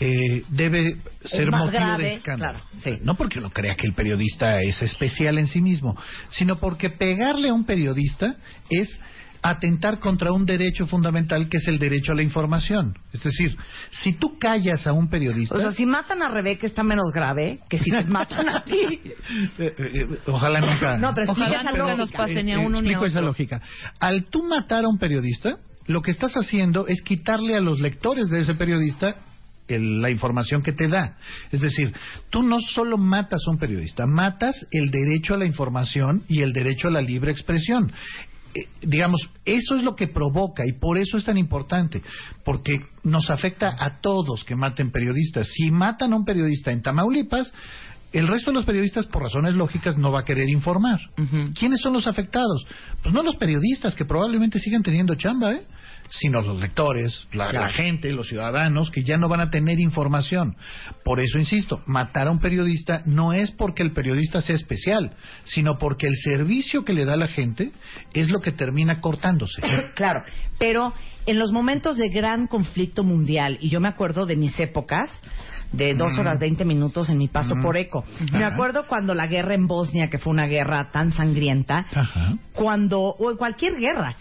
eh, 0.00 0.44
debe 0.48 0.96
ser 1.24 1.50
motivo 1.50 1.70
grave, 1.72 2.04
de 2.04 2.14
escándalo? 2.14 2.60
claro, 2.60 2.80
sí. 2.82 2.98
No 3.02 3.16
porque 3.16 3.38
uno 3.38 3.50
crea 3.50 3.74
que 3.74 3.86
el 3.86 3.94
periodista 3.94 4.60
es 4.60 4.80
especial 4.82 5.38
en 5.38 5.46
sí 5.46 5.60
mismo, 5.60 5.96
sino 6.30 6.58
porque 6.58 6.90
pegarle 6.90 7.48
a 7.48 7.54
un 7.54 7.64
periodista 7.64 8.36
es 8.70 8.98
atentar 9.42 9.98
contra 10.00 10.32
un 10.32 10.44
derecho 10.46 10.86
fundamental 10.86 11.48
que 11.48 11.58
es 11.58 11.68
el 11.68 11.78
derecho 11.78 12.12
a 12.12 12.14
la 12.14 12.22
información. 12.22 12.96
Es 13.12 13.22
decir, 13.22 13.56
si 13.90 14.14
tú 14.14 14.38
callas 14.38 14.86
a 14.86 14.92
un 14.92 15.08
periodista... 15.08 15.54
O 15.54 15.60
sea, 15.60 15.72
si 15.72 15.86
matan 15.86 16.22
a 16.22 16.28
Rebeca 16.28 16.66
está 16.66 16.82
menos 16.82 17.12
grave 17.12 17.60
que 17.68 17.78
si 17.78 17.90
te 17.90 18.04
matan 18.04 18.48
a 18.48 18.64
ti. 18.64 18.78
Eh, 19.58 19.74
eh, 19.76 20.18
ojalá 20.26 20.60
nunca. 20.60 20.96
No, 20.96 21.14
pero 21.14 21.32
Ojalá 21.32 21.60
esa 21.60 21.72
nunca 21.72 21.94
nos 21.96 22.10
pase 22.12 22.42
ni 22.42 22.52
a 22.52 22.58
uno 22.58 22.80
ni 22.80 22.88
a 22.88 22.92
explico 22.92 23.06
esa 23.06 23.18
otro. 23.18 23.28
lógica. 23.28 23.60
Al 24.00 24.24
tú 24.26 24.42
matar 24.44 24.84
a 24.84 24.88
un 24.88 24.98
periodista, 24.98 25.58
lo 25.86 26.02
que 26.02 26.10
estás 26.10 26.34
haciendo 26.34 26.86
es 26.86 27.02
quitarle 27.02 27.56
a 27.56 27.60
los 27.60 27.80
lectores 27.80 28.28
de 28.28 28.40
ese 28.40 28.54
periodista 28.54 29.16
el- 29.68 30.00
la 30.00 30.10
información 30.10 30.62
que 30.62 30.72
te 30.72 30.88
da. 30.88 31.16
Es 31.50 31.60
decir, 31.60 31.92
tú 32.30 32.42
no 32.42 32.58
solo 32.60 32.98
matas 32.98 33.40
a 33.46 33.50
un 33.50 33.58
periodista, 33.58 34.06
matas 34.06 34.66
el 34.70 34.90
derecho 34.90 35.34
a 35.34 35.38
la 35.38 35.46
información 35.46 36.22
y 36.28 36.42
el 36.42 36.52
derecho 36.52 36.88
a 36.88 36.90
la 36.90 37.00
libre 37.02 37.30
expresión. 37.30 37.92
Eh, 38.54 38.66
digamos, 38.80 39.28
eso 39.44 39.76
es 39.76 39.82
lo 39.82 39.94
que 39.94 40.08
provoca 40.08 40.64
y 40.66 40.72
por 40.72 40.96
eso 40.96 41.18
es 41.18 41.24
tan 41.24 41.36
importante, 41.36 42.02
porque 42.44 42.80
nos 43.04 43.28
afecta 43.30 43.76
a 43.78 44.00
todos 44.00 44.42
que 44.44 44.56
maten 44.56 44.90
periodistas. 44.90 45.48
Si 45.48 45.70
matan 45.70 46.12
a 46.12 46.16
un 46.16 46.24
periodista 46.24 46.72
en 46.72 46.80
Tamaulipas, 46.82 47.52
el 48.12 48.26
resto 48.26 48.50
de 48.50 48.54
los 48.54 48.64
periodistas, 48.64 49.06
por 49.06 49.22
razones 49.22 49.54
lógicas, 49.54 49.98
no 49.98 50.10
va 50.10 50.20
a 50.20 50.24
querer 50.24 50.48
informar. 50.48 50.98
¿Quiénes 51.54 51.80
son 51.80 51.92
los 51.92 52.06
afectados? 52.06 52.66
Pues 53.02 53.12
no 53.14 53.22
los 53.22 53.36
periodistas, 53.36 53.94
que 53.94 54.04
probablemente 54.04 54.58
sigan 54.58 54.82
teniendo 54.82 55.14
chamba, 55.14 55.52
¿eh? 55.52 55.62
sino 56.10 56.40
los 56.40 56.58
lectores, 56.58 57.26
la, 57.32 57.52
la 57.52 57.68
gente, 57.68 58.10
los 58.12 58.28
ciudadanos, 58.28 58.90
que 58.90 59.02
ya 59.02 59.16
no 59.16 59.28
van 59.28 59.40
a 59.40 59.50
tener 59.50 59.78
información. 59.78 60.56
Por 61.04 61.20
eso, 61.20 61.38
insisto, 61.38 61.82
matar 61.86 62.28
a 62.28 62.30
un 62.30 62.40
periodista 62.40 63.02
no 63.04 63.32
es 63.32 63.50
porque 63.50 63.82
el 63.82 63.92
periodista 63.92 64.40
sea 64.40 64.56
especial, 64.56 65.12
sino 65.44 65.78
porque 65.78 66.06
el 66.06 66.16
servicio 66.16 66.84
que 66.84 66.94
le 66.94 67.04
da 67.04 67.16
la 67.16 67.28
gente 67.28 67.72
es 68.14 68.30
lo 68.30 68.40
que 68.40 68.52
termina 68.52 69.00
cortándose. 69.00 69.60
Claro, 69.94 70.22
pero 70.58 70.92
en 71.26 71.38
los 71.38 71.52
momentos 71.52 71.96
de 71.96 72.08
gran 72.08 72.46
conflicto 72.46 73.02
mundial, 73.02 73.58
y 73.60 73.68
yo 73.68 73.80
me 73.80 73.88
acuerdo 73.88 74.26
de 74.26 74.36
mis 74.36 74.58
épocas, 74.60 75.10
de 75.72 75.94
dos 75.94 76.12
Mm. 76.16 76.20
horas 76.20 76.38
veinte 76.38 76.64
minutos 76.64 77.08
en 77.10 77.18
mi 77.18 77.28
paso 77.28 77.54
por 77.60 77.76
eco. 77.76 78.04
Me 78.32 78.44
acuerdo 78.44 78.86
cuando 78.86 79.14
la 79.14 79.26
guerra 79.26 79.54
en 79.54 79.66
Bosnia, 79.66 80.08
que 80.08 80.18
fue 80.18 80.32
una 80.32 80.46
guerra 80.46 80.90
tan 80.90 81.12
sangrienta, 81.12 81.86
cuando, 82.52 83.00
o 83.00 83.30
en 83.30 83.36
cualquier 83.36 83.74
guerra, 83.76 84.16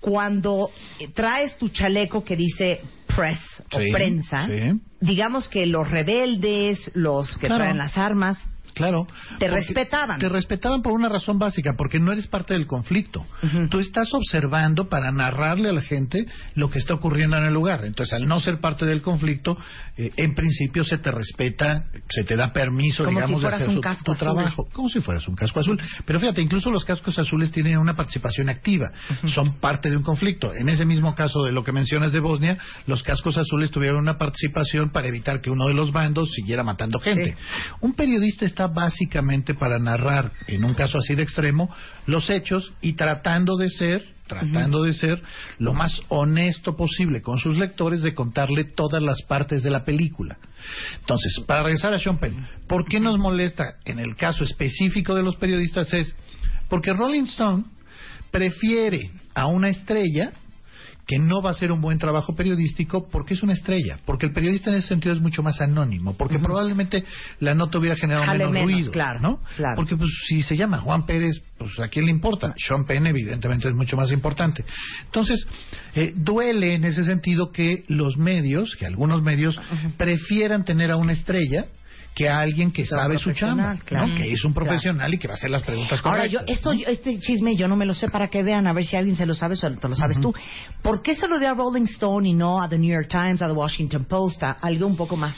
cuando 0.00 0.70
traes 1.14 1.56
tu 1.58 1.68
chaleco 1.68 2.24
que 2.24 2.36
dice 2.36 2.80
press 3.14 3.40
o 3.72 3.78
prensa, 3.92 4.46
sí. 4.46 4.80
digamos 5.00 5.48
que 5.48 5.66
los 5.66 5.90
rebeldes, 5.90 6.90
los 6.94 7.36
que 7.38 7.46
Claro. 7.48 7.64
traen 7.64 7.78
las 7.78 7.96
armas, 7.98 8.38
Claro. 8.80 9.06
Te 9.38 9.48
respetaban. 9.48 10.18
Te 10.18 10.28
respetaban 10.28 10.82
por 10.82 10.92
una 10.92 11.08
razón 11.08 11.38
básica, 11.38 11.74
porque 11.76 11.98
no 12.00 12.12
eres 12.12 12.26
parte 12.26 12.54
del 12.54 12.66
conflicto. 12.66 13.24
Tú 13.70 13.78
estás 13.78 14.08
observando 14.14 14.88
para 14.88 15.10
narrarle 15.12 15.68
a 15.68 15.72
la 15.72 15.82
gente 15.82 16.26
lo 16.54 16.70
que 16.70 16.78
está 16.78 16.94
ocurriendo 16.94 17.36
en 17.36 17.44
el 17.44 17.52
lugar. 17.52 17.84
Entonces, 17.84 18.14
al 18.14 18.26
no 18.26 18.40
ser 18.40 18.60
parte 18.60 18.84
del 18.86 19.02
conflicto, 19.02 19.56
eh, 19.96 20.10
en 20.16 20.34
principio 20.34 20.84
se 20.84 20.98
te 20.98 21.10
respeta, 21.10 21.84
se 22.08 22.24
te 22.24 22.36
da 22.36 22.52
permiso, 22.52 23.04
Como 23.04 23.18
si 23.20 23.24
digamos, 23.26 23.42
de 23.42 23.48
hacer 23.48 23.68
un 23.68 23.74
su- 23.76 23.80
casco 23.80 24.04
tu 24.04 24.12
azul. 24.12 24.18
trabajo. 24.26 24.68
Como 24.72 24.88
si 24.88 25.00
fueras 25.00 25.26
un 25.28 25.34
casco 25.36 25.60
azul. 25.60 25.80
Pero 26.04 26.18
fíjate, 26.20 26.40
incluso 26.40 26.70
los 26.70 26.84
cascos 26.84 27.18
azules 27.18 27.50
tienen 27.52 27.78
una 27.78 27.94
participación 27.94 28.48
activa. 28.48 28.90
Son 29.26 29.54
parte 29.60 29.90
de 29.90 29.96
un 29.96 30.02
conflicto. 30.02 30.54
En 30.54 30.68
ese 30.68 30.84
mismo 30.84 31.14
caso 31.14 31.42
de 31.44 31.52
lo 31.52 31.62
que 31.64 31.72
mencionas 31.72 32.12
de 32.12 32.20
Bosnia, 32.20 32.58
los 32.86 33.02
cascos 33.02 33.36
azules 33.36 33.70
tuvieron 33.70 34.00
una 34.00 34.18
participación 34.18 34.90
para 34.90 35.08
evitar 35.08 35.40
que 35.40 35.50
uno 35.50 35.66
de 35.66 35.74
los 35.74 35.92
bandos 35.92 36.30
siguiera 36.34 36.62
matando 36.62 36.98
gente. 36.98 37.32
Sí. 37.32 37.36
Un 37.80 37.92
periodista 37.94 38.44
está 38.46 38.66
básicamente 38.72 39.54
para 39.54 39.78
narrar, 39.78 40.32
en 40.46 40.64
un 40.64 40.74
caso 40.74 40.98
así 40.98 41.14
de 41.14 41.22
extremo, 41.22 41.74
los 42.06 42.30
hechos 42.30 42.72
y 42.80 42.94
tratando 42.94 43.56
de 43.56 43.68
ser, 43.68 44.04
tratando 44.26 44.82
de 44.82 44.94
ser 44.94 45.22
lo 45.58 45.72
más 45.72 46.00
honesto 46.08 46.76
posible 46.76 47.20
con 47.20 47.38
sus 47.38 47.56
lectores 47.56 48.02
de 48.02 48.14
contarle 48.14 48.64
todas 48.64 49.02
las 49.02 49.22
partes 49.22 49.62
de 49.62 49.70
la 49.70 49.84
película. 49.84 50.38
Entonces, 51.00 51.34
para 51.46 51.64
regresar 51.64 51.92
a 51.92 51.98
Sean 51.98 52.18
Penn, 52.18 52.46
¿por 52.68 52.84
qué 52.86 53.00
nos 53.00 53.18
molesta 53.18 53.74
en 53.84 53.98
el 53.98 54.14
caso 54.16 54.44
específico 54.44 55.14
de 55.14 55.22
los 55.22 55.36
periodistas? 55.36 55.92
Es 55.92 56.14
porque 56.68 56.92
Rolling 56.92 57.24
Stone 57.24 57.64
prefiere 58.30 59.10
a 59.34 59.46
una 59.46 59.68
estrella 59.68 60.32
que 61.10 61.18
no 61.18 61.42
va 61.42 61.50
a 61.50 61.52
hacer 61.54 61.72
un 61.72 61.80
buen 61.80 61.98
trabajo 61.98 62.36
periodístico 62.36 63.08
porque 63.10 63.34
es 63.34 63.42
una 63.42 63.52
estrella, 63.52 63.98
porque 64.06 64.26
el 64.26 64.32
periodista 64.32 64.70
en 64.70 64.76
ese 64.76 64.86
sentido 64.86 65.12
es 65.12 65.20
mucho 65.20 65.42
más 65.42 65.60
anónimo, 65.60 66.14
porque 66.16 66.38
probablemente 66.38 67.04
la 67.40 67.52
nota 67.52 67.80
hubiera 67.80 67.96
generado 67.96 68.26
Jale 68.26 68.38
menos, 68.38 68.52
menos, 68.52 68.70
ruido, 68.70 68.92
claro, 68.92 69.18
¿no? 69.18 69.40
claro. 69.56 69.74
Porque 69.74 69.96
pues 69.96 70.08
si 70.28 70.40
se 70.42 70.56
llama 70.56 70.78
Juan 70.78 71.06
Pérez, 71.06 71.42
pues 71.58 71.80
a 71.80 71.88
quién 71.88 72.04
le 72.04 72.12
importa. 72.12 72.54
Sean 72.56 72.84
Penn 72.84 73.08
evidentemente 73.08 73.66
es 73.66 73.74
mucho 73.74 73.96
más 73.96 74.12
importante. 74.12 74.64
Entonces, 75.06 75.48
eh, 75.96 76.12
duele 76.14 76.76
en 76.76 76.84
ese 76.84 77.02
sentido 77.02 77.50
que 77.50 77.82
los 77.88 78.16
medios, 78.16 78.76
que 78.76 78.86
algunos 78.86 79.20
medios 79.20 79.60
prefieran 79.96 80.64
tener 80.64 80.92
a 80.92 80.96
una 80.96 81.12
estrella 81.12 81.66
que 82.14 82.28
a 82.28 82.40
alguien 82.40 82.70
que 82.70 82.84
sabe 82.84 83.18
su 83.18 83.32
chamba, 83.32 83.76
claro. 83.84 84.08
¿no? 84.08 84.14
que 84.16 84.32
es 84.32 84.44
un 84.44 84.52
Claro. 84.52 84.66
profesional 84.66 85.14
y 85.14 85.18
que 85.18 85.28
va 85.28 85.34
a 85.34 85.36
hacer 85.36 85.48
las 85.50 85.62
preguntas 85.62 86.00
Ahora, 86.04 86.18
correctas. 86.24 86.46
yo, 86.46 86.52
esto, 86.52 86.74
¿no? 86.74 86.80
yo- 86.80 86.86
este 86.88 87.18
chisme 87.20 87.56
yo 87.56 87.66
no 87.68 87.76
me 87.76 87.86
lo 87.86 87.94
sé 87.94 88.08
para 88.08 88.28
que 88.28 88.42
vean, 88.42 88.66
a 88.66 88.72
ver 88.72 88.84
si 88.84 88.96
alguien 88.96 89.16
se 89.16 89.24
lo 89.26 89.34
sabe 89.34 89.54
o 89.54 89.58
te 89.78 89.88
lo 89.88 89.94
sabes 89.94 90.20
tú. 90.20 90.34
¿Por 90.82 91.02
qué 91.02 91.14
se 91.14 91.26
lo 91.28 91.38
dio 91.38 91.50
a 91.50 91.54
Rolling 91.54 91.84
Stone 91.84 92.28
y 92.28 92.34
no 92.34 92.60
a 92.62 92.68
The 92.68 92.78
New 92.78 92.90
York 92.92 93.08
Times, 93.08 93.40
a 93.42 93.46
The 93.46 93.52
Washington 93.54 94.04
Post, 94.04 94.42
a 94.42 94.50
algo 94.60 94.86
un 94.86 94.96
poco 94.96 95.16
más, 95.16 95.34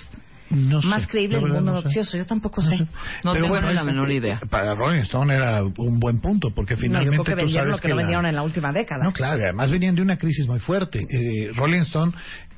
No 0.51 0.81
sé, 0.81 0.87
más 0.89 1.07
creíble 1.07 1.37
el 1.39 1.43
mundo 1.43 1.61
no 1.61 1.67
sé. 1.79 1.83
noticioso? 1.85 2.17
Yo 2.17 2.27
tampoco 2.27 2.61
sé. 2.63 2.79
No 3.23 3.33
tengo 3.35 3.61
ni 3.61 3.73
la 3.75 3.85
menor 3.85 4.11
idea. 4.11 4.41
Para 4.51 4.75
Rolling 4.75 5.01
Stone 5.03 5.35
era 5.35 5.63
un 5.63 6.01
buen 6.01 6.21
punto, 6.21 6.51
porque 6.55 6.75
No, 6.75 6.81
yo 6.81 6.83
finalmente 6.83 7.23
creo 7.23 7.37
que 7.37 7.43
tú 7.45 7.49
sabes 7.51 7.71
lo 7.73 7.79
que, 7.79 7.89
no 7.89 7.95
la- 7.95 7.99
vendieron 8.03 8.27
en 8.27 8.35
la 8.35 8.43
última 8.43 8.73
década. 8.73 9.05
No, 9.05 9.13
claro, 9.13 9.41
además 9.43 9.71
venían 9.71 9.95
de 9.95 10.03
una 10.03 10.17
crisis 10.19 10.47
muy 10.49 10.59
fuerte. 10.59 11.01
Eh, 11.09 11.51
Rolling 11.55 11.83
Stone, 11.83 12.13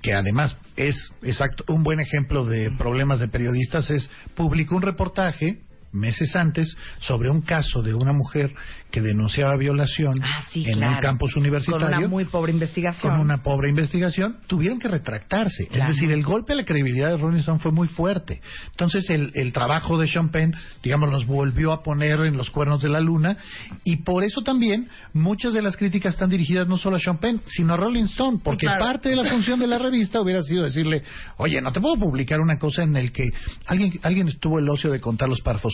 que 0.05 0.13
además 0.13 0.55
es 0.77 1.11
exacto 1.23 1.65
un 1.69 1.83
buen 1.83 1.99
ejemplo 1.99 2.45
de 2.45 2.71
problemas 2.73 3.21
de 3.21 3.29
periodistas, 3.29 3.89
es 3.89 4.11
publicó 4.35 4.77
un 4.77 4.83
reportaje 4.83 5.63
meses 5.93 6.37
antes 6.37 6.77
sobre 7.01 7.31
un 7.31 7.41
caso 7.41 7.81
de 7.83 7.95
una 7.95 8.13
mujer 8.13 8.55
que 8.95 9.01
denunciaba 9.01 9.57
violación 9.57 10.15
Ah, 10.23 10.45
sí, 10.53 10.65
en 10.65 10.75
claro. 10.79 10.95
un 10.95 11.01
campus 11.01 11.35
universitario 11.35 11.85
Con 11.89 11.99
una 11.99 12.09
muy 12.09 12.25
pobre 12.27 12.53
investigación. 12.53 13.11
con 13.13 13.21
una 13.21 13.43
pobre 13.43 13.69
investigación, 13.69 14.37
tuvieron 14.47 14.79
que 14.79 14.87
retractarse. 14.87 15.67
Claro. 15.67 15.91
Es 15.91 15.97
decir, 15.97 16.13
el 16.13 16.23
golpe 16.23 16.53
a 16.53 16.57
la 16.57 16.65
credibilidad 16.65 17.11
de 17.11 17.17
Rolling 17.17 17.41
Stone 17.41 17.59
fue 17.59 17.73
muy 17.73 17.89
fuerte. 17.89 18.41
Entonces, 18.71 19.11
el, 19.11 19.33
el 19.35 19.53
trabajo 19.53 19.99
de 19.99 20.07
Sean 20.07 20.29
Penn, 20.29 20.55
digamos, 20.81 21.11
los 21.11 21.27
volvió 21.27 21.73
a 21.73 21.83
poner 21.83 22.21
en 22.21 22.37
los 22.37 22.51
cuernos 22.51 22.83
de 22.83 22.89
la 22.89 23.01
luna. 23.01 23.37
Y 23.83 23.97
por 23.97 24.23
eso 24.23 24.43
también 24.43 24.89
muchas 25.13 25.53
de 25.55 25.61
las 25.63 25.77
críticas 25.77 26.15
están 26.15 26.31
dirigidas 26.31 26.69
no 26.69 26.79
solo 26.79 26.95
a 26.97 27.01
Sean 27.01 27.19
Penn, 27.19 27.41
sino 27.47 27.75
a 27.75 27.77
Rolling 27.77 28.05
Stone. 28.05 28.39
Porque 28.45 28.67
Claro. 28.67 28.85
parte 28.85 29.09
de 29.09 29.17
la 29.17 29.29
función 29.29 29.59
de 29.59 29.67
la 29.67 29.79
revista 29.79 30.21
hubiera 30.21 30.41
sido 30.43 30.63
decirle, 30.63 31.03
oye, 31.39 31.61
no 31.61 31.73
te 31.73 31.81
puedo 31.81 31.97
publicar 31.97 32.41
una 32.41 32.61
cosa 32.61 32.85
en 32.85 32.95
el 32.97 33.11
que 33.11 33.29
alguien, 33.66 33.99
alguien 34.05 34.29
estuvo 34.29 34.61
el 34.61 34.68
ocio 34.68 34.92
de 34.92 35.01
contar 35.01 35.29
los 35.29 35.40
párrafos. 35.40 35.73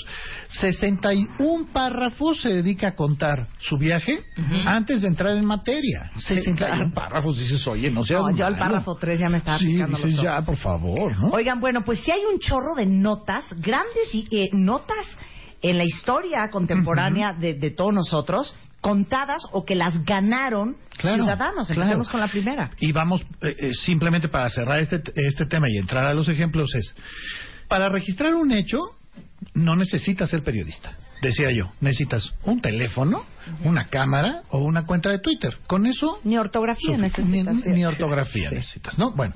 61 0.49 1.67
párrafos 1.71 2.41
se 2.41 2.49
dedica 2.49 2.89
a 2.89 2.95
contar 2.95 3.10
su 3.59 3.79
viaje 3.79 4.23
antes 4.67 5.03
de 5.03 5.09
entrar 5.09 5.37
en 5.37 5.45
materia. 5.45 6.11
61 6.17 6.57
claro. 6.57 6.91
párrafos, 6.95 7.39
dices, 7.39 7.67
oye, 7.67 7.91
no 7.91 8.05
seas 8.05 8.21
No, 8.23 8.35
yo 8.35 8.47
al 8.47 8.57
párrafo 8.57 8.97
3 8.97 9.19
ya 9.19 9.29
me 9.29 9.39
estaba 9.39 9.59
Sí, 9.59 9.67
picando 9.67 9.97
dices, 9.97 10.15
los 10.17 10.25
ya, 10.25 10.43
por 10.43 10.57
favor, 10.57 11.17
¿no? 11.19 11.29
Oigan, 11.31 11.61
bueno, 11.61 11.83
pues 11.83 12.01
sí 12.01 12.11
hay 12.11 12.23
un 12.33 12.39
chorro 12.39 12.75
de 12.77 12.87
notas, 12.87 13.45
grandes 13.59 14.15
y, 14.15 14.27
eh, 14.31 14.49
notas 14.53 15.07
en 15.63 15.79
la 15.79 15.85
historia 15.85 16.49
contemporánea 16.51 17.33
de, 17.33 17.55
de 17.55 17.71
todos 17.71 17.93
nosotros, 17.93 18.55
contadas 18.81 19.43
o 19.53 19.65
que 19.65 19.75
las 19.75 20.05
ganaron 20.05 20.77
Claro, 20.97 21.17
ciudadanos. 21.25 21.67
claro. 21.67 21.83
Empecemos 21.83 22.09
con 22.09 22.21
la 22.21 22.29
primera. 22.29 22.71
Y 22.79 22.93
vamos, 22.93 23.23
eh, 23.43 23.55
eh, 23.59 23.71
simplemente 23.75 24.29
para 24.29 24.49
cerrar 24.51 24.81
este, 24.81 25.03
este 25.15 25.47
tema 25.47 25.69
y 25.69 25.77
entrar 25.79 26.05
a 26.07 26.15
los 26.15 26.29
ejemplos, 26.29 26.75
es, 26.75 26.95
para 27.69 27.89
registrar 27.91 28.35
un 28.35 28.53
hecho, 28.53 28.79
no 29.55 29.77
necesitas 29.77 30.31
ser 30.31 30.43
periodista. 30.43 30.93
Decía 31.21 31.51
yo, 31.53 31.71
necesitas 31.81 32.33
un 32.45 32.61
teléfono, 32.61 33.25
una 33.65 33.89
cámara 33.89 34.43
o 34.51 34.59
una 34.59 34.87
cuenta 34.87 35.11
de 35.11 35.19
Twitter. 35.19 35.59
Con 35.67 35.87
eso 35.87 36.19
Ni 36.25 36.39
ortografía 36.39 36.97
necesitas. 36.97 37.57
Ni, 37.67 37.73
ni 37.73 37.85
ortografía 37.85 38.49
Sí. 38.49 38.55
necesitas, 38.55 38.99
¿no? 38.99 39.13
Bueno, 39.13 39.35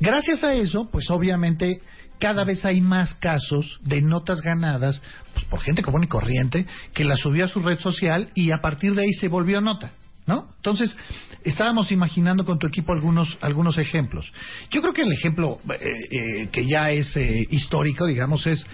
gracias 0.00 0.42
a 0.44 0.54
eso, 0.54 0.88
pues 0.90 1.10
obviamente 1.10 1.80
cada 2.18 2.44
vez 2.44 2.64
hay 2.64 2.80
más 2.80 3.14
casos 3.14 3.78
de 3.82 4.00
notas 4.00 4.40
ganadas 4.42 5.02
pues, 5.34 5.44
por 5.46 5.60
gente 5.60 5.82
común 5.82 6.04
y 6.04 6.06
corriente 6.06 6.66
que 6.94 7.04
la 7.04 7.16
subió 7.16 7.44
a 7.44 7.48
su 7.48 7.60
red 7.60 7.78
social 7.80 8.30
y 8.34 8.52
a 8.52 8.58
partir 8.58 8.94
de 8.94 9.02
ahí 9.02 9.12
se 9.12 9.28
volvió 9.28 9.60
nota. 9.60 9.92
¿No? 10.24 10.52
Entonces, 10.58 10.96
estábamos 11.42 11.90
imaginando 11.90 12.44
con 12.44 12.56
tu 12.56 12.68
equipo 12.68 12.92
algunos, 12.92 13.36
algunos 13.40 13.76
ejemplos. 13.76 14.32
Yo 14.70 14.80
creo 14.80 14.94
que 14.94 15.02
el 15.02 15.10
ejemplo 15.10 15.58
eh, 15.68 15.90
eh, 16.12 16.48
que 16.52 16.64
ya 16.64 16.92
es 16.92 17.16
eh, 17.16 17.44
histórico, 17.50 18.06
digamos, 18.06 18.46
es 18.46 18.64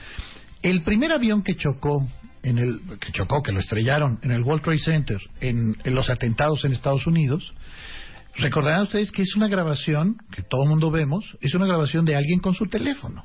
el 0.61 0.83
primer 0.83 1.11
avión 1.11 1.43
que 1.43 1.57
chocó 1.57 2.07
en 2.43 2.59
el 2.59 2.81
que 3.01 3.13
chocó, 3.13 3.43
que 3.43 3.53
lo 3.53 3.61
estrellaron 3.61 4.19
en 4.23 4.31
el 4.31 4.43
World 4.43 4.63
Trade 4.63 4.79
Center 4.79 5.19
en, 5.41 5.77
en 5.85 5.95
los 5.95 6.11
atentados 6.11 6.65
en 6.65 6.73
Estados 6.73 7.07
Unidos. 7.07 7.55
Recordarán 8.37 8.83
ustedes 8.83 9.11
que 9.11 9.23
es 9.23 9.35
una 9.35 9.49
grabación 9.49 10.17
que 10.31 10.43
todo 10.43 10.63
el 10.63 10.69
mundo 10.69 10.91
vemos, 10.91 11.37
es 11.41 11.55
una 11.55 11.67
grabación 11.67 12.05
de 12.05 12.15
alguien 12.15 12.41
con 12.41 12.55
su 12.55 12.67
teléfono. 12.67 13.25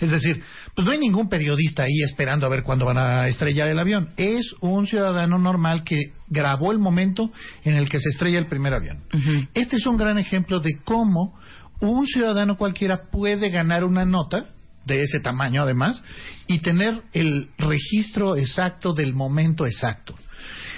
Es 0.00 0.10
decir, 0.10 0.42
pues 0.74 0.84
no 0.84 0.92
hay 0.92 0.98
ningún 0.98 1.28
periodista 1.28 1.82
ahí 1.82 2.02
esperando 2.04 2.46
a 2.46 2.48
ver 2.48 2.62
cuándo 2.62 2.84
van 2.84 2.98
a 2.98 3.28
estrellar 3.28 3.68
el 3.68 3.78
avión. 3.78 4.10
Es 4.16 4.54
un 4.60 4.86
ciudadano 4.86 5.38
normal 5.38 5.84
que 5.84 6.12
grabó 6.28 6.72
el 6.72 6.78
momento 6.78 7.30
en 7.64 7.74
el 7.74 7.88
que 7.88 7.98
se 7.98 8.08
estrella 8.10 8.38
el 8.38 8.46
primer 8.46 8.74
avión. 8.74 9.04
Este 9.54 9.76
es 9.76 9.86
un 9.86 9.96
gran 9.96 10.18
ejemplo 10.18 10.60
de 10.60 10.78
cómo 10.84 11.38
un 11.80 12.06
ciudadano 12.06 12.56
cualquiera 12.56 13.10
puede 13.10 13.50
ganar 13.50 13.84
una 13.84 14.04
nota 14.04 14.53
de 14.86 15.00
ese 15.02 15.20
tamaño 15.20 15.62
además 15.62 16.02
y 16.46 16.58
tener 16.60 17.02
el 17.12 17.48
registro 17.58 18.36
exacto 18.36 18.92
del 18.92 19.14
momento 19.14 19.66
exacto. 19.66 20.14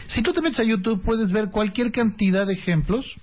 Si 0.08 0.22
tú 0.22 0.32
te 0.32 0.40
metes 0.40 0.60
a 0.60 0.64
YouTube 0.64 1.02
puedes 1.04 1.32
ver 1.32 1.50
cualquier 1.50 1.90
cantidad 1.90 2.46
de 2.46 2.54
ejemplos 2.54 3.16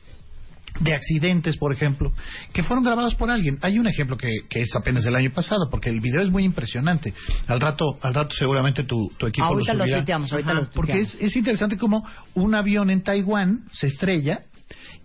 de 0.79 0.93
accidentes, 0.93 1.57
por 1.57 1.71
ejemplo, 1.71 2.11
que 2.51 2.63
fueron 2.63 2.83
grabados 2.83 3.13
por 3.15 3.29
alguien. 3.29 3.59
Hay 3.61 3.77
un 3.77 3.87
ejemplo 3.87 4.17
que, 4.17 4.31
que 4.49 4.61
es 4.61 4.75
apenas 4.75 5.03
del 5.03 5.15
año 5.15 5.31
pasado, 5.31 5.69
porque 5.69 5.89
el 5.89 5.99
video 5.99 6.21
es 6.21 6.31
muy 6.31 6.43
impresionante. 6.43 7.13
Al 7.47 7.61
rato, 7.61 7.85
al 8.01 8.13
rato 8.13 8.35
seguramente 8.35 8.83
tu, 8.83 9.11
tu 9.17 9.27
equipo 9.27 9.45
Ahorita 9.45 9.73
lo 9.73 9.79
lo 9.79 9.83
subirá. 9.83 9.97
tuiteamos, 9.97 10.31
ahorita 10.31 10.51
Ajá, 10.51 10.61
lo 10.61 10.69
Porque 10.71 10.99
es, 11.01 11.15
es 11.21 11.35
interesante 11.35 11.77
como 11.77 12.03
un 12.33 12.55
avión 12.55 12.89
en 12.89 13.03
Taiwán 13.03 13.65
se 13.71 13.87
estrella 13.87 14.45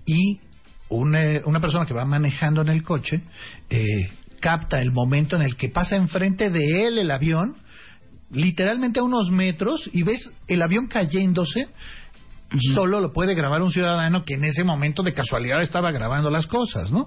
y 0.06 0.40
un, 0.88 1.14
eh, 1.14 1.42
una 1.44 1.60
persona 1.60 1.84
que 1.84 1.92
va 1.92 2.06
manejando 2.06 2.62
en 2.62 2.68
el 2.68 2.82
coche 2.82 3.20
eh, 3.68 4.10
capta 4.40 4.80
el 4.80 4.92
momento 4.92 5.36
en 5.36 5.42
el 5.42 5.56
que 5.56 5.68
pasa 5.68 5.96
enfrente 5.96 6.50
de 6.50 6.86
él 6.86 6.98
el 6.98 7.10
avión, 7.10 7.56
literalmente 8.30 9.00
a 9.00 9.04
unos 9.04 9.30
metros, 9.30 9.88
y 9.92 10.02
ves 10.02 10.30
el 10.46 10.62
avión 10.62 10.86
cayéndose. 10.86 11.68
Solo 12.74 13.02
lo 13.02 13.12
puede 13.12 13.34
grabar 13.34 13.60
un 13.60 13.70
ciudadano 13.70 14.24
que 14.24 14.32
en 14.32 14.44
ese 14.44 14.64
momento 14.64 15.02
de 15.02 15.12
casualidad 15.12 15.60
estaba 15.60 15.90
grabando 15.90 16.30
las 16.30 16.46
cosas, 16.46 16.90
¿no? 16.90 17.06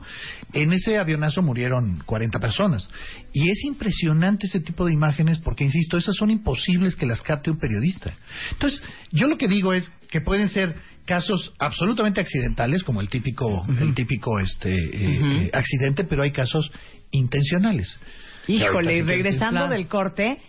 En 0.54 0.72
ese 0.72 1.00
avionazo 1.00 1.42
murieron 1.42 2.04
40 2.06 2.40
personas. 2.40 2.88
Y 3.34 3.50
es 3.50 3.64
impresionante 3.66 4.46
ese 4.46 4.60
tipo 4.60 4.86
de 4.86 4.94
imágenes 4.94 5.40
porque, 5.40 5.64
insisto, 5.64 5.98
esas 5.98 6.16
son 6.16 6.30
imposibles 6.30 6.96
que 6.96 7.08
las 7.08 7.24
capte 7.24 7.50
un 7.50 7.58
periodista. 7.58 8.16
Entonces, 8.52 8.84
yo 9.12 9.28
lo 9.28 9.40
que 9.40 9.48
digo 9.48 9.74
es 9.74 9.92
que 10.12 10.22
pueden 10.22 10.48
ser 10.48 10.76
casos 11.06 11.54
absolutamente 11.60 12.22
accidentales, 12.22 12.84
como 12.84 13.02
el 13.02 13.10
típico, 13.10 13.66
el 13.80 13.94
típico 13.94 14.40
este, 14.40 14.74
eh, 14.74 14.90
eh, 14.94 15.50
accidente, 15.54 16.04
pero 16.04 16.24
hay 16.24 16.32
casos 16.32 16.72
intencionales. 17.12 18.00
Híjole, 18.48 19.04
regresando 19.04 19.68
del 19.68 19.88
corte, 19.88 20.40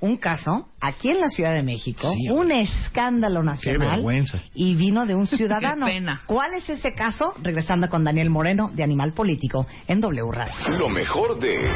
un 0.00 0.16
caso 0.16 0.68
aquí 0.80 1.10
en 1.10 1.20
la 1.20 1.28
Ciudad 1.28 1.54
de 1.54 1.62
México, 1.62 2.10
Sí, 2.12 2.28
un 2.30 2.50
escándalo 2.50 3.42
nacional 3.44 3.90
vergüenza. 3.96 4.42
y 4.54 4.74
vino 4.74 5.06
de 5.06 5.14
un 5.14 5.26
ciudadano. 5.28 5.86
Qué 5.86 5.92
pena. 5.92 6.22
¿Cuál 6.26 6.54
es 6.54 6.68
ese 6.68 6.92
caso? 6.94 7.34
Regresando 7.42 7.88
con 7.88 8.02
Daniel 8.02 8.30
Moreno 8.30 8.70
de 8.74 8.82
Animal 8.82 9.12
Político 9.12 9.66
en 9.86 10.00
W 10.00 10.32
Radio. 10.32 10.78
Lo 10.78 10.88
mejor 10.88 11.38
de 11.38 11.70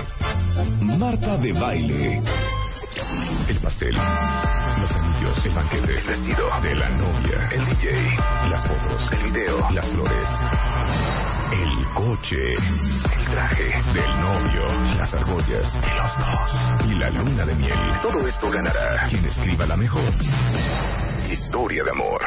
Marta 0.81 1.37
de 1.39 1.53
Baile. 1.53 2.23
El 3.49 3.59
pastel, 3.61 3.95
los 3.95 4.91
anillos, 4.91 5.45
el 5.45 5.53
banquete, 5.53 5.99
el 5.99 6.07
vestido 6.07 6.49
de 6.63 6.75
la 6.75 6.89
novia, 6.97 7.49
el 7.53 7.65
DJ, 7.67 8.17
las 8.51 8.67
fotos, 8.67 9.01
el 9.13 9.31
video, 9.31 9.71
las 9.71 9.89
flores, 9.91 10.29
el 11.63 11.85
coche, 11.95 12.55
el 12.55 13.25
traje 13.31 13.65
del 13.93 14.21
novio, 14.21 14.65
las 14.97 15.13
argollas, 15.15 15.75
los 15.75 16.19
dos 16.19 16.91
y 16.91 16.95
la 16.95 17.11
luna 17.11 17.45
de 17.45 17.55
miel. 17.55 17.79
Todo 18.03 18.27
esto 18.27 18.51
ganará 18.51 19.07
quien 19.09 19.25
escriba 19.25 19.65
la 19.67 19.77
mejor 19.77 20.13
historia 21.31 21.85
de 21.85 21.91
amor. 21.91 22.21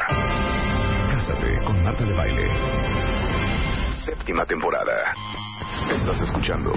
Cásate 1.12 1.64
con 1.64 1.84
Marta 1.84 2.04
de 2.04 2.14
Baile. 2.14 2.48
Séptima 4.06 4.46
temporada. 4.46 5.14
Estás 5.92 6.22
escuchando 6.22 6.72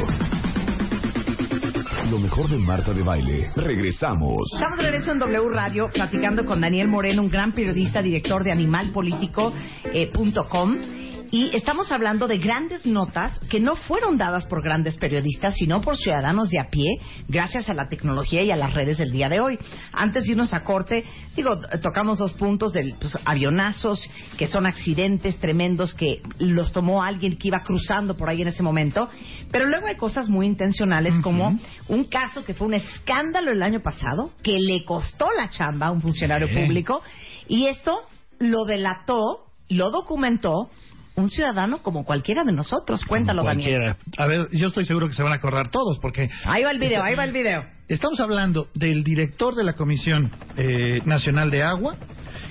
lo 2.10 2.18
mejor 2.18 2.48
de 2.48 2.58
Marta 2.58 2.92
de 2.92 3.02
Baile. 3.02 3.50
Regresamos. 3.56 4.42
Estamos 4.52 4.76
de 4.76 4.84
regreso 4.84 5.12
en 5.12 5.18
W 5.18 5.48
Radio 5.48 5.88
platicando 5.90 6.44
con 6.44 6.60
Daniel 6.60 6.88
Moreno, 6.88 7.22
un 7.22 7.30
gran 7.30 7.52
periodista, 7.52 8.02
director 8.02 8.44
de 8.44 8.52
animalpolitico.com. 8.52 11.01
y 11.32 11.50
estamos 11.56 11.90
hablando 11.90 12.28
de 12.28 12.36
grandes 12.36 12.84
notas 12.84 13.38
que 13.48 13.58
no 13.58 13.74
fueron 13.74 14.18
dadas 14.18 14.44
por 14.44 14.62
grandes 14.62 14.98
periodistas, 14.98 15.54
sino 15.54 15.80
por 15.80 15.96
ciudadanos 15.96 16.50
de 16.50 16.60
a 16.60 16.68
pie, 16.68 16.98
gracias 17.26 17.70
a 17.70 17.74
la 17.74 17.88
tecnología 17.88 18.42
y 18.42 18.50
a 18.50 18.56
las 18.56 18.74
redes 18.74 18.98
del 18.98 19.12
día 19.12 19.30
de 19.30 19.40
hoy. 19.40 19.58
Antes 19.94 20.24
de 20.24 20.32
irnos 20.32 20.52
a 20.52 20.62
corte, 20.62 21.06
digo, 21.34 21.58
tocamos 21.80 22.18
dos 22.18 22.34
puntos 22.34 22.74
del 22.74 22.96
pues, 23.00 23.18
avionazos, 23.24 23.98
que 24.36 24.46
son 24.46 24.66
accidentes 24.66 25.38
tremendos 25.38 25.94
que 25.94 26.20
los 26.38 26.70
tomó 26.70 27.02
alguien 27.02 27.38
que 27.38 27.48
iba 27.48 27.62
cruzando 27.62 28.14
por 28.14 28.28
ahí 28.28 28.42
en 28.42 28.48
ese 28.48 28.62
momento, 28.62 29.08
pero 29.50 29.64
luego 29.66 29.86
hay 29.86 29.96
cosas 29.96 30.28
muy 30.28 30.44
intencionales 30.46 31.18
como 31.20 31.58
un 31.88 32.04
caso 32.04 32.44
que 32.44 32.52
fue 32.52 32.66
un 32.66 32.74
escándalo 32.74 33.52
el 33.52 33.62
año 33.62 33.80
pasado, 33.80 34.32
que 34.42 34.58
le 34.60 34.84
costó 34.84 35.30
la 35.34 35.48
chamba 35.48 35.86
a 35.86 35.92
un 35.92 36.02
funcionario 36.02 36.48
Sí. 36.48 36.54
público, 36.54 37.00
y 37.48 37.68
esto 37.68 38.02
lo 38.38 38.66
delató, 38.66 39.46
lo 39.70 39.90
documentó 39.90 40.68
un 41.16 41.30
ciudadano 41.30 41.82
como 41.82 42.04
cualquiera 42.04 42.44
de 42.44 42.52
nosotros. 42.52 43.04
Cuéntalo, 43.04 43.42
Daniel. 43.44 43.78
Cualquiera. 43.78 43.96
A 44.18 44.26
ver, 44.26 44.48
yo 44.52 44.68
estoy 44.68 44.84
seguro 44.84 45.08
que 45.08 45.14
se 45.14 45.22
van 45.22 45.32
a 45.32 45.36
acordar 45.36 45.70
todos, 45.70 45.98
porque 46.00 46.30
Ahí 46.44 46.62
va 46.64 46.70
el 46.70 46.78
video, 46.78 47.02
ahí 47.02 47.14
va 47.14 47.24
el 47.24 47.32
video. 47.32 47.64
estamos 47.88 48.20
hablando 48.20 48.68
del 48.74 49.04
director 49.04 49.54
de 49.54 49.64
la 49.64 49.74
Comisión 49.74 50.30
eh, 50.56 51.00
Nacional 51.04 51.50
de 51.50 51.62
Agua, 51.62 51.96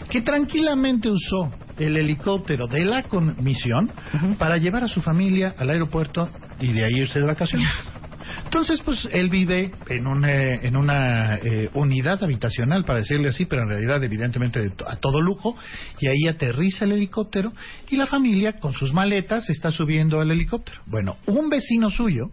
que 0.09 0.21
tranquilamente 0.21 1.09
usó 1.09 1.51
el 1.79 1.97
helicóptero 1.97 2.67
de 2.67 2.85
la 2.85 3.03
comisión 3.03 3.89
para 4.37 4.57
llevar 4.57 4.83
a 4.83 4.87
su 4.87 5.01
familia 5.01 5.55
al 5.57 5.69
aeropuerto 5.69 6.29
y 6.59 6.71
de 6.73 6.83
ahí 6.85 6.99
irse 6.99 7.19
de 7.19 7.25
vacaciones. 7.25 7.67
Entonces, 8.43 8.81
pues 8.83 9.07
él 9.11 9.29
vive 9.29 9.71
en 9.87 10.07
una, 10.07 10.31
en 10.31 10.75
una 10.75 11.35
eh, 11.35 11.69
unidad 11.73 12.23
habitacional, 12.23 12.85
para 12.85 12.99
decirle 12.99 13.29
así, 13.29 13.45
pero 13.45 13.63
en 13.63 13.69
realidad, 13.69 14.03
evidentemente, 14.03 14.61
de 14.61 14.71
a 14.87 14.95
todo 14.97 15.21
lujo, 15.21 15.55
y 15.99 16.07
ahí 16.07 16.27
aterriza 16.27 16.85
el 16.85 16.93
helicóptero 16.93 17.53
y 17.89 17.97
la 17.97 18.07
familia, 18.07 18.59
con 18.59 18.73
sus 18.73 18.93
maletas, 18.93 19.49
está 19.49 19.71
subiendo 19.71 20.19
al 20.19 20.31
helicóptero. 20.31 20.81
Bueno, 20.85 21.17
un 21.25 21.49
vecino 21.49 21.89
suyo, 21.89 22.31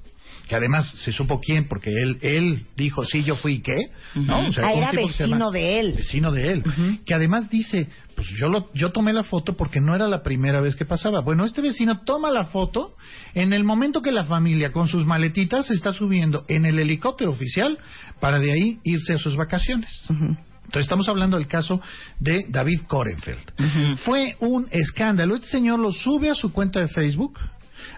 que 0.49 0.57
además 0.57 0.91
se 1.05 1.13
supo 1.13 1.41
quién, 1.41 1.69
porque 1.69 1.91
él, 1.91 2.19
él 2.23 2.67
dijo, 2.77 3.05
sí, 3.05 3.23
yo 3.23 3.37
fui, 3.37 3.61
¿qué? 3.61 3.91
¿No? 4.15 4.49
O 4.49 4.53
sea, 4.53 4.67
Ah, 4.69 4.73
era 4.73 4.93
vecino 4.93 5.51
de 5.51 5.79
él. 5.81 5.93
Vecino 5.93 6.33
de 6.33 6.53
él. 6.53 6.65
Que 7.05 7.15
además 7.15 7.51
dice, 7.51 7.89
pues 8.17 8.29
yo, 8.39 8.49
lo, 8.49 8.73
yo 8.73 8.91
tomé 8.91 9.13
la 9.13 9.25
foto 9.25 9.57
porque 9.57 9.81
no 9.81 9.95
era 9.95 10.09
la 10.09 10.23
primera 10.23 10.61
vez 10.61 10.75
que 10.75 10.85
pasaba. 10.87 11.21
Bueno, 11.21 11.45
este 11.45 11.61
vecino 11.61 12.01
toma 12.05 12.31
la 12.31 12.45
foto 12.45 12.97
en 13.35 13.53
el 13.53 13.63
momento 13.65 14.01
que 14.01 14.11
la 14.11 14.25
familia 14.25 14.73
con 14.73 14.89
sus 14.89 15.05
maletitas 15.05 15.67
se 15.67 15.75
está 15.75 15.93
subiendo 15.93 16.45
en 16.49 16.65
el 16.65 16.79
helicóptero 16.79 17.31
oficial 17.31 17.79
para 18.19 18.39
de 18.41 18.51
ahí 18.53 18.79
irse 18.85 19.13
a 19.13 19.19
sus 19.19 19.37
vacaciones. 19.37 20.07
Entonces 20.09 20.83
estamos 20.85 21.09
hablando 21.09 21.37
del 21.37 21.47
caso 21.47 21.81
de 22.21 22.45
David 22.49 22.81
Korenfeld. 22.89 23.99
Fue 24.05 24.37
un 24.41 24.67
escándalo. 24.71 25.35
Este 25.35 25.47
señor 25.49 25.79
lo 25.79 25.93
sube 25.93 26.31
a 26.31 26.35
su 26.35 26.53
cuenta 26.53 26.81
de 26.81 26.89
Facebook. 26.89 27.39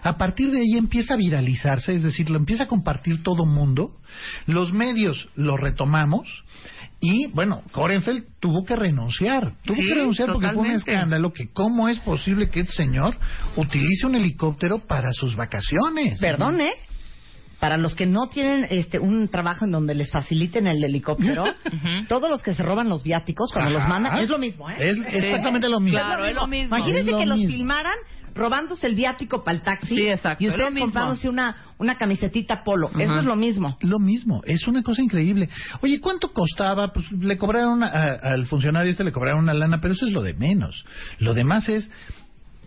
A 0.03 0.17
partir 0.17 0.51
de 0.51 0.59
ahí 0.61 0.77
empieza 0.77 1.13
a 1.13 1.17
viralizarse, 1.17 1.93
es 1.95 2.03
decir, 2.03 2.29
lo 2.29 2.37
empieza 2.37 2.63
a 2.63 2.67
compartir 2.67 3.23
todo 3.23 3.45
mundo. 3.45 3.91
Los 4.45 4.73
medios 4.73 5.29
lo 5.35 5.57
retomamos. 5.57 6.43
Y 6.99 7.27
bueno, 7.31 7.63
Korenfeld 7.71 8.25
tuvo 8.39 8.63
que 8.63 8.75
renunciar. 8.75 9.53
Tuvo 9.63 9.75
Sí, 9.75 9.87
que 9.87 9.95
renunciar 9.95 10.31
porque 10.31 10.49
fue 10.49 10.61
un 10.61 10.71
escándalo 10.71 11.33
que 11.33 11.49
cómo 11.51 11.89
es 11.89 11.99
posible 11.99 12.49
que 12.49 12.59
este 12.61 12.73
señor 12.73 13.17
utilice 13.57 14.05
un 14.05 14.15
helicóptero 14.15 14.79
para 14.85 15.11
sus 15.11 15.35
vacaciones. 15.35 16.19
Perdón, 16.19 16.61
¿eh? 16.61 16.73
Para 17.59 17.77
los 17.77 17.95
que 17.95 18.05
no 18.05 18.27
tienen 18.27 18.67
este 18.69 18.99
un 18.99 19.29
trabajo 19.29 19.65
en 19.65 19.71
donde 19.71 19.95
les 19.95 20.11
faciliten 20.11 20.67
el 20.67 20.83
helicóptero, 20.83 21.43
todos 22.07 22.29
los 22.29 22.43
que 22.43 22.53
se 22.53 22.61
roban 22.63 22.89
los 22.89 23.03
viáticos 23.03 23.51
cuando 23.51 23.71
los 23.71 23.87
mandan, 23.87 24.19
es 24.19 24.29
lo 24.29 24.37
mismo, 24.37 24.69
¿eh? 24.69 24.75
Es 24.79 24.97
exactamente 25.07 25.69
lo 25.69 25.79
mismo. 25.79 25.99
Claro, 25.99 26.25
es 26.25 26.35
lo 26.35 26.47
mismo. 26.47 26.75
Imagínense 26.77 27.09
Es 27.09 27.11
lo 27.11 27.19
que 27.19 27.25
los 27.25 27.39
filmaran 27.39 27.93
robándose 28.33 28.87
el 28.87 28.95
viático 28.95 29.43
para 29.43 29.57
el 29.57 29.63
taxi 29.63 29.95
Sí, 29.95 30.07
exacto, 30.07 30.43
y 30.43 30.47
ustedes 30.47 30.73
comprándose 30.79 31.27
una, 31.29 31.73
una 31.77 31.97
camisetita 31.97 32.63
polo. 32.63 32.89
Eso 32.97 33.19
es 33.19 33.25
lo 33.25 33.35
mismo. 33.35 33.77
Lo 33.81 33.99
mismo, 33.99 34.41
es 34.45 34.67
una 34.67 34.83
cosa 34.83 35.01
increíble. 35.01 35.49
Oye, 35.81 35.99
¿cuánto 35.99 36.31
costaba? 36.33 36.93
Pues 36.93 37.11
le 37.11 37.37
cobraron 37.37 37.83
a- 37.83 37.87
al 38.21 38.45
funcionario 38.45 38.91
este 38.91 39.03
le 39.03 39.11
cobraron 39.11 39.43
una 39.43 39.53
lana, 39.53 39.79
pero 39.81 39.93
eso 39.93 40.05
es 40.05 40.11
lo 40.13 40.21
de 40.21 40.33
menos. 40.33 40.85
Lo 41.19 41.33
demás 41.33 41.67
es 41.69 41.89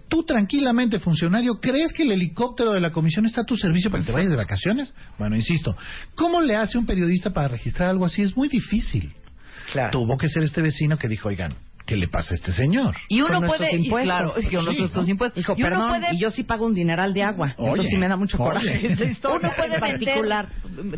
tú 0.09 0.23
tranquilamente, 0.23 0.99
funcionario, 1.01 1.55
¿crees 1.61 1.93
que 1.93 2.03
el 2.03 2.13
helicóptero 2.13 2.73
de 2.73 2.81
la 2.81 2.93
comisión 2.93 3.27
está 3.27 3.41
a 3.41 3.45
tu 3.45 3.57
servicio 3.57 3.91
para 3.91 4.03
que 4.03 4.07
te 4.09 4.13
vayas 4.13 4.31
de 4.31 4.37
vacaciones? 4.37 4.95
Bueno, 5.19 5.35
insisto, 5.35 5.77
¿cómo 6.15 6.41
le 6.43 6.57
hace 6.57 6.79
un 6.79 6.87
periodista 6.87 7.31
para 7.31 7.49
registrar 7.49 7.89
algo 7.89 8.05
así? 8.05 8.23
Es 8.23 8.37
muy 8.37 8.49
difícil. 8.49 9.13
Claro. 9.73 9.91
Tuvo 9.93 10.19
que 10.19 10.29
ser 10.29 10.43
este 10.43 10.61
vecino 10.63 10.99
que 10.99 11.09
dijo, 11.09 11.29
oigan, 11.31 11.55
¿qué 11.87 11.97
le 11.97 12.09
pasa 12.09 12.33
a 12.33 12.37
este 12.37 12.53
señor? 12.53 12.95
Y 13.09 13.21
uno 13.21 13.39
Con 13.41 13.49
puede, 13.49 13.73
y 13.77 13.85
impuestos. 13.85 14.05
claro, 14.15 14.37
es 14.37 14.49
que 14.49 14.57
con 14.57 14.67
Sí, 14.75 14.79
nuestros 14.81 15.05
¿no? 15.07 15.11
impuestos. 15.11 15.37
Dijo, 15.37 15.55
y 15.57 15.63
uno 15.63 15.71
perdón, 15.71 15.89
puede, 15.89 16.15
y 16.15 16.19
yo 16.19 16.31
sí 16.31 16.43
pago 16.45 16.67
un 16.67 16.75
dineral 16.75 17.13
de 17.15 17.23
agua. 17.23 17.55
Oye, 17.59 17.69
Entonces 17.69 17.91
sí 17.91 17.97
me 17.99 18.09
da 18.09 18.17
mucho 18.17 18.37
oye. 18.39 18.45
coraje 18.45 18.87
esa 18.93 19.05
historia 19.05 19.49
uno 19.49 19.57
puede 19.57 19.79
particular. 19.81 20.49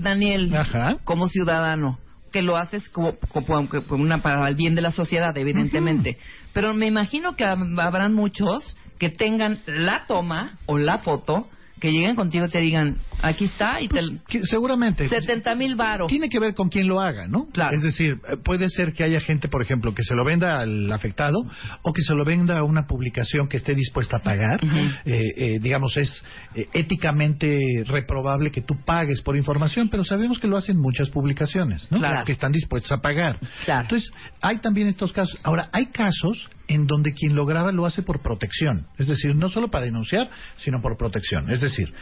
Daniel, 0.00 0.54
Ajá. 0.54 0.96
como 1.04 1.28
ciudadano, 1.28 1.98
que 2.32 2.42
lo 2.42 2.56
haces 2.56 2.88
como, 2.90 3.16
como- 3.32 3.68
como 3.68 4.02
una, 4.02 4.18
para 4.18 4.48
el 4.48 4.54
bien 4.54 4.74
de 4.74 4.82
la 4.82 4.90
sociedad, 4.90 5.36
evidentemente. 5.36 6.18
Pero 6.52 6.74
me 6.74 6.86
imagino 6.86 7.36
que 7.36 7.44
hab- 7.44 7.80
habrán 7.80 8.14
muchos 8.14 8.76
que 8.98 9.10
tengan 9.10 9.58
la 9.66 10.04
toma 10.06 10.58
o 10.66 10.78
la 10.78 10.98
foto, 10.98 11.48
que 11.86 11.92
lleguen 11.92 12.16
contigo 12.16 12.48
te 12.48 12.58
digan, 12.58 12.98
aquí 13.22 13.44
está, 13.44 13.80
y 13.80 13.86
Pues, 13.88 14.04
te... 14.28 14.44
seguramente. 14.46 15.08
70 15.08 15.54
mil 15.54 15.76
varos. 15.76 16.08
Tiene 16.08 16.28
que 16.28 16.40
ver 16.40 16.54
con 16.54 16.68
quién 16.68 16.88
lo 16.88 17.00
haga, 17.00 17.28
¿no? 17.28 17.46
Claro. 17.52 17.76
Es 17.76 17.82
decir, 17.82 18.18
eh, 18.28 18.36
puede 18.42 18.68
ser 18.70 18.92
que 18.92 19.04
haya 19.04 19.20
gente, 19.20 19.48
por 19.48 19.62
ejemplo, 19.62 19.94
que 19.94 20.02
se 20.02 20.14
lo 20.16 20.24
venda 20.24 20.58
al 20.58 20.90
afectado 20.90 21.38
o 21.82 21.92
que 21.92 22.02
se 22.02 22.14
lo 22.14 22.24
venda 22.24 22.58
a 22.58 22.64
una 22.64 22.88
publicación 22.88 23.48
que 23.48 23.58
esté 23.58 23.74
dispuesta 23.76 24.16
a 24.16 24.20
pagar. 24.20 24.60
Eh, 24.64 25.22
eh, 25.36 25.58
digamos, 25.60 25.96
es 25.96 26.24
eh, 26.56 26.66
éticamente 26.72 27.84
reprobable 27.86 28.50
que 28.50 28.62
tú 28.62 28.74
pagues 28.84 29.22
por 29.22 29.36
información, 29.36 29.88
pero 29.88 30.02
sabemos 30.02 30.40
que 30.40 30.48
lo 30.48 30.56
hacen 30.56 30.78
muchas 30.78 31.08
publicaciones, 31.10 31.90
¿no? 31.92 31.98
Claro. 31.98 32.24
Que 32.24 32.32
están 32.32 32.50
dispuestas 32.50 32.92
a 32.98 33.00
pagar. 33.00 33.38
Claro. 33.64 33.82
Entonces, 33.82 34.10
hay 34.40 34.58
también 34.58 34.88
estos 34.88 35.12
casos. 35.12 35.38
Ahora, 35.44 35.68
hay 35.72 35.86
casos 35.86 36.48
en 36.68 36.86
donde 36.86 37.12
quien 37.12 37.34
lo 37.34 37.46
graba 37.46 37.72
lo 37.72 37.86
hace 37.86 38.02
por 38.02 38.22
protección, 38.22 38.86
es 38.98 39.08
decir, 39.08 39.34
no 39.34 39.48
solo 39.48 39.68
para 39.68 39.84
denunciar, 39.84 40.28
sino 40.56 40.80
por 40.80 40.96
protección. 40.96 41.50
Es 41.50 41.60
decir, 41.60 41.92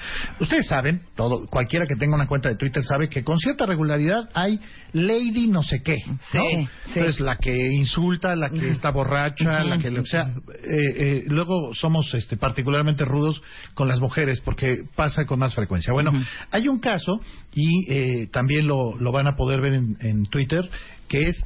ustedes 0.41 0.67
saben, 0.67 1.03
todo, 1.15 1.47
cualquiera 1.47 1.87
que 1.87 1.97
tenga 1.97 2.15
una 2.15 2.27
cuenta 2.27 2.49
de 2.49 2.57
Twitter 2.57 2.83
sabe 2.83 3.09
que 3.09 3.25
con 3.25 3.39
cierta 3.39 3.67
regularidad 3.67 4.29
hay 4.35 4.61
lady 4.93 5.49
no 5.49 5.63
sé 5.63 5.83
qué, 5.83 5.99
¿no? 6.07 6.19
Sí, 6.31 6.69
sí. 6.85 6.99
Entonces, 6.99 7.21
la 7.21 7.37
que 7.37 7.55
insulta, 7.73 8.35
la 8.37 8.51
que 8.51 8.71
está 8.71 8.91
borracha, 8.91 9.65
la 9.65 9.79
que, 9.79 9.89
o 9.89 10.05
sea, 10.05 10.35
eh, 10.65 10.95
eh, 10.97 11.25
luego 11.27 11.75
somos 11.75 12.13
este, 12.15 12.37
particularmente 12.37 13.05
rudos 13.05 13.43
con 13.75 13.89
las 13.89 14.01
mujeres 14.01 14.41
porque 14.41 14.85
pasa 14.95 15.25
con 15.25 15.39
más 15.39 15.55
frecuencia. 15.55 15.93
Bueno, 15.93 16.13
hay 16.51 16.69
un 16.69 16.79
caso 16.79 17.21
y 17.53 17.91
eh, 17.93 18.29
también 18.33 18.67
lo, 18.67 18.97
lo 18.99 19.13
van 19.13 19.27
a 19.27 19.37
poder 19.37 19.61
ver 19.61 19.75
en, 19.75 19.97
en 20.01 20.27
Twitter 20.27 20.69
que 21.09 21.29
es 21.29 21.45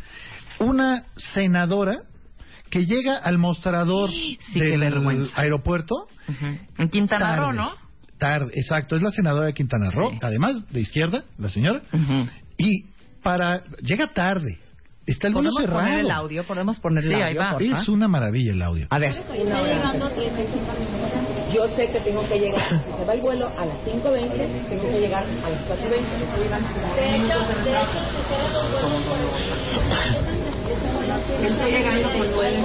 una 0.61 1.05
senadora 1.17 2.03
que 2.71 2.87
llega 2.87 3.17
al 3.17 3.39
mostrador 3.39 4.11
Sí, 4.11 4.39
del 4.55 4.83
aeropuerto. 5.35 6.07
En 6.79 6.89
Quintana 6.89 7.37
Roo, 7.37 7.47
tarde, 7.47 7.57
¿no? 7.59 7.73
tarde, 8.19 8.53
exacto, 8.55 8.97
es 8.97 9.03
la 9.03 9.11
senadora 9.11 9.47
de 9.47 9.55
Quintana 9.55 9.91
Roo, 9.91 10.11
Sí. 10.11 10.19
además 10.23 10.71
de 10.71 10.81
izquierda, 10.81 11.25
la 11.39 11.49
señora, 11.49 11.81
y 12.57 12.85
para 13.23 13.63
llega 13.83 14.09
tarde, 14.09 14.59
está 15.07 15.29
el 15.29 15.35
vuelo 15.35 15.51
¿Podemos 15.51 15.71
cerrado. 15.71 15.87
poner 15.89 16.01
el 16.05 16.11
audio? 16.11 16.45
¿Podemos 16.45 16.79
poner 16.81 17.05
el 17.05 17.09
Sí, 17.11 17.15
audio, 17.15 17.27
ahí 17.27 17.35
va. 17.37 17.79
Es 17.81 17.89
una 17.89 18.09
maravilla 18.09 18.53
el 18.53 18.61
audio. 18.63 18.87
A 18.91 18.99
ver. 18.99 19.11
Está 19.13 19.35
llegando 19.35 20.09
35 20.11 20.73
minutos 20.79 21.55
Yo 21.55 21.67
sé 21.77 21.87
que 21.89 22.01
tengo 22.01 22.29
que 22.29 22.39
llegar, 22.39 22.69
si 22.85 22.93
se 22.93 23.05
va 23.07 23.15
el 23.15 23.21
vuelo 23.23 23.49
a 23.59 23.65
las 23.65 23.79
5.20, 23.87 24.69
tengo 24.69 24.83
que 24.93 25.01
llegar 25.01 25.25
a 25.25 25.49
las 25.49 25.67
4.20. 25.67 25.89
De 26.97 27.17
hecho, 27.17 27.39
de 27.65 27.71
hecho, 27.71 27.99
Estoy 30.69 31.71
llegando 31.71 32.09
como 32.11 32.25
9 32.25 32.59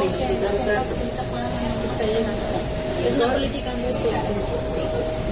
Es 3.05 3.15
una 3.15 3.33
política 3.33 3.71
muy 3.75 3.93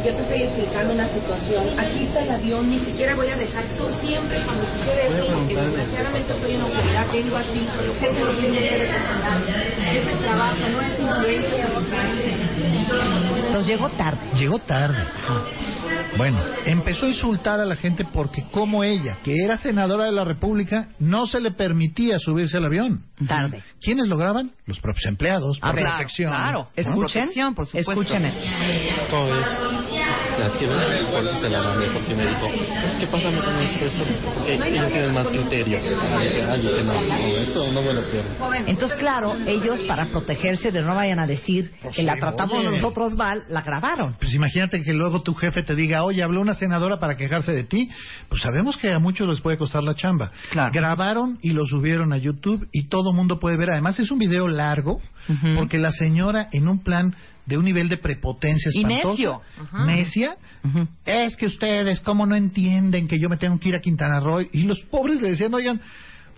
yo 0.04 0.12
te 0.16 0.22
estoy 0.24 0.42
explicando 0.42 0.94
una 0.94 1.08
situación. 1.10 1.80
Aquí 1.80 2.06
está 2.06 2.24
el 2.24 2.32
avión, 2.32 2.68
ni 2.72 2.80
siquiera 2.80 3.16
voy 3.16 3.28
a 3.28 3.36
dejar. 3.36 3.64
Tú 3.78 3.86
siempre 4.02 4.42
cuando 4.46 4.66
sucede 4.66 5.08
esto, 5.08 5.34
porque 5.34 5.56
desgraciadamente 5.56 6.34
estoy 6.34 6.56
en 6.56 6.62
autoridad, 6.62 7.08
tengo 7.12 7.38
así, 7.38 7.68
gente 8.00 8.20
lo 8.20 8.32
tiene 8.32 8.60
que 8.60 8.78
representar. 8.80 9.42
Es 9.96 10.20
trabajo, 10.22 10.58
no 10.72 10.82
es 10.82 11.00
influencia. 11.00 11.68
Entonces 13.46 13.68
llegó 13.68 13.90
tarde. 13.90 14.20
Llegó 14.36 14.58
tarde. 14.60 15.04
Bueno, 16.18 16.40
empezó 16.66 17.06
a 17.06 17.10
insultar 17.10 17.60
a 17.60 17.66
la 17.66 17.76
gente 17.76 18.06
porque 18.06 18.44
como 18.52 18.84
ella, 18.84 19.18
que 19.24 19.44
era 19.44 19.58
senadora 19.58 20.06
de 20.06 20.12
la 20.12 20.24
República, 20.26 20.90
no 21.00 21.26
se 21.26 21.40
le 21.40 21.52
permitía 21.52 22.20
subirse 22.20 22.58
al 22.58 22.66
avión. 22.66 23.04
Tarde. 23.28 23.64
¿Quiénes 23.82 24.08
lo 24.08 24.18
graban? 24.18 24.52
Los 24.66 24.80
propios 24.80 25.06
empleados, 25.06 25.60
por 25.60 25.70
Ah, 25.70 25.74
claro, 25.74 25.90
protección. 25.96 26.32
claro. 26.32 26.60
¿no? 26.60 26.70
Escuchen, 26.76 27.22
Protección, 27.24 27.56
por 27.56 27.66
supuesto. 27.66 27.92
escuchen 27.94 28.26
esto. 28.26 28.42
¿Cómo 29.10 29.26
ves? 29.28 29.48
La 30.42 30.48
actividad 30.48 30.90
del 30.90 31.06
policía 31.06 31.40
de 31.40 31.50
la 31.52 31.62
mami 31.62 31.86
porque 31.94 32.16
me 32.16 32.26
dijo, 32.26 32.50
¿qué 33.00 33.06
pasa 33.06 33.26
con 33.26 33.62
esto? 33.62 33.86
Porque 34.34 34.56
ellos 34.56 34.88
tienen 34.92 35.14
más 35.14 35.28
criterio. 35.28 35.78
Ay, 35.78 36.62
que 36.64 36.84
no, 36.84 37.00
no, 37.00 37.16
esto 37.38 37.72
no 37.72 37.82
me 37.84 37.94
lo 37.94 38.02
pierdo. 38.10 38.52
Entonces, 38.66 38.98
claro, 38.98 39.36
ellos 39.46 39.84
para 39.84 40.08
protegerse 40.08 40.72
de 40.72 40.82
no 40.82 40.96
vayan 40.96 41.20
a 41.20 41.28
decir 41.28 41.72
Pues 41.84 41.96
que 41.96 42.02
la 42.02 42.16
tratamos 42.16 42.58
oye. 42.58 42.72
nosotros 42.72 43.14
mal, 43.14 43.44
la 43.50 43.62
grabaron. 43.62 44.16
Pues 44.20 44.34
imagínate 44.34 44.82
que 44.82 44.94
luego 44.94 45.22
tu 45.22 45.36
jefe 45.36 45.62
te 45.62 45.76
diga, 45.76 46.04
oye, 46.04 46.24
habló 46.24 46.42
una 46.42 46.56
senadora 46.56 47.00
para 47.00 47.16
quejarse 47.18 47.52
de 47.52 47.64
ti. 47.64 47.92
Pues 48.28 48.42
sabemos 48.42 48.78
que 48.78 48.92
a 48.92 48.98
muchos 48.98 49.28
les 49.28 49.42
puede 49.42 49.60
costar 49.60 49.84
la 49.84 49.94
chamba. 49.94 50.32
Claro. 50.50 50.72
Grabaron 50.74 51.38
y 51.44 51.52
lo 51.52 51.68
subieron 51.68 52.14
a 52.14 52.18
YouTube 52.18 52.68
y 52.72 52.88
todo 52.88 53.14
mundo 53.14 53.40
puede 53.40 53.58
ver. 53.58 53.70
Además 53.70 54.00
es 54.00 54.10
un 54.10 54.18
video 54.18 54.48
largo 54.48 55.02
porque 55.56 55.78
la 55.78 55.92
señora 55.92 56.48
en 56.52 56.68
un 56.68 56.84
plan 56.84 57.14
de 57.52 57.58
un 57.58 57.66
nivel 57.66 57.90
de 57.90 57.98
prepotencia 57.98 58.72
Y 58.74 58.80
espantoso, 58.82 59.10
necio. 59.12 59.42
Ajá. 59.62 59.86
necia, 59.86 60.36
Ujú. 60.64 60.88
es 61.06 61.36
que 61.36 61.46
ustedes 61.46 62.00
cómo 62.00 62.26
no 62.26 62.36
entienden 62.36 63.08
que 63.08 63.20
yo 63.20 63.28
me 63.30 63.38
tengo 63.38 63.60
que 63.60 63.70
ir 63.70 63.76
a 63.76 63.82
Quintana 63.82 64.20
Roo 64.22 64.42
y 64.52 64.64
los 64.64 64.80
pobres 64.90 65.22
le 65.22 65.32
decían, 65.32 65.54
oigan, 65.54 65.82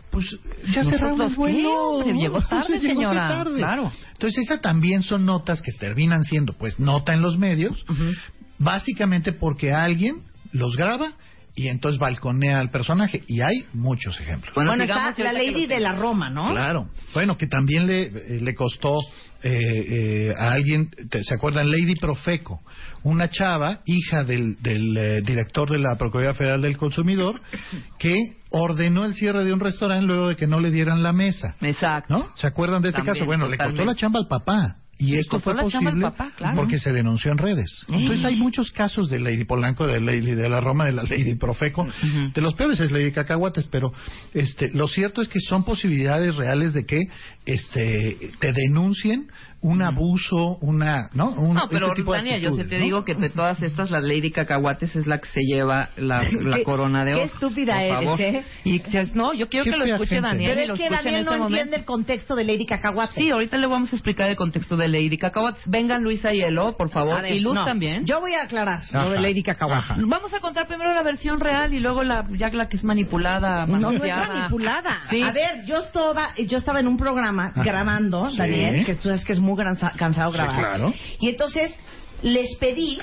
pues 0.10 0.30
ya 0.74 0.84
cerraron 0.84 1.22
el 1.22 1.28
¿Nosotros 1.30 1.32
qué, 1.34 1.38
vuelo. 1.38 2.04
Llegó 2.14 2.42
tarde, 2.50 2.80
llegó 2.80 2.94
señora. 2.96 3.28
tarde. 3.28 3.58
Claro. 3.58 3.92
Entonces 4.14 4.44
esas 4.46 4.62
también 4.62 5.04
son 5.04 5.26
notas 5.26 5.62
que 5.62 5.72
terminan 5.80 6.24
siendo 6.24 6.54
pues 6.54 6.80
nota 6.80 7.14
en 7.14 7.22
los 7.22 7.38
medios, 7.38 7.84
básicamente 8.60 9.34
porque 9.34 9.72
alguien 9.72 10.18
los 10.52 10.76
graba 10.76 11.14
y 11.56 11.68
entonces 11.68 12.00
balconea 12.00 12.60
al 12.60 12.70
personaje 12.72 13.24
y 13.28 13.42
hay 13.42 13.66
muchos 13.74 14.20
ejemplos. 14.20 14.56
Bueno, 14.56 14.74
está 14.74 15.14
la 15.18 15.34
Lady 15.34 15.68
de 15.68 15.80
la 15.80 15.94
Roma, 15.94 16.30
¿no? 16.30 16.50
Claro, 16.52 16.90
bueno, 17.14 17.38
que 17.38 17.46
también 17.48 17.86
le, 17.86 18.04
eh, 18.04 18.40
le 18.42 18.56
costó 18.56 18.98
eh, 19.44 19.50
eh, 20.30 20.34
a 20.38 20.52
alguien, 20.52 20.90
¿se 21.22 21.34
acuerdan? 21.34 21.70
Lady 21.70 21.96
Profeco, 21.96 22.62
una 23.04 23.30
chava, 23.30 23.82
hija 23.86 24.24
del, 24.24 24.56
del 24.62 24.98
eh, 24.98 25.22
director 25.22 25.70
de 25.70 25.80
la 25.80 25.98
Procuraduría 25.98 26.34
Federal 26.34 26.62
del 26.62 26.78
Consumidor, 26.78 27.42
que 28.00 28.16
ordenó 28.50 29.06
el 29.06 29.16
cierre 29.16 29.44
de 29.44 29.54
un 29.54 29.60
restaurante 29.60 30.06
luego 30.06 30.30
de 30.30 30.36
que 30.36 30.48
no 30.48 30.60
le 30.60 30.72
dieran 30.72 31.04
la 31.04 31.12
mesa. 31.12 31.56
Exacto. 31.62 32.14
¿No? 32.14 32.28
¿Se 32.36 32.48
acuerdan 32.48 32.82
de 32.82 32.90
este 32.90 33.00
También, 33.00 33.16
caso? 33.16 33.26
Bueno, 33.26 33.48
le 33.48 33.58
costó 33.58 33.84
la 33.84 33.96
chamba 33.96 34.20
al 34.20 34.28
papá. 34.28 34.78
Y 35.04 35.16
esto 35.18 35.40
fue 35.40 35.56
posible 35.56 36.02
papá, 36.02 36.32
claro. 36.36 36.56
porque 36.56 36.80
se 36.80 36.92
denunció 36.92 37.32
en 37.32 37.38
redes. 37.38 37.70
Entonces 37.90 38.24
hay 38.26 38.36
muchos 38.36 38.72
casos 38.72 39.10
de 39.10 39.20
Lady 39.20 39.44
Polanco, 39.44 39.86
de 39.86 40.00
Lady 40.00 40.34
de 40.34 40.50
la 40.50 40.62
Roma, 40.62 40.86
de 40.86 40.94
la 40.94 41.04
Lady 41.04 41.36
Profeco. 41.36 41.88
De 42.34 42.42
los 42.42 42.54
peores 42.56 42.80
es 42.80 42.92
Lady 42.92 43.12
Cacahuates, 43.12 43.68
pero 43.68 43.92
este, 44.34 44.72
lo 44.74 44.88
cierto 44.88 45.22
es 45.22 45.28
que 45.28 45.40
son 45.40 45.64
posibilidades 45.64 46.36
reales 46.36 46.74
de 46.74 46.86
que 46.86 47.02
este, 47.46 48.32
te 48.40 48.54
denuncien 48.54 49.28
un 49.64 49.82
abuso, 49.82 50.58
una, 50.62 51.10
¿no? 51.14 51.30
Un, 51.32 51.56
No, 51.56 51.68
pero 51.70 51.88
este 51.88 51.96
tipo 52.02 52.14
yo 52.14 52.20
actitudes, 52.20 52.70
te 52.70 52.78
¿no? 52.78 52.84
digo 52.84 53.04
que 53.06 53.16
de 53.16 53.30
todas 53.30 53.62
estas, 53.64 53.90
la 53.92 54.00
Lady 54.02 54.32
Cacahuates 54.32 54.96
es 54.96 55.08
la 55.08 55.20
que 55.20 55.28
se 55.30 55.42
lleva 55.42 55.90
la, 55.98 56.24
la 56.42 56.58
Qué- 56.58 56.64
corona 56.64 57.04
de 57.06 57.12
qué 57.12 57.18
oro. 57.18 57.26
estúpida 57.26 57.74
Por 57.74 57.82
eres, 57.84 58.04
favor. 58.04 58.22
¿eh? 58.22 58.44
Y 58.66 58.80
si- 58.80 58.98
no, 59.16 59.34
yo 59.34 59.48
quiero 59.50 59.64
Qué 59.66 59.72
que 59.72 59.78
lo 59.78 59.86
escuche 59.86 60.16
gente. 60.16 60.28
Daniel 60.28 60.52
Pero 60.52 60.60
y 60.60 60.64
es 60.64 60.70
lo 60.70 60.76
que 60.76 60.90
Daniel 60.90 61.16
en 61.16 61.26
no 61.26 61.32
este 61.32 61.44
entiende 61.44 61.58
momento. 61.64 61.76
el 61.78 61.86
contexto 61.86 62.36
de 62.36 62.44
Lady 62.44 62.66
Cacahuate. 62.66 63.14
Sí, 63.16 63.32
ahorita 63.32 63.58
le 63.58 63.68
vamos 63.68 63.92
a 63.92 63.96
explicar 63.96 64.28
el 64.28 64.36
contexto 64.36 64.78
de 64.78 64.88
Lady 64.88 65.18
Cacahuates. 65.18 65.64
Vengan 65.66 66.04
Luisa 66.04 66.34
y 66.34 66.42
Elo, 66.42 66.74
por 66.78 66.90
favor, 66.90 67.22
ver, 67.22 67.34
y 67.34 67.40
Luz 67.40 67.54
no, 67.56 67.66
también. 67.66 68.06
Yo 68.06 68.20
voy 68.20 68.34
a 68.34 68.44
aclarar 68.44 68.82
lo 68.92 69.00
Ajá, 69.00 69.10
de 69.12 69.20
Lady 69.22 69.44
Cacahuate. 69.44 69.80
ajá. 69.94 69.96
Vamos 70.06 70.34
a 70.34 70.40
contar 70.40 70.68
primero 70.68 70.94
la 70.94 71.04
versión 71.04 71.40
real 71.40 71.74
y 71.74 71.80
luego 71.80 72.04
la 72.04 72.26
ya 72.36 72.50
la 72.50 72.68
que 72.68 72.78
es 72.78 72.84
manipulada, 72.84 73.66
No, 73.66 73.78
no 73.80 73.92
es 73.92 74.00
manoseada. 74.00 74.28
manipulada. 74.34 74.98
Sí. 75.10 75.22
A 75.22 75.32
ver, 75.32 75.66
yo 75.66 75.78
estaba, 75.78 76.30
yo 76.38 76.58
estaba 76.58 76.80
en 76.80 76.88
un 76.88 76.98
programa 76.98 77.48
Ajá. 77.48 77.64
grabando, 77.64 78.30
Sí. 78.30 78.38
Daniel, 78.38 78.86
que 78.86 78.96
tú 78.96 79.04
sabes 79.04 79.24
que 79.24 79.34
es 79.34 79.40
muy 79.40 79.53
cansa- 79.56 79.94
cansado 79.98 80.32
Sí, 80.32 80.38
grabar. 80.38 80.60
claro. 80.60 80.94
Y 81.20 81.30
entonces 81.30 81.76
les 82.22 82.56
pedí, 82.60 83.00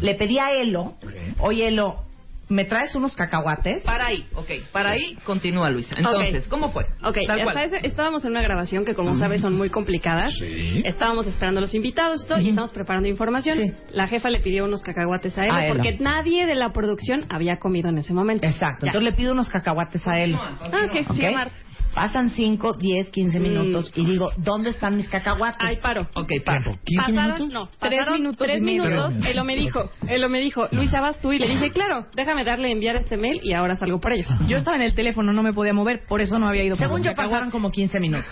le 0.00 0.14
pedí 0.14 0.38
a 0.38 0.52
Elo, 0.52 0.94
oye 1.40 1.68
Elo, 1.68 2.04
¿me 2.48 2.64
traes 2.64 2.94
unos 2.94 3.14
cacahuates? 3.14 3.82
Para 3.84 4.06
ahí, 4.06 4.26
ok. 4.34 4.50
Para 4.72 4.92
ahí 4.92 5.18
continúa 5.24 5.68
Luisa. 5.68 5.94
Entonces. 5.98 6.48
¿cómo 6.48 6.70
fue? 6.70 6.86
Ok, 7.04 7.18
ese- 7.18 7.86
estábamos 7.86 8.24
en 8.24 8.30
una 8.30 8.40
grabación 8.40 8.86
que 8.86 8.94
como 8.94 9.14
sabes 9.18 9.42
son 9.42 9.54
muy 9.54 9.68
complicadas. 9.68 10.32
Sí. 10.38 10.82
Estábamos 10.86 11.26
esperando 11.26 11.58
a 11.58 11.60
los 11.60 11.74
invitados 11.74 12.24
y 12.24 12.26
todo, 12.28 12.40
y 12.40 12.48
estábamos 12.48 12.72
preparando 12.72 13.06
información. 13.06 13.58
Sí. 13.58 13.74
La 13.92 14.06
jefa 14.06 14.30
le 14.30 14.40
pidió 14.40 14.64
unos 14.64 14.80
cacahuates 14.82 15.36
a 15.36 15.44
él 15.44 15.50
A 15.50 15.66
Elo. 15.66 15.74
porque 15.74 15.98
nadie 15.98 16.46
de 16.46 16.54
la 16.54 16.72
producción 16.72 17.26
había 17.28 17.58
comido 17.58 17.90
en 17.90 17.98
ese 17.98 18.14
momento. 18.14 18.46
Exacto, 18.46 18.86
Ya. 18.86 18.92
entonces 18.92 19.10
le 19.10 19.16
pido 19.16 19.32
unos 19.34 19.50
cacahuates 19.50 20.06
a 20.08 20.18
Elo. 20.18 20.38
Ah, 20.40 20.58
ok, 20.86 21.14
sí, 21.14 21.26
¿Ok? 21.26 21.32
Pasan 21.94 22.30
5, 22.30 22.74
10, 22.74 23.08
15 23.10 23.38
Mm. 23.38 23.42
minutos 23.42 23.90
y 23.94 24.04
digo, 24.04 24.30
¿dónde 24.36 24.70
están 24.70 24.96
mis 24.96 25.08
cacahuates? 25.08 25.58
Ay, 25.60 25.76
paro. 25.82 26.02
Ok. 26.14 26.28
Tiempo, 26.28 26.72
15 26.84 27.12
Pasaron, 27.12 27.38
minutos. 27.38 27.52
no, 27.52 27.68
Tres 27.80 28.06
minutos 28.12 28.36
tres 28.46 28.62
minutos. 28.62 29.14
Él 29.26 29.44
me 29.44 29.56
dijo, 29.56 29.90
él 30.06 30.28
me 30.28 30.38
dijo, 30.40 30.68
Luisa, 30.72 31.00
vas 31.00 31.20
tú. 31.20 31.32
Y 31.32 31.38
le 31.38 31.48
dije, 31.48 31.70
claro, 31.70 32.06
déjame 32.14 32.44
darle 32.44 32.70
enviar 32.70 32.96
este 32.96 33.16
mail 33.16 33.40
y 33.42 33.52
ahora 33.54 33.76
salgo 33.76 34.00
por 34.00 34.12
ellos. 34.12 34.28
Yo 34.46 34.58
estaba 34.58 34.76
en 34.76 34.82
el 34.82 34.94
teléfono, 34.94 35.32
no 35.32 35.42
me 35.42 35.52
podía 35.52 35.72
mover, 35.72 36.04
por 36.06 36.20
eso 36.20 36.38
no 36.38 36.46
había 36.48 36.62
ido 36.64 36.76
por 36.76 36.84
Según 36.84 36.98
los 36.98 37.06
yo 37.06 37.16
pasaron 37.16 37.50
como 37.50 37.70
15 37.70 37.98
minutos. 38.00 38.30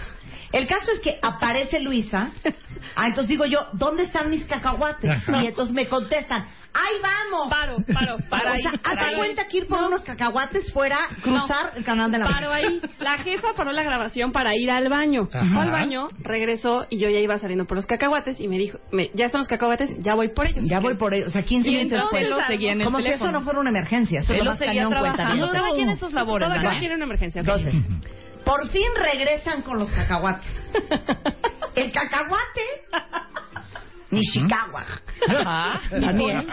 El 0.52 0.66
caso 0.66 0.90
es 0.92 1.00
que 1.00 1.18
aparece 1.22 1.80
Luisa. 1.80 2.30
Ah, 2.94 3.08
entonces 3.08 3.28
digo 3.28 3.44
yo, 3.46 3.58
¿dónde 3.72 4.04
están 4.04 4.30
mis 4.30 4.44
cacahuates? 4.44 5.10
Ajá. 5.10 5.42
Y 5.42 5.46
entonces 5.48 5.74
me 5.74 5.88
contestan, 5.88 6.42
¡ahí 6.72 6.94
vamos! 7.02 7.48
Paro, 7.50 7.76
paro, 7.92 8.16
paro 8.30 8.44
o 8.50 8.52
ahí. 8.52 8.62
sea, 8.62 8.72
haz 8.84 8.96
de 9.10 9.16
cuenta 9.16 9.48
que 9.48 9.56
ir 9.58 9.66
por 9.66 9.80
unos 9.82 10.04
cacahuates 10.04 10.72
fuera 10.72 10.98
cruzar 11.22 11.72
el 11.74 11.84
canal 11.84 12.12
de 12.12 12.18
la 12.18 12.26
Paro 12.26 12.52
ahí. 12.52 12.80
La 13.00 13.18
jefa 13.18 13.48
paró 13.56 13.72
la 13.72 13.82
grabación 13.82 14.30
para 14.30 14.54
ir 14.56 14.70
al 14.70 14.88
baño. 14.88 15.28
Ajá. 15.32 15.46
Fue 15.52 15.62
al 15.62 15.70
baño, 15.70 16.08
regresó 16.20 16.86
y 16.88 16.98
yo 16.98 17.08
ya 17.08 17.18
iba 17.18 17.38
saliendo 17.38 17.64
por 17.66 17.76
los 17.76 17.86
cacahuates 17.86 18.40
y 18.40 18.46
me 18.46 18.56
dijo, 18.58 18.78
me- 18.92 19.10
ya 19.14 19.24
están 19.26 19.40
los 19.40 19.48
cacahuates, 19.48 19.98
ya 19.98 20.14
voy 20.14 20.28
por 20.28 20.46
ellos. 20.46 20.64
Ya 20.68 20.78
voy 20.78 20.94
por 20.96 21.12
ellos, 21.12 21.28
o 21.28 21.32
sea, 21.32 21.42
15 21.42 21.68
Y 21.68 21.72
minutos 21.72 21.98
después. 22.02 22.24
Elo 22.26 22.38
seguía 22.46 22.72
en 22.72 22.80
el 22.82 22.84
Como 22.84 23.00
si 23.00 23.08
eso 23.08 23.32
no 23.32 23.40
fuera 23.42 23.58
una 23.58 23.70
emergencia. 23.70 24.20
Eso 24.20 24.32
es 24.32 24.38
Él 24.38 24.44
lo 24.44 24.50
más 24.52 24.58
seguía 24.58 24.88
trabajando. 24.88 25.38
cuenta 25.48 25.58
Cada 25.60 25.74
quien 25.74 25.88
en 25.90 25.96
sus 25.96 26.12
labores, 26.12 26.46
Todavía 26.46 26.62
Daniel. 26.68 26.80
tiene 26.80 26.94
una 26.94 27.04
emergencia. 27.06 27.40
Entonces, 27.40 27.74
por 28.46 28.68
fin 28.68 28.86
regresan 28.94 29.62
con 29.62 29.76
los 29.76 29.90
cacahuates. 29.90 30.48
El 31.74 31.92
cacahuate 31.92 32.86
Nishikawa. 34.10 34.84
Ajá. 35.28 35.80
También 35.90 36.46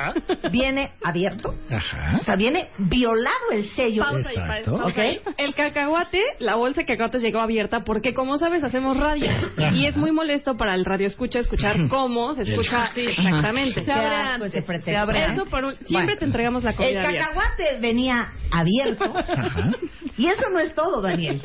viene 0.51 0.93
abierto. 1.03 1.53
Ajá. 1.69 2.17
O 2.19 2.23
sea, 2.23 2.35
viene 2.35 2.69
violado 2.77 3.51
el 3.51 3.65
sello. 3.69 4.03
Pausa 4.03 4.29
ahí, 4.29 4.35
Exacto. 4.37 4.77
pausa 4.77 5.01
ahí. 5.01 5.21
El 5.37 5.53
cacahuate, 5.53 6.21
la 6.39 6.55
bolsa 6.55 6.81
de 6.81 6.87
cacahuates 6.87 7.21
llegó 7.21 7.39
abierta 7.41 7.83
porque, 7.83 8.13
como 8.13 8.37
sabes, 8.37 8.63
hacemos 8.63 8.97
radio. 8.97 9.27
Y 9.73 9.85
es 9.85 9.95
muy 9.97 10.11
molesto 10.11 10.55
para 10.57 10.73
el 10.75 10.83
radio 10.85 11.07
escucha 11.07 11.39
escuchar 11.39 11.87
cómo 11.89 12.33
se 12.33 12.43
escucha 12.43 12.87
Sí. 12.93 13.05
exactamente. 13.07 13.83
Se 13.83 13.91
abre 13.91 14.15
antes, 14.15 14.65
pretexto. 14.65 14.91
se 14.91 14.97
abre 14.97 15.21
Eso 15.23 15.31
antes. 15.31 15.49
por 15.49 15.65
un- 15.65 15.73
siempre 15.75 16.03
Bueno. 16.05 16.19
te 16.19 16.25
entregamos 16.25 16.63
la 16.63 16.71
El 16.71 16.75
comida 16.77 17.07
abierta. 17.07 17.27
cacahuate 17.27 17.77
venía 17.79 18.31
abierto. 18.51 19.03
Ajá. 19.17 19.71
Y 20.17 20.27
eso 20.27 20.49
no 20.51 20.59
es 20.59 20.73
todo, 20.75 21.01
Daniel. 21.01 21.41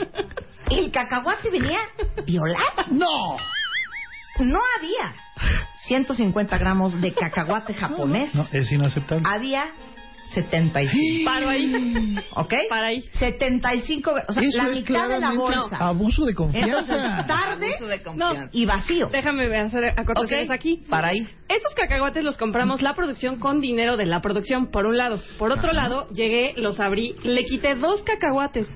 El 0.70 0.90
cacahuate 0.90 1.50
venía 1.50 1.78
violado. 2.26 2.84
¡No! 2.90 3.36
No 4.40 4.60
había 4.78 5.14
150 5.86 6.58
gramos 6.58 7.00
de 7.00 7.12
cacahuate 7.12 7.74
japonés. 7.74 8.34
No, 8.34 8.46
es 8.52 8.70
inaceptable. 8.70 9.28
Había 9.28 9.64
75. 10.34 11.24
Paro 11.24 11.48
ahí. 11.48 12.16
¿Ok? 12.36 12.54
Para 12.68 12.88
ahí. 12.88 13.02
75, 13.18 14.10
o 14.28 14.32
sea, 14.32 14.42
Eso 14.42 14.58
la 14.58 14.68
es 14.68 14.74
mitad 14.80 15.08
de 15.08 15.20
la 15.20 15.30
claramente 15.30 15.38
bolsa. 15.58 15.76
abuso 15.78 16.24
de 16.24 16.30
Entonces, 16.32 16.56
confianza. 16.96 17.26
tarde 17.26 17.66
Abuso 17.74 17.86
de 17.88 18.02
confianza. 18.02 18.48
y 18.52 18.64
vacío. 18.66 19.08
Déjame 19.10 19.56
hacer 19.56 19.84
acotaciones 19.96 20.48
Ok, 20.48 20.54
aquí. 20.54 20.82
Para 20.88 21.08
ahí. 21.08 21.26
Estos 21.48 21.74
cacahuates 21.74 22.24
los 22.24 22.36
compramos 22.36 22.82
la 22.82 22.94
producción 22.94 23.38
con 23.38 23.60
dinero 23.62 23.96
de 23.96 24.04
la 24.04 24.20
producción, 24.20 24.70
por 24.70 24.84
un 24.84 24.98
lado. 24.98 25.18
Por 25.38 25.50
otro 25.50 25.72
lado, 25.72 26.06
llegué, 26.08 26.52
los 26.56 26.78
abrí, 26.78 27.14
le 27.22 27.42
quité 27.44 27.74
dos 27.74 28.02
cacahuates, 28.02 28.68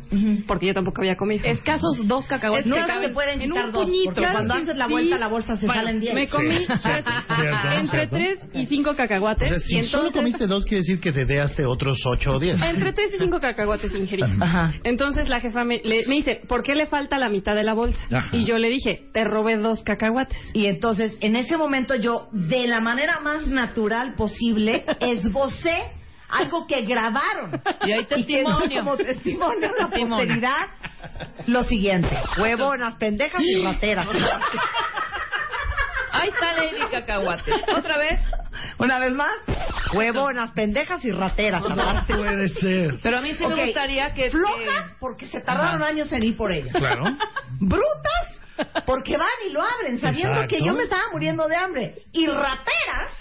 porque 0.46 0.66
yo 0.68 0.72
tampoco 0.74 1.02
había 1.02 1.16
comido. 1.16 1.44
Escasos 1.44 2.06
dos 2.08 2.26
cacahuates. 2.26 2.66
No 2.66 2.76
que 2.76 2.80
se 2.80 2.86
caben 2.86 3.12
pueden 3.12 3.42
en 3.42 3.50
quitar 3.50 3.66
un 3.66 3.72
dos, 3.72 3.84
puñito. 3.84 4.14
porque 4.14 4.30
cuando 4.32 4.54
haces 4.54 4.76
la 4.76 4.86
vuelta 4.86 5.18
la 5.18 5.28
bolsa 5.28 5.56
se 5.58 5.66
Bueno, 5.66 5.82
salen 5.82 6.00
10. 6.00 6.14
Me 6.14 6.28
comí 6.28 6.56
Sí. 6.56 6.66
tres- 6.66 6.78
Cierto, 6.82 7.10
entre 7.74 7.98
cierto. 8.08 8.16
tres 8.16 8.38
y 8.54 8.66
cinco 8.66 8.96
cacahuates. 8.96 9.50
O 9.52 9.60
sea, 9.60 9.78
y 9.80 9.84
si 9.84 9.90
solo 9.90 10.10
comiste 10.10 10.46
dos, 10.46 10.64
quiere 10.64 10.78
decir 10.78 10.98
que 10.98 11.12
te 11.12 11.26
otros 11.66 11.98
ocho 12.06 12.32
o 12.32 12.38
diez. 12.38 12.60
Entre 12.62 12.92
tres 12.92 13.14
y 13.14 13.18
cinco 13.18 13.40
cacahuates 13.40 13.94
ingerí. 13.94 14.22
Ajá. 14.40 14.72
Entonces 14.84 15.28
la 15.28 15.40
jefa 15.40 15.64
me, 15.64 15.80
le- 15.84 16.06
me 16.06 16.16
dice, 16.16 16.40
¿por 16.48 16.62
qué 16.62 16.74
le 16.74 16.86
falta 16.86 17.18
la 17.18 17.28
mitad 17.28 17.54
de 17.54 17.62
la 17.64 17.74
bolsa? 17.74 17.98
Ajá. 18.14 18.36
Y 18.36 18.44
yo 18.44 18.58
le 18.58 18.68
dije, 18.68 19.08
te 19.12 19.24
robé 19.24 19.56
dos 19.56 19.82
cacahuates. 19.82 20.36
Y 20.54 20.66
entonces, 20.66 21.16
en 21.20 21.36
ese 21.36 21.56
momento 21.56 21.94
yo, 21.96 22.28
de 22.32 22.66
la 22.66 22.80
manera 22.80 23.20
más 23.20 23.46
natural 23.48 24.14
posible, 24.16 24.84
esbocé 25.00 25.76
algo 26.28 26.66
que 26.66 26.82
grabaron. 26.82 27.60
Y 27.84 27.92
hay 27.92 28.04
testimonio. 28.06 28.80
como 28.80 28.96
testimonio 28.96 29.68
a 29.78 29.82
la 29.82 29.88
posteridad. 29.90 30.66
Lo 31.46 31.62
siguiente, 31.64 32.16
huevonas, 32.38 32.96
pendejas 32.96 33.42
y 33.42 33.62
rateras. 33.62 34.08
Ahí 36.12 36.28
está 36.28 36.52
Lady 36.52 36.90
Cacahuates. 36.90 37.54
Otra 37.76 37.98
vez. 37.98 38.20
Una 38.78 38.98
vez 38.98 39.12
más, 39.12 39.32
huevonas, 39.94 40.52
pendejas 40.52 41.04
y 41.04 41.10
rateras. 41.10 41.62
No 41.62 42.06
puede 42.06 42.48
ser. 42.48 42.98
Pero 43.02 43.18
a 43.18 43.20
mí 43.20 43.34
sí 43.34 43.46
me 43.46 43.66
gustaría 43.66 44.12
que... 44.14 44.30
Flojas 44.30 44.94
porque 44.98 45.26
se 45.26 45.40
tardaron 45.40 45.82
Ajá. 45.82 45.90
años 45.90 46.12
en 46.12 46.22
ir 46.22 46.36
por 46.36 46.52
ellas. 46.52 46.74
Claro. 46.76 47.04
Brutas 47.60 48.40
porque 48.86 49.16
van 49.16 49.28
y 49.48 49.52
lo 49.52 49.62
abren 49.62 49.98
sabiendo 49.98 50.34
Exacto. 50.34 50.56
que 50.56 50.64
yo 50.64 50.72
me 50.74 50.84
estaba 50.84 51.02
muriendo 51.12 51.46
de 51.48 51.56
hambre. 51.56 51.94
Y 52.12 52.26
rateras 52.26 53.12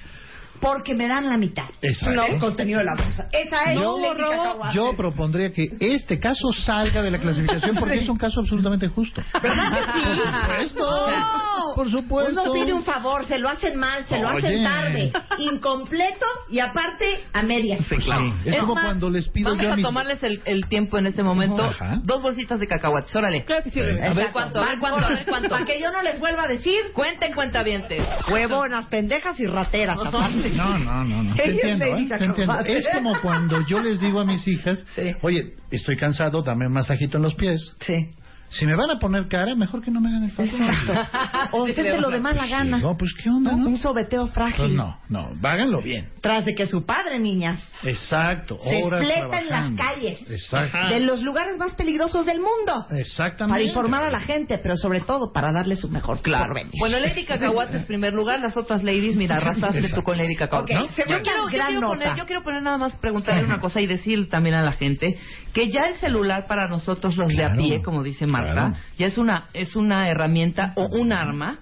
porque 0.62 0.94
me 0.96 1.08
dan 1.08 1.28
la 1.28 1.38
mitad. 1.38 1.66
Exacto. 1.82 2.26
El 2.26 2.40
contenido 2.40 2.80
de 2.80 2.86
la 2.86 2.96
bolsa. 2.96 3.28
Esa 3.32 3.64
es 3.74 3.80
Yo- 3.80 3.98
Cacahuate. 4.16 4.76
Yo 4.76 4.94
propondría 4.96 5.52
que 5.52 5.68
este 5.80 6.20
caso 6.20 6.54
salga 6.54 7.02
de 7.02 7.12
la 7.12 7.18
clasificación 7.20 7.76
porque 7.78 8.00
es 8.00 8.08
un 8.10 8.18
caso 8.18 8.40
absolutamente 8.42 8.88
justo. 8.88 9.22
¿Verdad 9.42 9.72
que 9.72 9.92
sí? 9.92 10.00
Por 10.06 10.68
supuesto. 10.68 11.12
No. 11.12 11.76
Por 11.76 11.92
supuesto. 11.92 12.44
Uno 12.44 12.54
pide 12.54 12.74
un 12.74 12.84
favor, 12.84 13.26
se 13.26 13.38
lo 13.40 13.50
hacen 13.50 13.78
mal, 13.80 14.06
se 14.08 14.18
lo 14.18 14.28
hacen 14.30 14.64
tarde, 14.64 15.12
incompleto 15.40 16.26
y 16.50 16.60
aparte 16.60 17.24
a 17.34 17.42
medias. 17.42 17.80
Sí, 17.88 17.98
claro. 17.98 18.34
Es, 18.46 18.54
Es 18.54 18.60
como 18.60 18.76
más, 18.76 18.84
cuando 18.86 19.10
les 19.10 19.28
pido 19.30 19.50
Vamos 19.50 19.64
yo 19.64 19.74
a 19.74 19.76
mis... 19.76 19.86
tomarles 19.86 20.22
el, 20.24 20.42
el 20.46 20.68
tiempo 20.68 20.98
en 20.98 21.08
este 21.08 21.24
momento. 21.24 21.64
Ajá. 21.64 22.00
Dos 22.04 22.22
bolsitas 22.22 22.60
de 22.60 22.68
cacahuates, 22.68 23.16
órale. 23.16 23.44
Claro 23.46 23.64
que 23.64 23.70
sí. 23.72 23.80
A 23.82 24.14
ver 24.14 24.30
cuánto, 24.32 24.62
a 24.62 24.66
ver 24.66 24.80
cuánto, 24.80 25.06
a 25.06 25.10
ver 25.10 25.26
cuánto. 25.28 25.50
Para 25.50 25.66
que 25.66 25.80
yo 25.80 25.92
no 25.92 26.02
les 26.02 26.20
vuelva 26.20 26.44
a 26.44 26.48
decir 26.48 26.92
Cuenten 26.94 27.34
cuentavientes. 27.34 28.04
huevonas, 28.32 28.86
pendejas 28.88 29.40
y 29.40 29.46
rateras. 29.48 29.98
aparte. 30.04 30.51
No, 30.56 30.78
no, 30.78 31.04
no, 31.04 31.24
no. 31.24 31.36
Te 31.36 31.52
entiendo, 31.52 31.86
¿eh? 31.86 32.08
Te 32.18 32.26
entiendo. 32.26 32.60
Es 32.62 32.88
como 32.94 33.20
cuando 33.22 33.66
yo 33.66 33.82
les 33.82 34.00
digo 34.00 34.20
a 34.20 34.26
mis 34.26 34.48
hijas, 34.48 34.86
Sí. 34.96 35.16
oye, 35.22 35.54
estoy 35.70 35.96
cansado, 35.98 36.42
dame 36.42 36.68
un 36.68 36.74
masajito 36.74 37.18
en 37.18 37.24
los 37.24 37.36
pies. 37.36 37.76
Sí. 37.80 38.10
Si 38.52 38.66
me 38.66 38.76
van 38.76 38.90
a 38.92 39.00
poner 39.00 39.28
cara, 39.30 39.56
mejor 39.56 39.82
que 39.82 39.90
no 39.92 40.02
me 40.02 40.10
hagan 40.10 40.24
el 40.26 40.32
favor. 40.32 40.52
O 41.54 41.66
hacérselo 41.66 42.10
de 42.10 42.20
mala 42.20 42.46
gana. 42.48 42.78
No, 42.78 42.98
pues 42.98 43.14
qué 43.22 43.30
onda, 43.30 43.56
¿no? 43.56 43.68
Un 43.68 43.78
sobeteo 43.78 44.24
Pues 44.24 44.34
frágil. 44.34 44.76
no, 44.76 44.98
no, 45.10 45.30
háganlo 45.42 45.82
bien. 45.82 46.10
Tras 46.22 46.46
de 46.46 46.54
que 46.54 46.68
su 46.68 46.86
padre, 46.86 47.20
niñas, 47.20 47.64
Exacto. 47.84 48.58
Se 48.64 48.84
horas 48.84 49.04
fleta 49.06 49.40
en 49.40 49.50
las 49.50 49.72
calles. 49.72 50.20
Exacto. 50.30 50.90
de 50.94 51.00
los 51.00 51.22
lugares 51.24 51.58
más 51.58 51.74
peligrosos 51.76 52.26
del 52.26 52.38
mundo. 52.40 52.86
Exactamente. 52.92 53.54
Para 53.54 53.64
informar 53.64 54.04
a 54.04 54.12
la 54.12 54.20
gente, 54.22 54.60
pero 54.62 54.76
sobre 54.76 55.02
todo 55.02 55.32
para 55.34 55.52
darle 55.52 55.76
su 55.76 55.90
mejor 55.90 56.22
Claro. 56.22 56.46
porvenir. 56.48 56.74
Bueno, 56.80 57.00
Lady 57.00 57.26
Cacahuates 57.26 57.76
en 57.76 57.86
primer 57.86 58.14
lugar, 58.14 58.40
las 58.40 58.56
otras 58.58 58.84
ladies, 58.84 59.16
mira, 59.16 59.38
arrasaste 59.38 59.90
tú 59.96 60.04
con 60.04 60.18
Lady 60.18 60.36
Cacahuates. 60.36 60.76
Ok, 60.78 60.82
¿no? 60.82 61.18
yo, 61.18 61.22
quiero, 61.24 61.50
yo, 61.50 61.82
poner, 61.82 62.16
yo 62.18 62.26
quiero 62.26 62.44
poner 62.44 62.62
nada 62.62 62.78
más 62.78 62.98
preguntarle 62.98 63.46
una 63.46 63.60
cosa 63.60 63.80
y 63.82 63.88
decir 63.88 64.30
también 64.30 64.56
a 64.56 64.62
la 64.62 64.74
gente 64.74 65.18
que 65.54 65.70
ya 65.70 65.82
el 65.90 65.96
celular 65.96 66.46
para 66.48 66.68
nosotros 66.68 67.18
los 67.18 67.30
de 67.30 67.44
a 67.44 67.54
pie, 67.56 67.82
como 67.82 68.04
dice 68.04 68.26
Claro. 68.44 68.74
ya 68.98 69.08
es 69.08 69.18
una, 69.18 69.50
es 69.54 69.76
una 69.76 70.10
herramienta 70.10 70.74
o 70.76 70.88
un 70.88 71.14
arma 71.14 71.60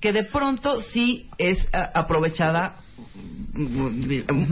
que 0.00 0.12
de 0.12 0.24
pronto 0.24 0.80
sí 0.80 1.28
es 1.38 1.58
ah, 1.72 1.90
aprovechada 1.94 2.76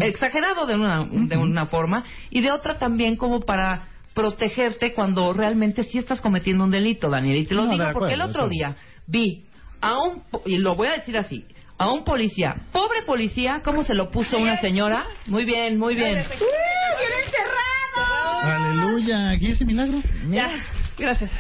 exagerado 0.00 0.66
de 0.66 0.74
una, 0.74 1.04
de 1.04 1.36
una 1.36 1.66
forma 1.66 2.04
y 2.30 2.40
de 2.40 2.50
otra 2.50 2.78
también 2.78 3.16
como 3.16 3.40
para 3.40 3.88
protegerte 4.14 4.92
cuando 4.94 5.32
realmente 5.32 5.84
sí 5.84 5.98
estás 5.98 6.20
cometiendo 6.20 6.64
un 6.64 6.70
delito, 6.70 7.08
Daniel. 7.08 7.36
Y 7.38 7.46
te 7.46 7.54
lo 7.54 7.64
No, 7.64 7.70
digo 7.70 7.82
acuerdo, 7.84 7.98
porque 8.00 8.14
el 8.14 8.22
otro 8.22 8.48
día 8.48 8.76
vi 9.06 9.44
a 9.80 9.98
un, 10.02 10.22
po- 10.30 10.42
y 10.46 10.58
lo 10.58 10.74
voy 10.74 10.88
a 10.88 10.92
decir 10.92 11.16
así, 11.16 11.44
a 11.78 11.90
un 11.90 12.04
policía, 12.04 12.56
pobre 12.72 13.02
policía, 13.06 13.62
¿cómo 13.64 13.82
se 13.84 13.94
lo 13.94 14.10
puso 14.10 14.36
una 14.36 14.60
señora? 14.60 15.06
Muy 15.26 15.44
bien, 15.44 15.78
muy 15.78 15.94
bien. 15.94 16.22
Aleluya. 18.42 19.30
¿Aquí 19.30 19.50
ese 19.50 19.64
milagro? 19.64 19.98
Ya. 20.30 20.50
Gracias. 21.00 21.30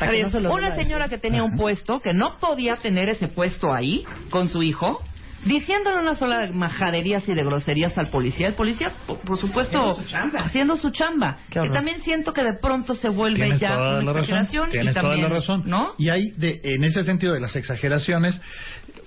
No 0.42 0.52
Una 0.52 0.74
señora 0.74 1.08
que 1.08 1.18
tenía 1.18 1.42
un 1.44 1.56
puesto, 1.56 2.00
que 2.00 2.12
no 2.12 2.38
podía 2.38 2.76
tener 2.76 3.08
ese 3.08 3.28
puesto 3.28 3.72
ahí 3.72 4.04
con 4.30 4.48
su 4.48 4.62
hijo, 4.62 5.02
diciéndole 5.44 5.98
una 6.00 6.14
sola 6.16 6.38
de 6.40 6.48
majaderías 6.52 7.26
y 7.28 7.32
de 7.34 7.42
groserías 7.44 7.96
al 7.96 8.08
policía. 8.10 8.48
El 8.48 8.54
policía, 8.54 8.92
por, 9.06 9.18
por 9.20 9.38
supuesto, 9.38 9.78
Haciendo 9.78 10.02
su 10.02 10.04
chamba. 10.10 10.40
haciendo 10.40 10.76
su 10.76 10.90
chamba. 10.90 11.36
Qué 11.50 11.60
Que 11.60 11.70
también 11.70 12.00
siento 12.02 12.32
que 12.32 12.42
de 12.44 12.54
pronto 12.54 12.94
se 12.94 13.08
vuelve 13.08 13.36
Tienes 13.40 13.60
ya 13.60 13.68
toda 13.74 14.00
una 14.00 14.12
la 14.12 14.12
razón. 14.12 14.18
exageración 14.20 14.70
Tienes 14.70 14.90
y 14.90 14.94
también, 14.94 15.16
toda 15.16 15.28
la 15.28 15.34
razón. 15.34 15.62
¿no? 15.66 15.94
Y 15.98 16.08
hay, 16.10 16.30
de, 16.36 16.60
en 16.62 16.84
ese 16.84 17.04
sentido 17.04 17.32
de 17.32 17.40
las 17.40 17.56
exageraciones, 17.56 18.40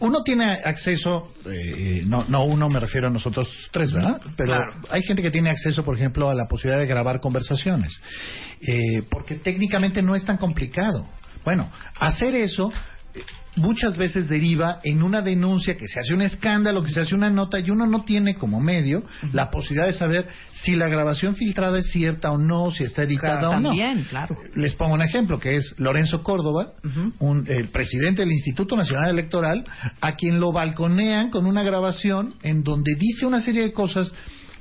uno 0.03 0.21
tiene 0.21 0.59
acceso, 0.65 1.31
eh, 1.45 2.03
no, 2.05 2.25
no 2.27 2.43
uno 2.43 2.67
me 2.69 2.79
refiero 2.79 3.07
a 3.07 3.09
nosotros 3.09 3.47
tres, 3.71 3.93
¿verdad? 3.93 4.19
Pero 4.35 4.53
Claro. 4.53 4.73
hay 4.89 5.01
gente 5.03 5.21
que 5.21 5.31
tiene 5.31 5.49
acceso, 5.49 5.83
por 5.85 5.95
ejemplo, 5.95 6.29
a 6.29 6.35
la 6.35 6.45
posibilidad 6.45 6.79
de 6.81 6.87
grabar 6.87 7.21
conversaciones, 7.21 7.89
eh, 8.61 9.03
porque 9.09 9.35
técnicamente 9.35 10.01
no 10.01 10.13
es 10.13 10.25
tan 10.25 10.35
complicado. 10.37 11.07
Bueno, 11.45 11.69
hacer 11.99 12.35
eso 12.35 12.71
eh, 12.71 12.92
muchas 13.55 13.97
veces 13.97 14.27
deriva 14.27 14.79
en 14.83 15.03
una 15.03 15.21
denuncia 15.21 15.75
que 15.77 15.87
se 15.87 15.99
hace 15.99 16.13
un 16.13 16.21
escándalo, 16.21 16.83
que 16.83 16.91
se 16.91 17.01
hace 17.01 17.13
una 17.13 17.29
nota 17.29 17.59
y 17.59 17.69
uno 17.69 17.85
no 17.85 18.03
tiene 18.03 18.35
como 18.35 18.59
medio 18.59 19.03
la 19.31 19.51
posibilidad 19.51 19.85
de 19.87 19.93
saber 19.93 20.27
si 20.51 20.75
la 20.75 20.87
grabación 20.87 21.35
filtrada 21.35 21.77
es 21.79 21.91
cierta 21.91 22.31
o 22.31 22.37
no, 22.37 22.71
si 22.71 22.83
está 22.83 23.03
editada 23.03 23.39
Claro, 23.39 23.49
o 23.57 23.59
no. 23.59 23.69
también, 23.69 24.03
claro. 24.09 24.37
Les 24.55 24.73
pongo 24.73 24.95
un 24.95 25.01
ejemplo, 25.01 25.39
que 25.39 25.55
es 25.57 25.75
Lorenzo 25.77 26.23
Córdoba, 26.23 26.73
un- 27.19 27.45
el 27.47 27.69
presidente 27.69 28.21
del 28.23 28.31
Instituto 28.31 28.75
Nacional 28.75 29.09
Electoral, 29.09 29.63
a 30.01 30.15
quien 30.15 30.39
lo 30.39 30.51
balconean 30.51 31.29
con 31.29 31.45
una 31.45 31.63
grabación 31.63 32.35
en 32.41 32.63
donde 32.63 32.95
dice 32.95 33.25
una 33.25 33.39
serie 33.41 33.61
de 33.61 33.71
cosas 33.73 34.11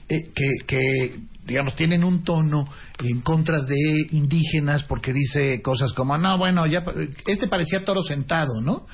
eh, 0.08 0.30
que, 0.34 0.50
que, 0.66 1.16
digamos, 1.44 1.74
tienen 1.74 2.04
un 2.04 2.22
tono 2.22 2.68
en 2.98 3.20
contra 3.20 3.62
de 3.62 4.06
indígenas, 4.12 4.84
porque 4.84 5.12
dice 5.12 5.60
cosas 5.60 5.92
como, 5.92 6.16
no, 6.16 6.38
bueno, 6.38 6.66
ya 6.66 6.84
este 7.26 7.48
parecía 7.48 7.84
toro 7.84 8.02
sentado, 8.02 8.60
¿no? 8.60 8.86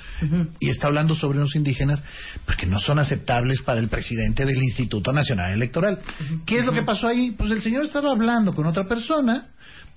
Y 0.58 0.70
está 0.70 0.86
hablando 0.86 1.14
sobre 1.14 1.38
unos 1.38 1.54
indígenas 1.56 2.02
pues, 2.44 2.56
que 2.56 2.66
no 2.66 2.78
son 2.78 2.98
aceptables 2.98 3.62
para 3.62 3.80
el 3.80 3.88
presidente 3.88 4.46
del 4.46 4.62
Instituto 4.62 5.12
Nacional 5.12 5.52
Electoral. 5.52 6.00
¿Qué 6.46 6.58
es 6.60 6.64
lo 6.64 6.72
que 6.72 6.82
pasó 6.82 7.08
ahí? 7.08 7.32
Pues 7.32 7.50
el 7.50 7.62
señor 7.62 7.84
estaba 7.84 8.10
hablando 8.10 8.54
con 8.54 8.66
otra 8.66 8.84
persona, 8.84 9.48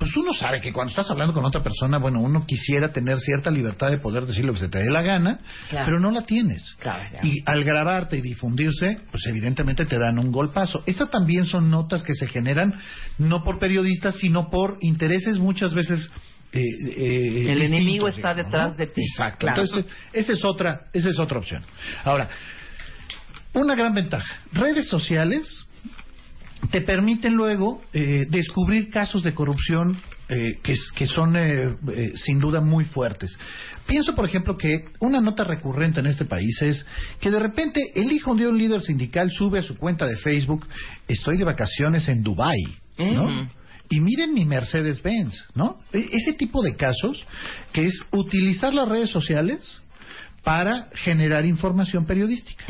pues 0.01 0.17
uno 0.17 0.33
sabe 0.33 0.59
que 0.59 0.73
cuando 0.73 0.89
estás 0.89 1.11
hablando 1.11 1.31
con 1.31 1.45
otra 1.45 1.61
persona, 1.61 1.99
bueno, 1.99 2.21
uno 2.21 2.43
quisiera 2.43 2.91
tener 2.91 3.19
cierta 3.19 3.51
libertad 3.51 3.91
de 3.91 3.99
poder 3.99 4.25
decir 4.25 4.43
lo 4.43 4.51
que 4.53 4.61
se 4.61 4.67
te 4.67 4.79
dé 4.79 4.89
la 4.89 5.03
gana, 5.03 5.39
Claro. 5.69 5.85
pero 5.85 5.99
no 5.99 6.09
la 6.09 6.23
tienes. 6.25 6.63
Claro, 6.79 7.03
claro. 7.07 7.27
Y 7.27 7.43
al 7.45 7.63
grabarte 7.63 8.17
y 8.17 8.21
difundirse, 8.21 8.97
pues 9.11 9.27
evidentemente 9.27 9.85
te 9.85 9.99
dan 9.99 10.17
un 10.17 10.31
golpazo. 10.31 10.81
Estas 10.87 11.11
también 11.11 11.45
son 11.45 11.69
notas 11.69 12.01
que 12.01 12.15
se 12.15 12.25
generan 12.25 12.73
no 13.19 13.43
por 13.43 13.59
periodistas, 13.59 14.15
sino 14.15 14.49
por 14.49 14.79
intereses 14.81 15.37
muchas 15.37 15.75
veces. 15.75 16.09
eh, 16.51 16.63
eh, 16.97 17.51
El 17.51 17.61
enemigo 17.61 18.07
está 18.07 18.33
digamos, 18.33 18.45
detrás 18.51 18.71
¿no? 18.71 18.77
de 18.77 18.87
ti. 18.87 19.01
Exacto. 19.03 19.45
Claro. 19.45 19.61
Entonces, 19.61 19.85
esa 20.13 20.33
es 20.33 20.43
otra, 20.43 20.87
esa 20.93 21.09
es 21.11 21.19
otra 21.19 21.37
opción. 21.37 21.63
Ahora, 22.03 22.27
una 23.53 23.75
gran 23.75 23.93
ventaja. 23.93 24.39
Redes 24.51 24.87
sociales 24.87 25.47
te 26.69 26.81
permiten 26.81 27.33
luego 27.33 27.81
eh, 27.93 28.25
descubrir 28.29 28.89
casos 28.89 29.23
de 29.23 29.33
corrupción 29.33 29.97
eh, 30.29 30.59
que, 30.63 30.75
que 30.95 31.07
son 31.07 31.35
eh, 31.35 31.75
eh, 31.93 32.13
sin 32.15 32.39
duda 32.39 32.61
muy 32.61 32.85
fuertes. 32.85 33.37
Pienso, 33.85 34.15
por 34.15 34.25
ejemplo, 34.25 34.57
que 34.57 34.85
una 34.99 35.19
nota 35.19 35.43
recurrente 35.43 35.99
en 35.99 36.05
este 36.05 36.23
país 36.23 36.61
es 36.61 36.85
que 37.19 37.31
de 37.31 37.39
repente 37.39 37.81
el 37.95 38.11
hijo 38.11 38.35
de 38.35 38.47
un 38.47 38.57
líder 38.57 38.81
sindical 38.81 39.29
sube 39.31 39.59
a 39.59 39.63
su 39.63 39.75
cuenta 39.75 40.05
de 40.05 40.15
Facebook, 40.17 40.65
estoy 41.07 41.37
de 41.37 41.43
vacaciones 41.43 42.07
en. 42.07 42.23
Ujú. 42.25 43.49
Y 43.89 43.99
miren 43.99 44.33
mi 44.33 44.45
Mercedes-Benz, 44.45 45.35
¿no? 45.53 45.79
E- 45.91 46.09
ese 46.13 46.33
tipo 46.33 46.61
de 46.63 46.75
casos 46.77 47.25
que 47.73 47.87
es 47.87 48.01
utilizar 48.11 48.73
las 48.73 48.87
redes 48.87 49.09
sociales 49.09 49.80
para 50.43 50.87
generar 50.95 51.45
información 51.45 52.05
periodística. 52.05 52.63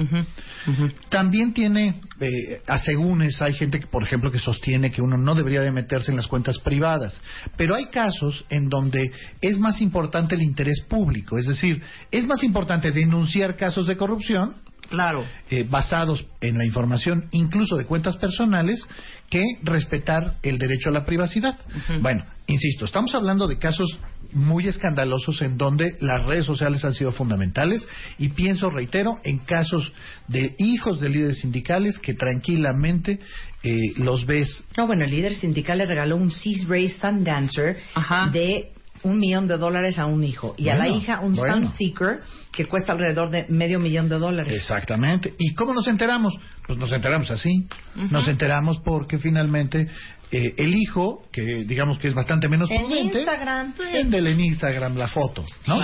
También 1.09 1.53
tiene 1.53 2.01
eh, 2.19 2.61
asegúnes, 2.67 3.41
hay 3.41 3.53
gente 3.53 3.79
que, 3.79 3.87
por 3.87 4.03
ejemplo, 4.03 4.31
que 4.31 4.39
sostiene 4.39 4.91
que 4.91 5.01
uno 5.01 5.17
no 5.17 5.35
debería 5.35 5.61
de 5.61 5.71
meterse 5.71 6.11
en 6.11 6.17
las 6.17 6.27
cuentas 6.27 6.59
privadas, 6.59 7.19
pero 7.55 7.75
hay 7.75 7.85
casos 7.85 8.45
en 8.49 8.67
donde 8.67 9.11
es 9.39 9.57
más 9.57 9.81
importante 9.81 10.35
el 10.35 10.43
interés 10.43 10.81
público, 10.81 11.37
es 11.37 11.47
decir, 11.47 11.81
es 12.11 12.25
más 12.25 12.43
importante 12.43 12.91
denunciar 12.91 13.55
casos 13.55 13.87
de 13.87 13.95
corrupción 13.95 14.55
Claro. 14.91 15.23
eh, 15.49 15.65
basados 15.67 16.23
en 16.41 16.57
la 16.59 16.65
información 16.65 17.25
incluso 17.31 17.77
de 17.77 17.85
cuentas 17.85 18.17
personales 18.17 18.85
que 19.29 19.43
respetar 19.63 20.35
el 20.43 20.57
derecho 20.59 20.89
a 20.89 20.91
la 20.91 21.05
privacidad. 21.05 21.57
Bueno, 22.01 22.25
insisto, 22.47 22.83
estamos 22.85 23.15
hablando 23.15 23.47
de 23.47 23.57
casos 23.57 23.97
muy 24.33 24.67
escandalosos 24.67 25.41
en 25.41 25.57
donde 25.57 25.93
las 26.01 26.23
redes 26.25 26.45
sociales 26.45 26.83
han 26.85 26.93
sido 26.93 27.13
fundamentales 27.13 27.87
y 28.17 28.29
pienso, 28.29 28.69
reitero, 28.69 29.17
en 29.23 29.39
casos 29.39 29.91
de 30.27 30.55
hijos 30.59 30.99
de 30.99 31.09
líderes 31.09 31.39
sindicales 31.39 31.97
que 31.99 32.13
tranquilamente 32.13 33.19
eh, 33.63 33.93
los 33.97 34.25
ves 34.25 34.63
No, 34.77 34.87
bueno, 34.87 35.05
el 35.05 35.11
líder 35.11 35.33
sindical 35.33 35.77
le 35.77 35.85
regaló 35.85 36.17
un 36.17 36.31
Seas 36.31 36.67
Ray 36.67 36.89
Sun 36.89 37.23
Dancer 37.23 37.77
Ajá. 37.95 38.29
de 38.31 38.71
un 39.03 39.17
millón 39.17 39.47
de 39.47 39.57
dólares 39.57 39.97
a 39.97 40.05
un 40.05 40.23
hijo 40.23 40.53
y 40.57 40.69
a 40.69 40.75
la 40.75 40.87
hija 40.87 41.21
un 41.21 41.35
bueno. 41.35 41.53
Sun 41.69 41.77
Seeker 41.77 42.21
que 42.51 42.65
cuesta 42.65 42.91
alrededor 42.91 43.29
de 43.29 43.45
medio 43.49 43.79
millón 43.79 44.09
de 44.09 44.17
dólares. 44.17 44.53
Exactamente. 44.55 45.33
¿Y 45.37 45.53
cómo 45.53 45.73
nos 45.73 45.87
enteramos? 45.87 46.37
Pues 46.65 46.77
nos 46.77 46.91
enteramos 46.91 47.31
así. 47.31 47.67
Nos 47.95 48.27
enteramos 48.27 48.79
porque 48.79 49.17
finalmente 49.17 49.87
eh, 50.33 50.53
el 50.57 50.73
hijo, 50.75 51.25
que 51.29 51.65
digamos 51.65 51.99
que 51.99 52.07
es 52.07 52.13
bastante 52.13 52.47
menos 52.47 52.71
En 52.71 52.83
prudente, 52.83 53.19
Instagram, 53.19 53.73
en 53.93 54.39
Instagram 54.39 54.95
la 54.95 55.09
foto, 55.09 55.45
¿no? 55.67 55.81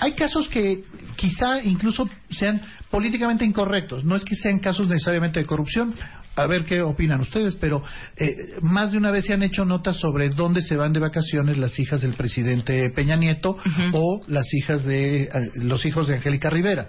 Hay 0.00 0.12
casos 0.12 0.48
que 0.48 0.84
quizá 1.16 1.62
incluso 1.62 2.06
sean 2.30 2.60
políticamente 2.90 3.42
incorrectos. 3.46 4.04
No 4.04 4.16
es 4.16 4.24
que 4.24 4.36
sean 4.36 4.58
casos 4.58 4.86
necesariamente 4.86 5.40
de 5.40 5.46
corrupción. 5.46 5.94
A 6.36 6.46
ver 6.46 6.64
qué 6.64 6.82
opinan 6.82 7.20
ustedes, 7.20 7.54
pero 7.54 7.82
eh, 8.16 8.36
más 8.60 8.90
de 8.92 8.98
una 8.98 9.12
vez 9.12 9.24
se 9.24 9.32
han 9.32 9.42
hecho 9.44 9.64
notas 9.64 9.96
sobre 9.96 10.28
dónde 10.30 10.60
se 10.60 10.76
van 10.76 10.92
de 10.92 10.98
vacaciones 10.98 11.56
las 11.56 11.78
hijas 11.78 12.02
del 12.02 12.14
presidente 12.14 12.90
Peña 12.90 13.14
Nieto 13.16 13.56
o 13.92 14.20
las 14.26 14.52
hijas 14.52 14.84
de 14.84 15.22
eh, 15.22 15.30
los 15.54 15.73
hijos 15.86 16.08
de 16.08 16.16
Angélica 16.16 16.50
Rivera. 16.50 16.88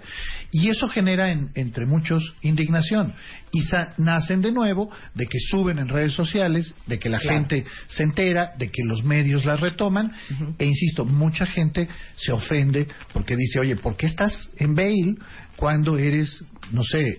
Y 0.52 0.68
eso 0.68 0.88
genera 0.88 1.30
en- 1.30 1.50
entre 1.54 1.86
muchos 1.86 2.34
indignación. 2.42 3.14
Y 3.52 3.62
sa- 3.62 3.90
nacen 3.96 4.42
de 4.42 4.52
nuevo 4.52 4.90
de 5.14 5.26
que 5.26 5.38
suben 5.50 5.78
en 5.78 5.88
redes 5.88 6.12
sociales, 6.12 6.74
de 6.86 6.98
que 6.98 7.08
la 7.08 7.18
gente 7.18 7.64
se 7.88 8.02
entera, 8.02 8.52
de 8.58 8.70
que 8.70 8.82
los 8.84 9.02
medios 9.04 9.44
las 9.44 9.60
retoman. 9.60 10.12
E 10.58 10.66
insisto, 10.66 11.04
mucha 11.04 11.46
gente 11.46 11.88
se 12.16 12.32
ofende 12.32 12.86
porque 13.12 13.36
dice, 13.36 13.60
oye, 13.60 13.76
¿por 13.76 13.96
qué 13.96 14.06
estás 14.06 14.50
en 14.58 14.74
bail 14.74 15.18
cuando 15.56 15.96
eres, 15.96 16.44
no 16.70 16.84
sé, 16.84 17.16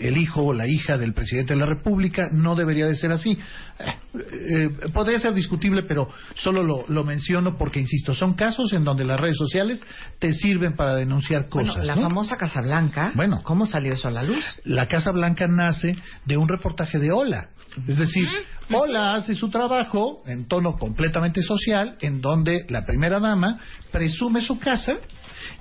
el, 0.00 0.16
hijo 0.18 0.44
o 0.44 0.52
la 0.52 0.66
hija 0.66 0.98
del 0.98 1.14
presidente 1.14 1.54
de 1.54 1.60
la 1.60 1.66
República? 1.66 2.28
No 2.32 2.54
debería 2.54 2.86
de 2.86 2.96
ser 2.96 3.12
así. 3.12 3.38
Eh, 3.78 3.94
eh, 4.14 4.70
podría 4.92 5.18
ser 5.18 5.32
discutible, 5.34 5.82
pero 5.84 6.08
solo 6.34 6.62
lo, 6.62 6.84
lo 6.88 7.04
menciono 7.04 7.56
porque, 7.56 7.80
insisto, 7.80 8.14
son 8.14 8.34
casos 8.34 8.72
en 8.72 8.84
donde 8.84 9.04
las 9.04 9.18
redes 9.18 9.36
sociales 9.36 9.82
te 10.18 10.32
sirven 10.32 10.74
para 10.74 10.94
denunciar 10.94 11.48
cosas. 11.48 11.76
Bueno, 11.76 11.84
la 11.84 11.96
¿no? 11.96 12.02
famosa 12.02 12.36
Casa 12.36 12.60
Blanca. 12.60 13.12
Bueno. 13.14 13.42
¿Cómo 13.42 13.66
salió 13.66 13.94
eso 13.94 14.08
a 14.08 14.10
la 14.10 14.22
luz? 14.22 14.44
La 14.64 14.86
Casa 14.86 15.10
Blanca 15.10 15.48
nace 15.48 15.96
de 16.26 16.36
un 16.36 16.48
reportaje 16.48 16.98
de 16.98 17.10
Hola. 17.10 17.48
Es 17.88 17.98
decir, 17.98 18.28
Hola 18.70 19.14
hace 19.14 19.34
su 19.34 19.50
trabajo 19.50 20.22
en 20.26 20.46
tono 20.46 20.78
completamente 20.78 21.42
social, 21.42 21.96
en 22.00 22.20
donde 22.20 22.64
la 22.68 22.84
primera 22.84 23.18
dama 23.20 23.58
presume 23.90 24.40
su 24.40 24.58
casa. 24.58 24.96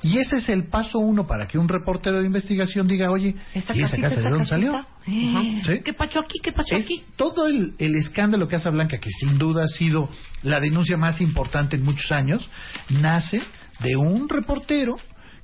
Y 0.03 0.17
ese 0.17 0.37
es 0.37 0.49
el 0.49 0.65
paso 0.65 0.99
uno 0.99 1.27
para 1.27 1.47
que 1.47 1.57
un 1.57 1.67
reportero 1.67 2.19
de 2.19 2.25
investigación 2.25 2.87
diga, 2.87 3.11
oye, 3.11 3.35
¿Esa 3.53 3.75
¿y 3.75 3.81
esa 3.81 3.97
casita, 3.97 4.09
casa 4.09 4.21
de 4.21 4.29
dónde 4.29 4.45
salió? 4.47 4.85
Eh. 5.07 5.61
¿Sí? 5.65 5.81
¿Qué 5.83 5.93
pacho 5.93 6.19
aquí? 6.19 6.39
¿Qué 6.41 6.51
pacho 6.51 6.75
Es 6.75 6.85
aquí? 6.85 7.03
todo 7.15 7.47
el, 7.47 7.73
el 7.77 7.95
escándalo 7.95 8.47
Casa 8.47 8.69
Blanca, 8.69 8.97
que 8.99 9.09
sin 9.11 9.37
duda 9.37 9.65
ha 9.65 9.67
sido 9.67 10.09
la 10.43 10.59
denuncia 10.59 10.97
más 10.97 11.21
importante 11.21 11.75
en 11.75 11.83
muchos 11.83 12.11
años, 12.11 12.49
nace 12.89 13.41
de 13.79 13.95
un 13.95 14.27
reportero 14.29 14.97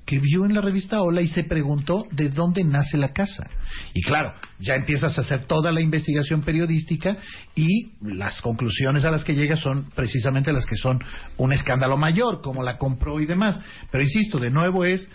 que 0.08 0.20
vio 0.20 0.46
en 0.46 0.56
la 0.56 0.62
revista 0.62 1.02
Hola 1.02 1.22
y 1.22 1.28
se 1.28 1.44
preguntó 1.44 2.06
de 2.12 2.30
dónde 2.30 2.64
nace 2.64 2.98
la 2.98 3.12
casa. 3.12 3.50
Y 3.94 4.02
claro, 4.02 4.32
ya 4.58 4.74
empiezas 4.76 5.18
a 5.18 5.22
hacer 5.22 5.44
toda 5.44 5.70
la 5.74 5.82
investigación 5.82 6.44
periodística 6.44 7.18
y 7.54 7.92
las 8.02 8.42
conclusiones 8.42 9.04
a 9.04 9.12
las 9.12 9.26
que 9.26 9.36
llegas 9.36 9.60
son 9.60 9.90
precisamente 9.94 10.54
las 10.54 10.66
que 10.66 10.78
son 10.78 11.04
un 11.36 11.52
escándalo 11.52 11.98
mayor, 11.98 12.42
como 12.42 12.64
la 12.64 12.78
compró 12.78 13.20
y 13.20 13.26
demás. 13.26 13.60
Pero 13.92 14.02
insisto, 14.02 14.40
de 14.40 14.50
nuevo 14.50 14.86
es, 14.86 15.06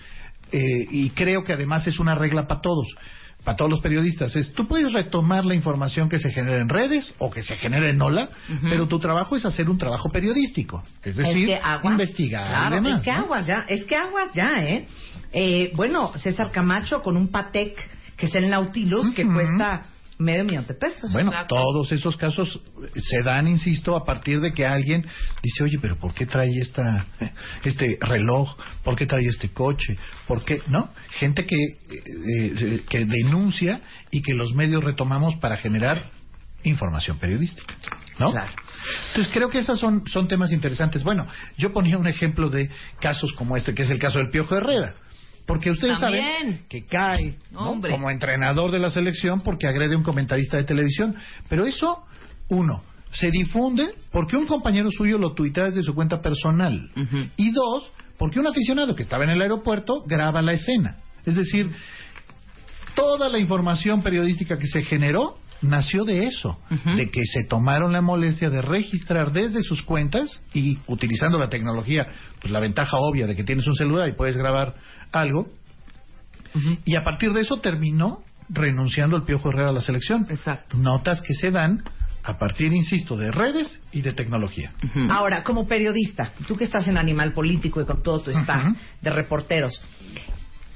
eh, 0.52 0.86
y 0.90 1.08
creo 1.10 1.42
que 1.42 1.54
además 1.54 1.86
es 1.86 1.98
una 1.98 2.14
regla 2.14 2.46
para 2.46 2.60
todos 2.60 2.86
para 3.44 3.56
todos 3.56 3.70
los 3.70 3.80
periodistas 3.80 4.34
es 4.36 4.52
tú 4.52 4.66
puedes 4.66 4.92
retomar 4.92 5.44
la 5.44 5.54
información 5.54 6.08
que 6.08 6.18
se 6.18 6.30
genera 6.30 6.60
en 6.60 6.68
redes 6.68 7.12
o 7.18 7.30
que 7.30 7.42
se 7.42 7.56
genera 7.56 7.88
en 7.88 8.00
Hola, 8.00 8.28
pero 8.62 8.86
tu 8.86 8.98
trabajo 8.98 9.36
es 9.36 9.44
hacer 9.44 9.68
un 9.68 9.78
trabajo 9.78 10.10
periodístico, 10.10 10.82
es 11.02 11.16
decir, 11.16 11.50
es 11.50 11.58
que 11.58 11.64
aguas, 11.64 11.92
investigar 11.92 12.48
claro, 12.48 12.74
demás. 12.76 12.98
Es 12.98 13.04
que 13.04 13.12
¿no? 13.12 13.18
aguas 13.18 13.46
ya, 13.46 13.64
es 13.68 13.84
que 13.84 13.96
aguas 13.96 14.28
ya, 14.34 14.58
¿eh? 14.62 14.86
Eh, 15.32 15.72
Bueno, 15.74 16.12
César 16.16 16.50
Camacho 16.50 17.02
con 17.02 17.16
un 17.16 17.28
Patek 17.28 17.76
que 18.16 18.26
es 18.26 18.34
el 18.34 18.48
Nautilus 18.48 19.12
que 19.14 19.24
cuesta 19.24 19.86
medio 20.22 20.44
millón 20.44 20.66
de 20.66 20.74
pesos. 20.74 21.12
Bueno, 21.12 21.32
todos 21.48 21.92
esos 21.92 22.16
casos 22.16 22.60
se 22.96 23.22
dan, 23.22 23.48
insisto, 23.48 23.96
a 23.96 24.04
partir 24.04 24.40
de 24.40 24.52
que 24.52 24.66
alguien 24.66 25.06
dice, 25.42 25.64
oye, 25.64 25.78
pero 25.80 25.96
¿por 25.96 26.14
qué 26.14 26.26
trae 26.26 26.50
esta, 26.60 27.06
este 27.64 27.98
reloj? 28.00 28.56
¿Por 28.84 28.96
qué 28.96 29.06
trae 29.06 29.26
este 29.26 29.50
coche? 29.50 29.98
¿Por 30.26 30.44
qué? 30.44 30.62
¿No? 30.68 30.90
Gente 31.18 31.46
que, 31.46 31.56
eh, 31.56 31.74
eh, 31.90 32.82
que 32.88 33.04
denuncia 33.04 33.80
y 34.10 34.22
que 34.22 34.34
los 34.34 34.54
medios 34.54 34.82
retomamos 34.82 35.36
para 35.36 35.56
generar 35.56 36.02
información 36.64 37.18
periodística. 37.18 37.74
¿No? 38.18 38.30
Claro. 38.30 38.52
Entonces 39.08 39.32
creo 39.32 39.48
que 39.48 39.58
esos 39.58 39.78
son, 39.78 40.06
son 40.06 40.28
temas 40.28 40.52
interesantes. 40.52 41.02
Bueno, 41.02 41.26
yo 41.56 41.72
ponía 41.72 41.98
un 41.98 42.06
ejemplo 42.06 42.50
de 42.50 42.70
casos 43.00 43.32
como 43.32 43.56
este, 43.56 43.74
que 43.74 43.82
es 43.82 43.90
el 43.90 43.98
caso 43.98 44.18
del 44.18 44.30
Piojo 44.30 44.56
Herrera. 44.56 44.94
Porque 45.46 45.70
ustedes 45.70 45.98
También. 45.98 46.24
saben 46.24 46.64
que 46.68 46.86
cae 46.86 47.36
como 47.52 48.10
entrenador 48.10 48.70
de 48.70 48.78
la 48.78 48.90
selección 48.90 49.40
porque 49.40 49.66
agrede 49.66 49.94
a 49.94 49.98
un 49.98 50.04
comentarista 50.04 50.56
de 50.56 50.64
televisión. 50.64 51.16
Pero 51.48 51.66
eso, 51.66 52.04
uno, 52.48 52.82
se 53.12 53.30
difunde 53.30 53.88
porque 54.10 54.36
un 54.36 54.46
compañero 54.46 54.90
suyo 54.90 55.18
lo 55.18 55.32
tuitea 55.34 55.64
desde 55.64 55.82
su 55.82 55.94
cuenta 55.94 56.22
personal. 56.22 56.80
Y 57.36 57.50
dos, 57.52 57.90
porque 58.18 58.40
un 58.40 58.46
aficionado 58.46 58.94
que 58.94 59.02
estaba 59.02 59.24
en 59.24 59.30
el 59.30 59.42
aeropuerto 59.42 60.02
graba 60.06 60.42
la 60.42 60.52
escena. 60.52 60.98
Es 61.24 61.34
decir, 61.34 61.70
toda 62.94 63.28
la 63.28 63.38
información 63.38 64.02
periodística 64.02 64.58
que 64.58 64.66
se 64.66 64.82
generó 64.82 65.38
nació 65.62 66.04
de 66.04 66.26
eso, 66.26 66.58
de 66.96 67.10
que 67.10 67.24
se 67.24 67.44
tomaron 67.44 67.92
la 67.92 68.00
molestia 68.00 68.50
de 68.50 68.62
registrar 68.62 69.32
desde 69.32 69.62
sus 69.62 69.82
cuentas 69.82 70.40
y 70.52 70.78
utilizando 70.88 71.38
la 71.38 71.48
tecnología, 71.48 72.08
pues 72.40 72.52
la 72.52 72.58
ventaja 72.60 72.96
obvia 72.98 73.26
de 73.26 73.36
que 73.36 73.44
tienes 73.44 73.66
un 73.66 73.76
celular 73.76 74.08
y 74.08 74.12
puedes 74.12 74.36
grabar 74.36 74.74
algo, 75.12 75.48
y 76.84 76.96
a 76.96 77.04
partir 77.04 77.32
de 77.32 77.40
eso 77.40 77.60
terminó 77.60 78.22
renunciando 78.48 79.16
el 79.16 79.22
Piojo 79.22 79.50
Herrera 79.50 79.70
a 79.70 79.72
la 79.72 79.80
selección. 79.80 80.26
Exacto. 80.28 80.76
Notas 80.76 81.22
que 81.22 81.34
se 81.34 81.50
dan 81.50 81.82
a 82.24 82.38
partir, 82.38 82.72
insisto, 82.72 83.16
de 83.16 83.32
redes 83.32 83.80
y 83.90 84.02
de 84.02 84.12
tecnología. 84.12 84.72
Ahora, 85.08 85.42
como 85.42 85.66
periodista, 85.66 86.32
tú 86.46 86.54
que 86.54 86.64
estás 86.64 86.86
en 86.88 86.96
Animal 86.96 87.32
Político 87.32 87.80
y 87.80 87.84
con 87.84 88.02
todo 88.02 88.20
tu 88.20 88.30
staff 88.30 88.66
Ujú. 88.66 88.76
de 89.00 89.10
reporteros, 89.10 89.80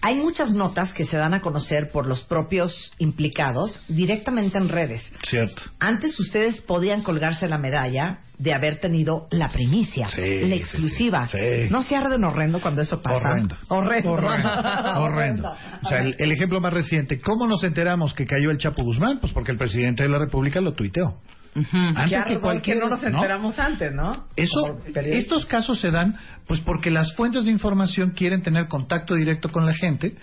hay 0.07 0.15
muchas 0.15 0.53
notas 0.53 0.93
que 0.95 1.05
se 1.05 1.17
dan 1.17 1.35
a 1.35 1.41
conocer 1.41 1.91
por 1.91 2.07
los 2.07 2.23
propios 2.23 2.93
implicados 2.99 3.81
directamente 3.89 4.57
en 4.57 4.69
redes. 4.69 5.13
Cierto. 5.29 5.63
Antes 5.81 6.19
ustedes 6.21 6.61
podían 6.61 7.03
colgarse 7.03 7.49
la 7.49 7.59
medalla 7.59 8.21
de 8.39 8.55
haber 8.55 8.79
tenido 8.79 9.27
la 9.33 9.51
primicia, 9.51 10.09
Sí, 10.11 10.21
la 10.49 10.55
exclusiva. 10.55 11.27
sí, 11.27 11.39
sí. 11.39 11.69
¿No 11.71 11.83
se 11.83 11.97
arden 11.97 12.23
horrendo 12.23 12.61
cuando 12.61 12.83
eso 12.83 13.03
pasa? 13.03 13.17
Horrendo. 13.17 13.57
Horrendo. 13.69 14.13
Horrendo. 14.13 14.49
Horrendo. 15.01 15.53
O 15.83 15.89
sea, 15.89 16.03
el, 16.03 16.15
el 16.19 16.31
ejemplo 16.31 16.61
más 16.61 16.73
reciente, 16.73 17.21
¿cómo 17.21 17.49
nos 17.49 17.65
enteramos 17.65 18.15
que 18.15 18.27
cayó 18.27 18.53
el 18.53 18.59
Chapo 18.59 18.85
Guzmán? 18.85 19.19
Pues 19.21 19.33
porque 19.33 19.51
el 19.51 19.59
presidente 19.59 20.05
de 20.05 20.09
la 20.09 20.19
República 20.19 20.61
lo 20.61 20.75
tuiteó. 20.75 21.19
Ujú. 21.57 21.77
Antes 21.97 22.25
que 22.27 22.39
cualquier 22.39 22.77
que 22.77 22.83
no 22.85 22.91
nos 22.91 23.01
¿no? 23.03 23.09
enteramos 23.09 23.59
antes, 23.59 23.91
¿no? 23.93 24.27
Eso, 24.37 24.79
estos 24.95 25.47
casos 25.47 25.81
se 25.81 25.91
dan 25.91 26.17
pues 26.47 26.61
porque 26.61 26.91
las 26.91 27.15
fuentes 27.15 27.47
de 27.47 27.51
información 27.51 28.11
quieren 28.11 28.43
tener 28.43 28.69
contacto 28.69 29.15
directo 29.15 29.51
con 29.51 29.65
la 29.65 29.75
gente. 29.75 30.15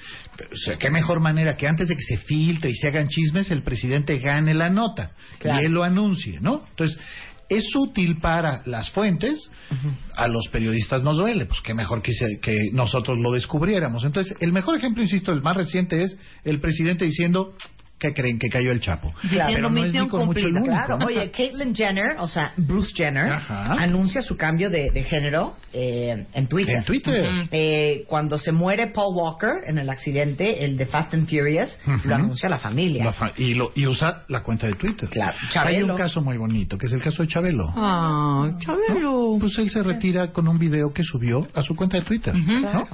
O 0.52 0.56
sea, 0.56 0.78
qué 0.78 0.90
mejor 0.92 1.20
manera 1.20 1.58
que 1.58 1.68
antes 1.68 1.88
de 1.90 1.96
que 1.96 2.04
se 2.04 2.18
filtre 2.18 2.70
y 2.70 2.76
se 2.76 2.88
hagan 2.88 3.08
chismes, 3.08 3.50
el 3.52 3.64
presidente 3.64 4.20
gane 4.20 4.54
la 4.54 4.70
nota 4.70 5.12
Claro. 5.40 5.62
y 5.62 5.66
él 5.66 5.72
lo 5.72 5.84
anuncie, 5.84 6.40
¿no? 6.40 6.64
Entonces, 6.70 6.98
es 7.50 7.66
útil 7.76 8.20
para 8.20 8.62
las 8.66 8.90
fuentes, 8.92 9.40
a 10.16 10.28
los 10.28 10.48
periodistas 10.52 11.04
nos 11.04 11.18
duele, 11.18 11.46
pues 11.46 11.60
qué 11.62 11.74
mejor 11.74 12.02
que, 12.02 12.14
se- 12.14 12.40
que 12.42 12.70
nosotros 12.72 13.18
lo 13.22 13.32
descubriéramos. 13.32 14.04
Entonces, 14.06 14.36
el 14.40 14.54
mejor 14.54 14.78
ejemplo, 14.78 15.04
insisto, 15.04 15.32
el 15.34 15.42
más 15.42 15.58
reciente 15.58 16.04
es 16.04 16.18
el 16.46 16.60
presidente 16.60 17.06
diciendo 17.06 17.54
¿qué 18.10 18.14
creen? 18.14 18.38
Que 18.40 18.50
cayó 18.50 18.72
el 18.72 18.80
Chapo. 18.82 19.14
Pero 19.30 19.70
no 19.70 19.84
es 19.84 19.94
ni 19.94 20.08
con 20.08 20.26
mucho 20.26 20.40
el 20.40 20.54
cumplida. 20.54 20.60
único, 20.60 20.66
Claro, 20.66 21.06
oye, 21.06 21.32
Caitlyn 21.32 21.74
Jenner, 21.76 22.18
o 22.20 22.28
sea, 22.28 22.54
Bruce 22.58 22.92
Jenner, 22.96 23.32
Ajá. 23.32 23.74
anuncia 23.82 24.22
su 24.22 24.36
cambio 24.36 24.70
de, 24.70 24.90
de 24.92 25.04
género 25.04 25.56
eh, 25.72 26.26
en 26.34 26.48
Twitter. 26.48 26.78
En 26.78 26.84
Twitter. 26.84 27.26
Eh, 27.52 28.04
cuando 28.08 28.38
se 28.38 28.52
muere 28.52 28.88
Paul 28.88 29.16
Walker 29.16 29.52
en 29.68 29.78
el 29.78 29.90
accidente, 29.90 30.66
el 30.66 30.78
de 30.78 30.86
Fast 30.86 31.14
and 31.14 31.28
Furious, 31.30 31.80
lo 32.04 32.16
anuncia 32.16 32.50
la 32.50 32.60
familia. 32.60 33.06
La 33.06 33.14
fa- 33.14 33.32
y, 33.38 33.54
lo, 33.54 33.72
y 33.76 33.88
usa 33.88 34.24
la 34.28 34.44
cuenta 34.44 34.68
de 34.68 34.74
Twitter. 34.74 35.10
Claro, 35.10 35.38
Hay 35.42 35.50
Chabelo. 35.52 35.94
un 35.94 35.98
caso 36.00 36.22
muy 36.22 36.38
bonito, 36.38 36.78
que 36.78 36.88
es 36.88 36.94
el 36.94 37.02
caso 37.02 37.24
de 37.24 37.30
Chabelo. 37.30 37.72
Ah, 37.76 38.52
Chabelo. 38.60 39.38
Pues 39.40 39.58
él 39.60 39.70
se 39.70 39.82
retira 39.84 40.32
con 40.32 40.48
un 40.48 40.58
video 40.60 40.92
que 40.94 41.04
subió 41.04 41.48
a 41.56 41.62
su 41.62 41.76
cuenta 41.76 41.98
de 41.98 42.04
Twitter. 42.04 42.34
¿no? 42.36 42.88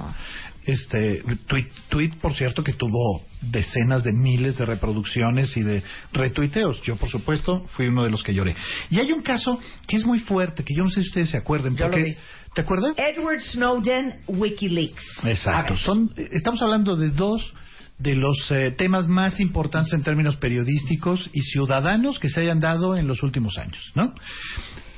Este 0.70 1.22
tweet, 1.46 1.66
tweet, 1.88 2.10
por 2.20 2.34
cierto, 2.34 2.62
que 2.62 2.72
tuvo 2.74 3.22
decenas 3.40 4.04
de 4.04 4.12
miles 4.12 4.56
de 4.56 4.66
reproducciones 4.66 5.56
y 5.56 5.62
de 5.62 5.82
retuiteos. 6.12 6.80
Yo, 6.82 6.96
por 6.96 7.08
supuesto, 7.08 7.66
fui 7.72 7.86
uno 7.86 8.04
de 8.04 8.10
los 8.10 8.22
que 8.22 8.34
lloré. 8.34 8.54
Y 8.90 8.98
hay 9.00 9.12
un 9.12 9.22
caso 9.22 9.58
que 9.86 9.96
es 9.96 10.04
muy 10.04 10.20
fuerte, 10.20 10.62
que 10.62 10.74
yo 10.74 10.84
no 10.84 10.90
sé 10.90 11.02
si 11.02 11.08
ustedes 11.08 11.30
se 11.30 11.36
acuerden. 11.36 11.76
Yo 11.76 11.86
lo 11.86 11.92
porque, 11.92 12.04
vi. 12.04 12.16
¿Te 12.54 12.60
acuerdas? 12.62 12.94
Edward 12.96 13.40
Snowden, 13.40 14.20
WikiLeaks. 14.26 15.24
Exacto. 15.24 15.76
Son, 15.76 16.10
eh, 16.16 16.28
estamos 16.32 16.60
hablando 16.62 16.96
de 16.96 17.10
dos 17.10 17.54
de 17.98 18.14
los 18.14 18.50
eh, 18.50 18.70
temas 18.72 19.06
más 19.08 19.40
importantes 19.40 19.92
en 19.92 20.02
términos 20.02 20.36
periodísticos 20.36 21.28
y 21.32 21.42
ciudadanos 21.42 22.18
que 22.18 22.28
se 22.28 22.40
hayan 22.40 22.58
dado 22.58 22.96
en 22.96 23.06
los 23.06 23.22
últimos 23.22 23.58
años, 23.58 23.92
¿no? 23.94 24.14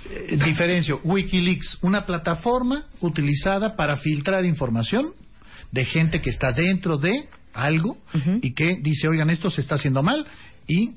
Eh, 0.09 0.39
diferencio, 0.45 1.01
WikiLeaks, 1.03 1.79
una 1.83 2.07
plataforma 2.07 2.87
utilizada 3.01 3.77
para 3.77 3.97
filtrar 3.97 4.45
información 4.45 5.13
de 5.73 5.85
gente 5.85 6.21
que 6.21 6.31
está 6.31 6.53
dentro 6.53 6.97
de 6.99 7.29
algo 7.55 7.99
y 8.41 8.53
que 8.55 8.77
dice, 8.81 9.09
oigan, 9.09 9.29
esto 9.31 9.51
se 9.51 9.61
está 9.61 9.75
haciendo 9.75 10.03
mal 10.03 10.25
y 10.69 10.93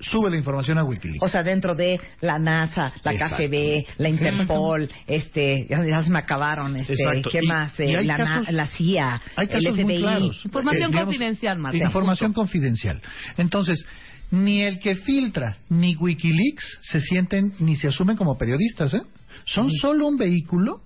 sube 0.00 0.28
la 0.30 0.36
información 0.36 0.76
a 0.78 0.84
WikiLeaks. 0.84 1.22
O 1.22 1.28
sea, 1.28 1.42
dentro 1.42 1.74
de 1.74 2.00
la 2.20 2.38
NASA, 2.38 2.92
la. 3.04 3.12
KGB, 3.14 3.84
la 3.98 4.08
Interpol, 4.08 4.90
este, 5.06 5.66
ya, 5.70 5.84
ya 5.86 6.02
se 6.02 6.10
me 6.10 6.18
acabaron, 6.18 6.76
este, 6.76 6.94
Exacto. 6.94 7.30
¿qué 7.30 7.40
Y- 7.42 7.46
más? 7.46 7.78
y 7.78 7.82
Eh, 7.84 8.02
la, 8.04 8.18
na- 8.18 8.24
casos- 8.24 8.52
la 8.54 8.66
CIA, 8.66 9.20
Hay 9.36 9.46
el 9.46 9.48
casos 9.50 9.76
muy 9.76 9.84
FBI. 9.84 10.00
claros. 10.00 10.44
Información 10.44 10.82
Eh, 10.82 10.86
digamos, 10.88 11.04
confidencial, 11.04 11.58
Marta. 11.58 11.78
Información 11.78 12.32
confidencial. 12.32 13.00
Entonces, 13.36 13.84
ni 14.30 14.62
el 14.62 14.78
que 14.80 14.96
filtra 14.96 15.58
ni 15.68 15.94
Wikileaks 15.96 16.78
se 16.82 17.00
sienten 17.00 17.52
ni 17.60 17.76
se 17.76 17.88
asumen 17.88 18.16
como 18.16 18.36
periodistas, 18.36 18.92
¿eh? 18.94 19.02
Son 19.44 19.70
solo 19.70 20.06
un 20.08 20.16
vehículo 20.16 20.82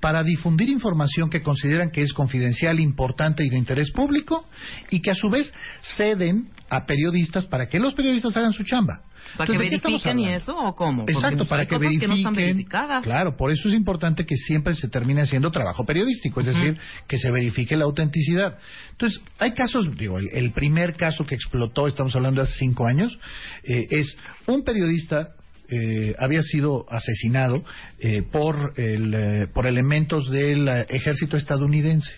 para 0.00 0.22
difundir 0.22 0.68
información 0.68 1.30
que 1.30 1.42
consideran 1.42 1.90
que 1.90 2.02
es 2.02 2.12
confidencial, 2.12 2.80
importante 2.80 3.44
y 3.44 3.48
de 3.48 3.56
interés 3.56 3.90
público 3.90 4.46
y 4.90 5.00
que 5.00 5.10
a 5.10 5.14
su 5.14 5.30
vez 5.30 5.52
ceden 5.96 6.50
a 6.68 6.84
periodistas 6.86 7.46
para 7.46 7.68
que 7.68 7.78
los 7.78 7.94
periodistas 7.94 8.36
hagan 8.36 8.52
su 8.52 8.64
chamba. 8.64 9.02
¿Para 9.36 9.46
que 9.46 9.54
Entonces, 9.54 9.58
¿de 9.58 9.68
qué 9.68 9.76
estamos 9.76 10.02
verifiquen 10.04 10.30
y 10.30 10.34
eso 10.34 10.56
o 10.56 10.74
cómo? 10.74 10.98
Porque 10.98 11.12
Exacto, 11.12 11.46
para 11.46 11.62
hay 11.62 11.66
que 11.66 11.74
cosas 11.74 11.80
verifiquen. 11.80 12.00
que 12.00 12.06
no 12.08 12.14
están 12.16 12.34
verificadas. 12.34 13.02
Claro, 13.02 13.36
por 13.36 13.50
eso 13.50 13.68
es 13.68 13.74
importante 13.74 14.24
que 14.24 14.36
siempre 14.36 14.74
se 14.74 14.88
termine 14.88 15.22
haciendo 15.22 15.50
trabajo 15.50 15.84
periodístico, 15.84 16.40
es 16.40 16.46
decir, 16.46 16.78
que 17.08 17.18
se 17.18 17.30
verifique 17.30 17.76
la 17.76 17.84
autenticidad. 17.84 18.58
Entonces, 18.92 19.20
hay 19.38 19.52
casos, 19.52 19.96
digo, 19.96 20.18
el, 20.18 20.28
el 20.32 20.52
primer 20.52 20.94
caso 20.94 21.24
que 21.26 21.34
explotó, 21.34 21.88
estamos 21.88 22.14
hablando 22.14 22.40
de 22.40 22.48
hace 22.48 22.58
cinco 22.58 22.86
años, 22.86 23.18
eh, 23.64 23.86
es 23.90 24.16
un 24.46 24.62
periodista 24.62 25.30
eh, 25.68 26.14
había 26.18 26.42
sido 26.42 26.86
asesinado 26.88 27.64
eh, 27.98 28.22
por, 28.22 28.72
el, 28.76 29.14
eh, 29.14 29.46
por 29.52 29.66
elementos 29.66 30.30
del 30.30 30.68
eh, 30.68 30.86
ejército 30.88 31.36
estadounidense. 31.36 32.12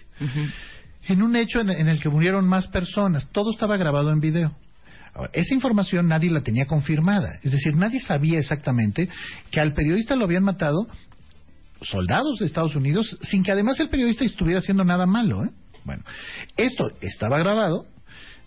En 1.06 1.22
un 1.22 1.36
hecho 1.36 1.60
en, 1.60 1.70
en 1.70 1.88
el 1.88 2.00
que 2.00 2.08
murieron 2.08 2.46
más 2.46 2.66
personas, 2.68 3.28
todo 3.32 3.52
estaba 3.52 3.76
grabado 3.76 4.10
en 4.10 4.20
video. 4.20 4.56
Esa 5.32 5.54
información 5.54 6.06
nadie 6.06 6.30
la 6.30 6.42
tenía 6.42 6.66
confirmada, 6.66 7.40
es 7.42 7.50
decir, 7.50 7.74
nadie 7.74 7.98
sabía 7.98 8.38
exactamente 8.38 9.08
que 9.50 9.58
al 9.58 9.72
periodista 9.72 10.14
lo 10.14 10.24
habían 10.24 10.44
matado 10.44 10.86
soldados 11.80 12.38
de 12.38 12.46
Estados 12.46 12.76
Unidos 12.76 13.18
sin 13.22 13.42
que 13.42 13.52
además 13.52 13.80
el 13.80 13.88
periodista 13.88 14.24
estuviera 14.24 14.60
haciendo 14.60 14.84
nada 14.84 15.06
malo. 15.06 15.44
¿eh? 15.44 15.50
Bueno, 15.84 16.04
esto 16.56 16.92
estaba 17.00 17.38
grabado, 17.38 17.86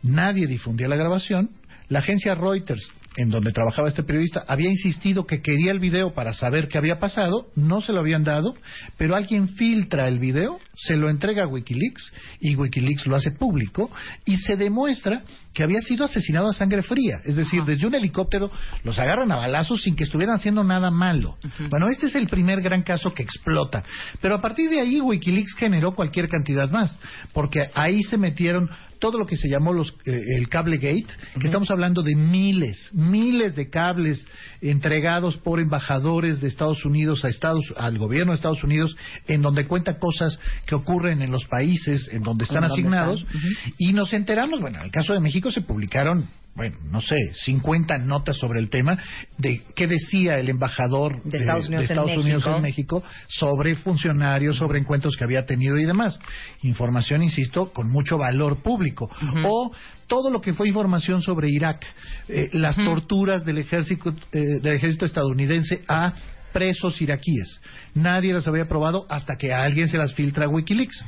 nadie 0.01 0.47
difundía 0.47 0.87
la 0.87 0.95
grabación, 0.95 1.49
la 1.89 1.99
agencia 1.99 2.35
Reuters 2.35 2.89
en 3.17 3.29
donde 3.29 3.51
trabajaba 3.51 3.89
este 3.89 4.03
periodista 4.03 4.45
había 4.47 4.69
insistido 4.69 5.25
que 5.25 5.41
quería 5.41 5.71
el 5.71 5.79
video 5.79 6.13
para 6.13 6.33
saber 6.33 6.67
qué 6.67 6.77
había 6.77 6.99
pasado, 6.99 7.47
no 7.55 7.81
se 7.81 7.93
lo 7.93 7.99
habían 7.99 8.23
dado, 8.23 8.55
pero 8.97 9.15
alguien 9.15 9.49
filtra 9.49 10.07
el 10.07 10.19
video, 10.19 10.59
se 10.83 10.97
lo 10.97 11.09
entrega 11.09 11.43
a 11.43 11.47
Wikileaks 11.47 12.11
y 12.39 12.55
Wikileaks 12.55 13.05
lo 13.05 13.15
hace 13.15 13.31
público 13.31 13.91
y 14.25 14.37
se 14.37 14.55
demuestra 14.57 15.23
que 15.53 15.63
había 15.63 15.81
sido 15.81 16.05
asesinado 16.05 16.49
a 16.49 16.53
sangre 16.53 16.81
fría, 16.81 17.19
es 17.25 17.35
decir, 17.35 17.63
desde 17.63 17.85
un 17.85 17.93
helicóptero 17.93 18.49
los 18.83 18.97
agarran 18.97 19.31
a 19.31 19.35
balazos 19.35 19.83
sin 19.83 19.95
que 19.95 20.05
estuvieran 20.05 20.35
haciendo 20.35 20.63
nada 20.63 20.89
malo. 20.91 21.37
Bueno, 21.69 21.89
este 21.89 22.07
es 22.07 22.15
el 22.15 22.27
primer 22.27 22.61
gran 22.61 22.83
caso 22.83 23.13
que 23.13 23.23
explota, 23.23 23.83
pero 24.21 24.35
a 24.35 24.41
partir 24.41 24.69
de 24.69 24.79
ahí 24.79 25.01
Wikileaks 25.01 25.55
generó 25.55 25.93
cualquier 25.93 26.29
cantidad 26.29 26.69
más, 26.71 26.97
porque 27.33 27.69
ahí 27.73 28.01
se 28.03 28.17
metieron 28.17 28.69
todo 29.01 29.17
lo 29.17 29.25
que 29.25 29.35
se 29.35 29.49
llamó 29.49 29.73
los, 29.73 29.95
eh, 30.05 30.21
el 30.37 30.47
cable 30.47 30.77
gate, 30.77 31.07
que 31.39 31.47
estamos 31.47 31.71
hablando 31.71 32.03
de 32.03 32.15
miles, 32.15 32.89
miles 32.93 33.55
de 33.55 33.69
cables 33.69 34.23
entregados 34.61 35.37
por 35.37 35.59
embajadores 35.59 36.39
de 36.39 36.47
Estados 36.47 36.85
Unidos 36.85 37.25
a 37.25 37.29
Estados, 37.29 37.73
al 37.77 37.97
gobierno 37.97 38.31
de 38.31 38.35
Estados 38.35 38.63
Unidos, 38.63 38.95
en 39.27 39.41
donde 39.41 39.65
cuenta 39.65 39.97
cosas 39.97 40.39
que 40.71 40.75
ocurren 40.75 41.21
en 41.21 41.31
los 41.31 41.43
países 41.47 42.07
en 42.13 42.23
donde 42.23 42.45
están 42.45 42.63
En 42.63 42.71
asignados, 42.71 43.19
están. 43.23 43.73
y 43.77 43.91
nos 43.91 44.13
enteramos, 44.13 44.61
bueno, 44.61 44.79
en 44.79 44.85
el 44.85 44.91
caso 44.91 45.11
de 45.11 45.19
México 45.19 45.51
se 45.51 45.59
publicaron 45.59 46.29
bueno, 46.53 46.75
no 46.91 46.99
sé, 46.99 47.15
50 47.33 47.97
notas 47.99 48.35
sobre 48.37 48.59
el 48.59 48.69
tema 48.69 48.97
de 49.37 49.61
qué 49.73 49.87
decía 49.87 50.37
el 50.37 50.49
embajador 50.49 51.23
De 51.23 51.37
Estados 51.37 51.69
Unidos 51.69 51.89
Estados 51.89 52.57
en 52.57 52.61
México 52.61 53.03
sobre 53.27 53.75
funcionarios, 53.75 54.57
sobre 54.57 54.79
encuentros 54.79 55.15
que 55.15 55.23
había 55.23 55.45
tenido 55.45 55.77
y 55.77 55.85
demás. 55.85 56.19
Información, 56.63 57.23
insisto, 57.23 57.71
con 57.71 57.89
mucho 57.89 58.17
valor 58.17 58.61
público. 58.61 59.09
O 59.45 59.71
todo 60.07 60.29
lo 60.29 60.41
que 60.41 60.51
fue 60.51 60.67
información 60.67 61.21
sobre 61.21 61.49
Irak, 61.49 61.85
eh, 62.27 62.49
las 62.51 62.75
torturas 62.75 63.45
del 63.45 63.59
ejército, 63.59 64.13
eh, 64.33 64.59
del 64.61 64.73
ejército 64.73 65.05
estadounidense 65.05 65.85
a 65.87 66.13
presos 66.51 67.01
iraquíes. 67.01 67.59
Nadie 67.93 68.33
las 68.33 68.47
había 68.47 68.67
probado 68.67 69.05
hasta 69.09 69.35
que 69.35 69.53
a 69.53 69.63
alguien 69.63 69.89
se 69.89 69.97
las 69.97 70.13
filtra 70.13 70.45
a 70.45 70.49
Wikileaks. 70.49 71.03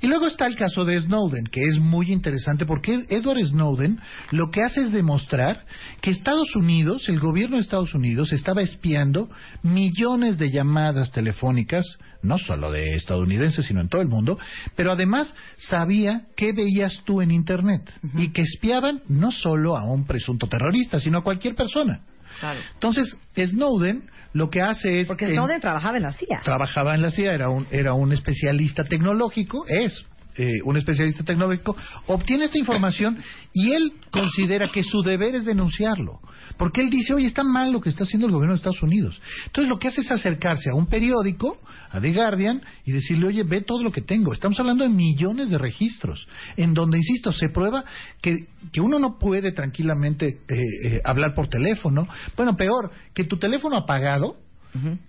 Y 0.00 0.06
luego 0.06 0.26
está 0.26 0.46
el 0.46 0.56
caso 0.56 0.84
de 0.84 1.00
Snowden, 1.00 1.46
que 1.46 1.64
es 1.64 1.78
muy 1.78 2.12
interesante 2.12 2.66
porque 2.66 3.04
Edward 3.08 3.44
Snowden 3.44 3.98
lo 4.30 4.50
que 4.50 4.62
hace 4.62 4.82
es 4.82 4.92
demostrar 4.92 5.64
que 6.00 6.10
Estados 6.10 6.54
Unidos, 6.56 7.08
el 7.08 7.20
gobierno 7.20 7.56
de 7.56 7.62
Estados 7.62 7.94
Unidos, 7.94 8.32
estaba 8.32 8.62
espiando 8.62 9.30
millones 9.62 10.38
de 10.38 10.50
llamadas 10.50 11.12
telefónicas, 11.12 11.84
no 12.22 12.38
solo 12.38 12.72
de 12.72 12.94
estadounidenses, 12.94 13.66
sino 13.66 13.80
en 13.80 13.88
todo 13.88 14.00
el 14.00 14.08
mundo, 14.08 14.38
pero 14.76 14.92
además 14.92 15.34
sabía 15.58 16.26
qué 16.36 16.52
veías 16.52 17.02
tú 17.04 17.20
en 17.20 17.30
Internet 17.30 17.90
y 18.14 18.28
que 18.28 18.42
espiaban 18.42 19.02
no 19.08 19.30
solo 19.30 19.76
a 19.76 19.84
un 19.84 20.06
presunto 20.06 20.46
terrorista, 20.48 21.00
sino 21.00 21.18
a 21.18 21.24
cualquier 21.24 21.54
persona. 21.54 22.00
Claro. 22.40 22.60
Entonces, 22.74 23.16
Snowden 23.36 24.10
lo 24.32 24.50
que 24.50 24.60
hace 24.62 25.00
es... 25.00 25.08
Porque 25.08 25.26
en- 25.26 25.32
Snowden 25.34 25.60
trabajaba 25.60 25.96
en 25.96 26.02
la 26.02 26.12
CIA. 26.12 26.40
trabajaba 26.44 26.94
en 26.94 27.02
la 27.02 27.10
CIA, 27.10 27.32
era 27.34 27.48
un, 27.50 27.66
era 27.70 27.94
un 27.94 28.12
especialista 28.12 28.84
tecnológico, 28.84 29.64
es 29.68 30.04
eh, 30.36 30.60
un 30.64 30.76
especialista 30.76 31.22
tecnológico, 31.24 31.76
obtiene 32.06 32.46
esta 32.46 32.58
información 32.58 33.18
y 33.52 33.72
él 33.72 33.92
considera 34.10 34.68
que 34.70 34.82
su 34.82 35.02
deber 35.02 35.34
es 35.34 35.44
denunciarlo. 35.44 36.20
Porque 36.56 36.80
él 36.80 36.90
dice, 36.90 37.14
oye, 37.14 37.26
está 37.26 37.42
mal 37.42 37.72
lo 37.72 37.80
que 37.80 37.88
está 37.88 38.04
haciendo 38.04 38.26
el 38.26 38.32
gobierno 38.32 38.54
de 38.54 38.58
Estados 38.58 38.82
Unidos. 38.82 39.20
Entonces 39.46 39.68
lo 39.68 39.78
que 39.78 39.88
hace 39.88 40.02
es 40.02 40.10
acercarse 40.10 40.70
a 40.70 40.74
un 40.74 40.86
periódico, 40.86 41.58
a 41.90 42.00
The 42.00 42.12
Guardian, 42.12 42.62
y 42.84 42.92
decirle, 42.92 43.28
oye, 43.28 43.42
ve 43.44 43.62
todo 43.62 43.82
lo 43.82 43.92
que 43.92 44.02
tengo. 44.02 44.32
Estamos 44.32 44.58
hablando 44.60 44.84
de 44.84 44.90
millones 44.90 45.50
de 45.50 45.58
registros, 45.58 46.28
en 46.56 46.74
donde, 46.74 46.98
insisto, 46.98 47.32
se 47.32 47.48
prueba 47.48 47.84
que, 48.20 48.48
que 48.72 48.80
uno 48.80 48.98
no 48.98 49.18
puede 49.18 49.52
tranquilamente 49.52 50.40
eh, 50.48 50.56
eh, 50.84 51.00
hablar 51.04 51.34
por 51.34 51.48
teléfono. 51.48 52.06
Bueno, 52.36 52.56
peor, 52.56 52.90
que 53.14 53.24
tu 53.24 53.38
teléfono 53.38 53.76
apagado 53.76 54.43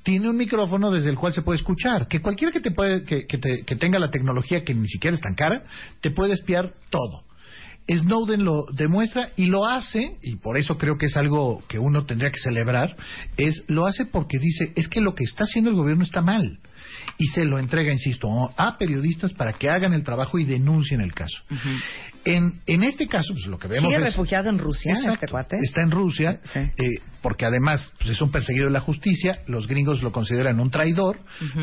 tiene 0.04 0.30
un 0.30 0.38
micrófono 0.38 0.92
desde 0.92 1.10
el 1.10 1.16
cual 1.16 1.34
se 1.34 1.42
puede 1.42 1.58
escuchar. 1.58 2.08
Que 2.08 2.22
cualquiera 2.22 2.52
que, 2.52 2.60
te 2.60 2.72
puede, 2.72 3.04
que, 3.04 3.26
que 3.26 3.38
te- 3.38 3.64
que 3.66 3.76
tenga 3.76 3.98
la 4.00 4.12
tecnología 4.12 4.64
que 4.64 4.74
ni 4.76 4.88
siquiera 4.88 5.16
es 5.16 5.22
tan 5.22 5.36
cara, 5.36 5.64
te 6.02 6.12
puede 6.12 6.34
espiar 6.34 6.74
todo. 6.90 7.24
Snowden 7.88 8.44
lo 8.44 8.64
demuestra 8.74 9.30
y 9.36 9.46
lo 9.46 9.68
hace, 9.68 10.18
y 10.24 10.38
por 10.38 10.58
eso 10.58 10.76
creo 10.78 10.98
que 10.98 11.06
es 11.06 11.16
algo 11.18 11.64
que 11.68 11.78
uno 11.78 12.06
tendría 12.06 12.32
que 12.32 12.40
celebrar, 12.40 12.96
es 13.38 13.64
lo 13.68 13.86
hace 13.86 14.06
porque 14.06 14.40
dice, 14.40 14.74
es 14.76 14.88
que 14.88 15.02
lo 15.02 15.14
que 15.14 15.24
está 15.24 15.44
haciendo 15.44 15.70
el 15.70 15.76
gobierno 15.76 16.04
está 16.04 16.22
mal. 16.22 16.60
Y 17.20 17.28
se 17.28 17.46
lo 17.46 17.60
entrega, 17.60 17.92
insisto, 17.92 18.28
a 18.58 18.78
periodistas 18.80 19.34
para 19.34 19.54
que 19.54 19.70
hagan 19.70 19.94
el 19.94 20.04
trabajo 20.04 20.40
y 20.40 20.46
denuncien 20.46 21.00
el 21.02 21.14
caso. 21.14 21.38
En, 22.26 22.60
en 22.66 22.84
este 22.84 23.08
caso, 23.08 23.34
pues 23.34 23.46
lo 23.46 23.58
que 23.60 23.68
vemos 23.68 23.92
Sigue 23.94 24.04
es... 24.04 24.14
refugiado 24.14 24.50
en 24.50 24.58
Rusia, 24.58 24.94
Exacto. 24.94 25.14
este 25.14 25.28
cuate. 25.28 25.58
Está 25.62 25.84
en 25.84 25.92
Rusia, 25.92 26.40
Sí. 26.52 26.60
eh, 26.60 27.00
porque 27.22 27.46
además 27.46 27.94
pues, 27.98 28.10
es 28.12 28.22
un 28.22 28.32
perseguido 28.32 28.66
de 28.66 28.72
la 28.72 28.80
justicia, 28.82 29.40
los 29.48 29.68
gringos 29.68 30.02
lo 30.04 30.12
consideran 30.12 30.60
un 30.60 30.70
traidor, 30.72 31.18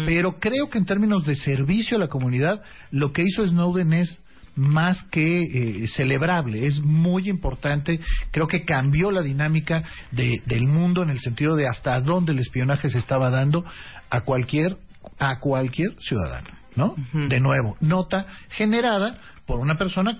pero 0.06 0.38
creo 0.40 0.70
que 0.70 0.78
en 0.78 0.86
términos 0.86 1.26
de 1.26 1.36
servicio 1.36 1.96
a 1.96 2.00
la 2.00 2.08
comunidad, 2.08 2.62
lo 2.90 3.12
que 3.12 3.22
hizo 3.22 3.46
Snowden 3.46 3.92
es 3.92 4.18
más 4.54 5.02
que 5.04 5.42
eh, 5.84 5.88
celebrable, 5.88 6.66
es 6.66 6.78
muy 6.80 7.28
importante, 7.30 8.00
creo 8.30 8.46
que 8.46 8.64
cambió 8.64 9.10
la 9.10 9.22
dinámica 9.22 9.82
de- 10.10 10.42
del 10.46 10.66
mundo 10.66 11.02
en 11.02 11.10
el 11.10 11.20
sentido 11.20 11.56
de 11.56 11.66
hasta 11.66 11.98
dónde 12.00 12.32
el 12.32 12.38
espionaje 12.38 12.90
se 12.90 12.98
estaba 12.98 13.30
dando 13.30 13.64
a 14.10 14.20
cualquier 14.22 14.76
a 15.18 15.40
cualquier 15.40 15.96
ciudadano, 16.00 16.48
¿no? 16.76 16.94
De 17.28 17.40
nuevo, 17.40 17.76
nota 17.80 18.26
generada 18.50 19.18
por 19.46 19.58
una 19.58 19.76
persona 19.76 20.18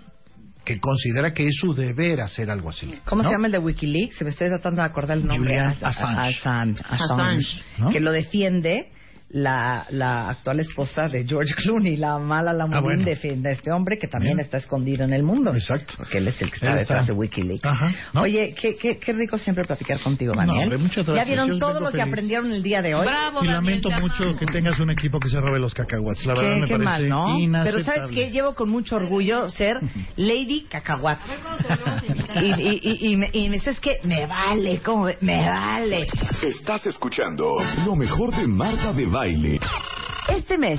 que 0.65 0.79
considera 0.79 1.35
que 1.35 1.47
es 1.49 1.57
su 1.57 1.75
deber 1.75 2.21
hacer 2.21 2.51
algo 2.51 2.71
así. 2.71 2.95
¿Cómo 3.05 3.23
¿no? 3.23 3.29
se 3.29 3.35
llama 3.35 3.47
el 3.47 3.53
de 3.53 3.59
Wikileaks? 3.59 4.17
Se 4.17 4.25
me 4.25 4.31
estoy 4.31 4.49
tratando 4.49 4.83
de 4.83 4.87
acordar 4.87 5.17
el 5.17 5.27
nombre. 5.27 5.55
Julian 5.55 5.77
Assange. 5.83 6.39
Assange. 6.39 6.83
Assange, 6.89 7.05
Assange, 7.05 7.65
¿no? 7.79 7.91
Que 7.91 8.01
lo 8.01 8.13
defiende 8.13 8.91
la, 9.33 9.87
la 9.91 10.29
actual 10.29 10.61
esposa 10.61 11.09
de 11.09 11.25
George 11.27 11.55
Clooney, 11.55 11.97
la 11.97 12.19
mala 12.19 12.53
la 12.53 12.65
Ah, 12.71 12.81
bueno. 12.81 13.03
defiende 13.05 13.49
a 13.49 13.53
este 13.53 13.73
hombre 13.73 13.99
que 13.99 14.07
también 14.07 14.37
Bien. 14.37 14.45
está 14.45 14.59
escondido 14.59 15.05
en 15.05 15.13
el 15.15 15.23
mundo. 15.23 15.55
Exacto. 15.55 15.95
Porque 15.97 16.19
él 16.19 16.29
es 16.29 16.41
el 16.43 16.49
que 16.51 16.55
está 16.57 16.73
Él 16.73 16.79
detrás 16.79 17.01
está. 17.01 17.13
de 17.13 17.19
Wikileaks. 17.19 17.65
Ajá, 17.65 17.93
¿no? 18.13 18.23
Oye, 18.23 18.55
qué, 18.55 18.77
qué, 18.77 18.99
qué 18.99 19.13
rico 19.13 19.39
siempre 19.39 19.65
platicar 19.65 19.99
contigo, 20.01 20.35
No, 20.35 20.41
Daniel. 20.43 20.65
hombre, 20.65 20.79
muchas 20.79 21.07
¿Ya 21.07 21.13
gracias. 21.15 21.27
vieron 21.29 21.49
Yo 21.49 21.59
todo 21.59 21.81
lo 21.81 21.87
que 21.87 21.99
feliz. 21.99 22.07
aprendieron 22.13 22.53
el 22.53 22.63
día 22.63 22.83
de 22.83 22.95
hoy? 22.95 23.07
Bravo, 23.07 23.43
Y 23.43 23.47
Daniel, 23.49 23.55
lamento 23.83 23.91
mucho 24.01 24.37
que 24.37 24.47
tengas 24.47 24.79
un 24.81 24.91
equipo 24.91 25.19
que 25.19 25.29
se 25.31 25.41
robe 25.41 25.59
los 25.59 25.73
cacahuates. 25.75 26.27
La 26.27 26.35
verdad 26.35 26.53
Qué, 26.55 26.61
me 26.61 26.67
qué 26.67 26.79
parece 26.79 27.09
mal, 27.09 27.09
¿no? 27.09 27.63
Pero. 27.65 27.81
¿sabes 27.85 28.11
qué? 28.11 28.31
Llevo 28.31 28.55
con 28.55 28.69
mucho 28.69 28.97
orgullo 28.97 29.49
ser 29.49 29.79
Lady 30.17 30.67
Cacahuat. 30.71 31.19
Y, 32.41 32.47
y, 32.47 32.81
y, 32.83 33.13
y, 33.13 33.17
me, 33.17 33.29
y 33.33 33.49
me 33.49 33.57
dices 33.57 33.79
que 33.81 33.99
me 34.05 34.27
vale, 34.27 34.81
¿cómo? 34.83 35.05
ve? 35.05 35.19
Me 35.21 35.37
vale. 35.49 36.07
Estás 36.43 36.87
escuchando 36.87 37.57
lo 37.85 37.97
mejor 37.97 38.35
de 38.35 38.47
Marta 38.47 38.93
de 38.93 39.07
Baile. 39.07 39.61
Este 40.29 40.57
mes, 40.57 40.79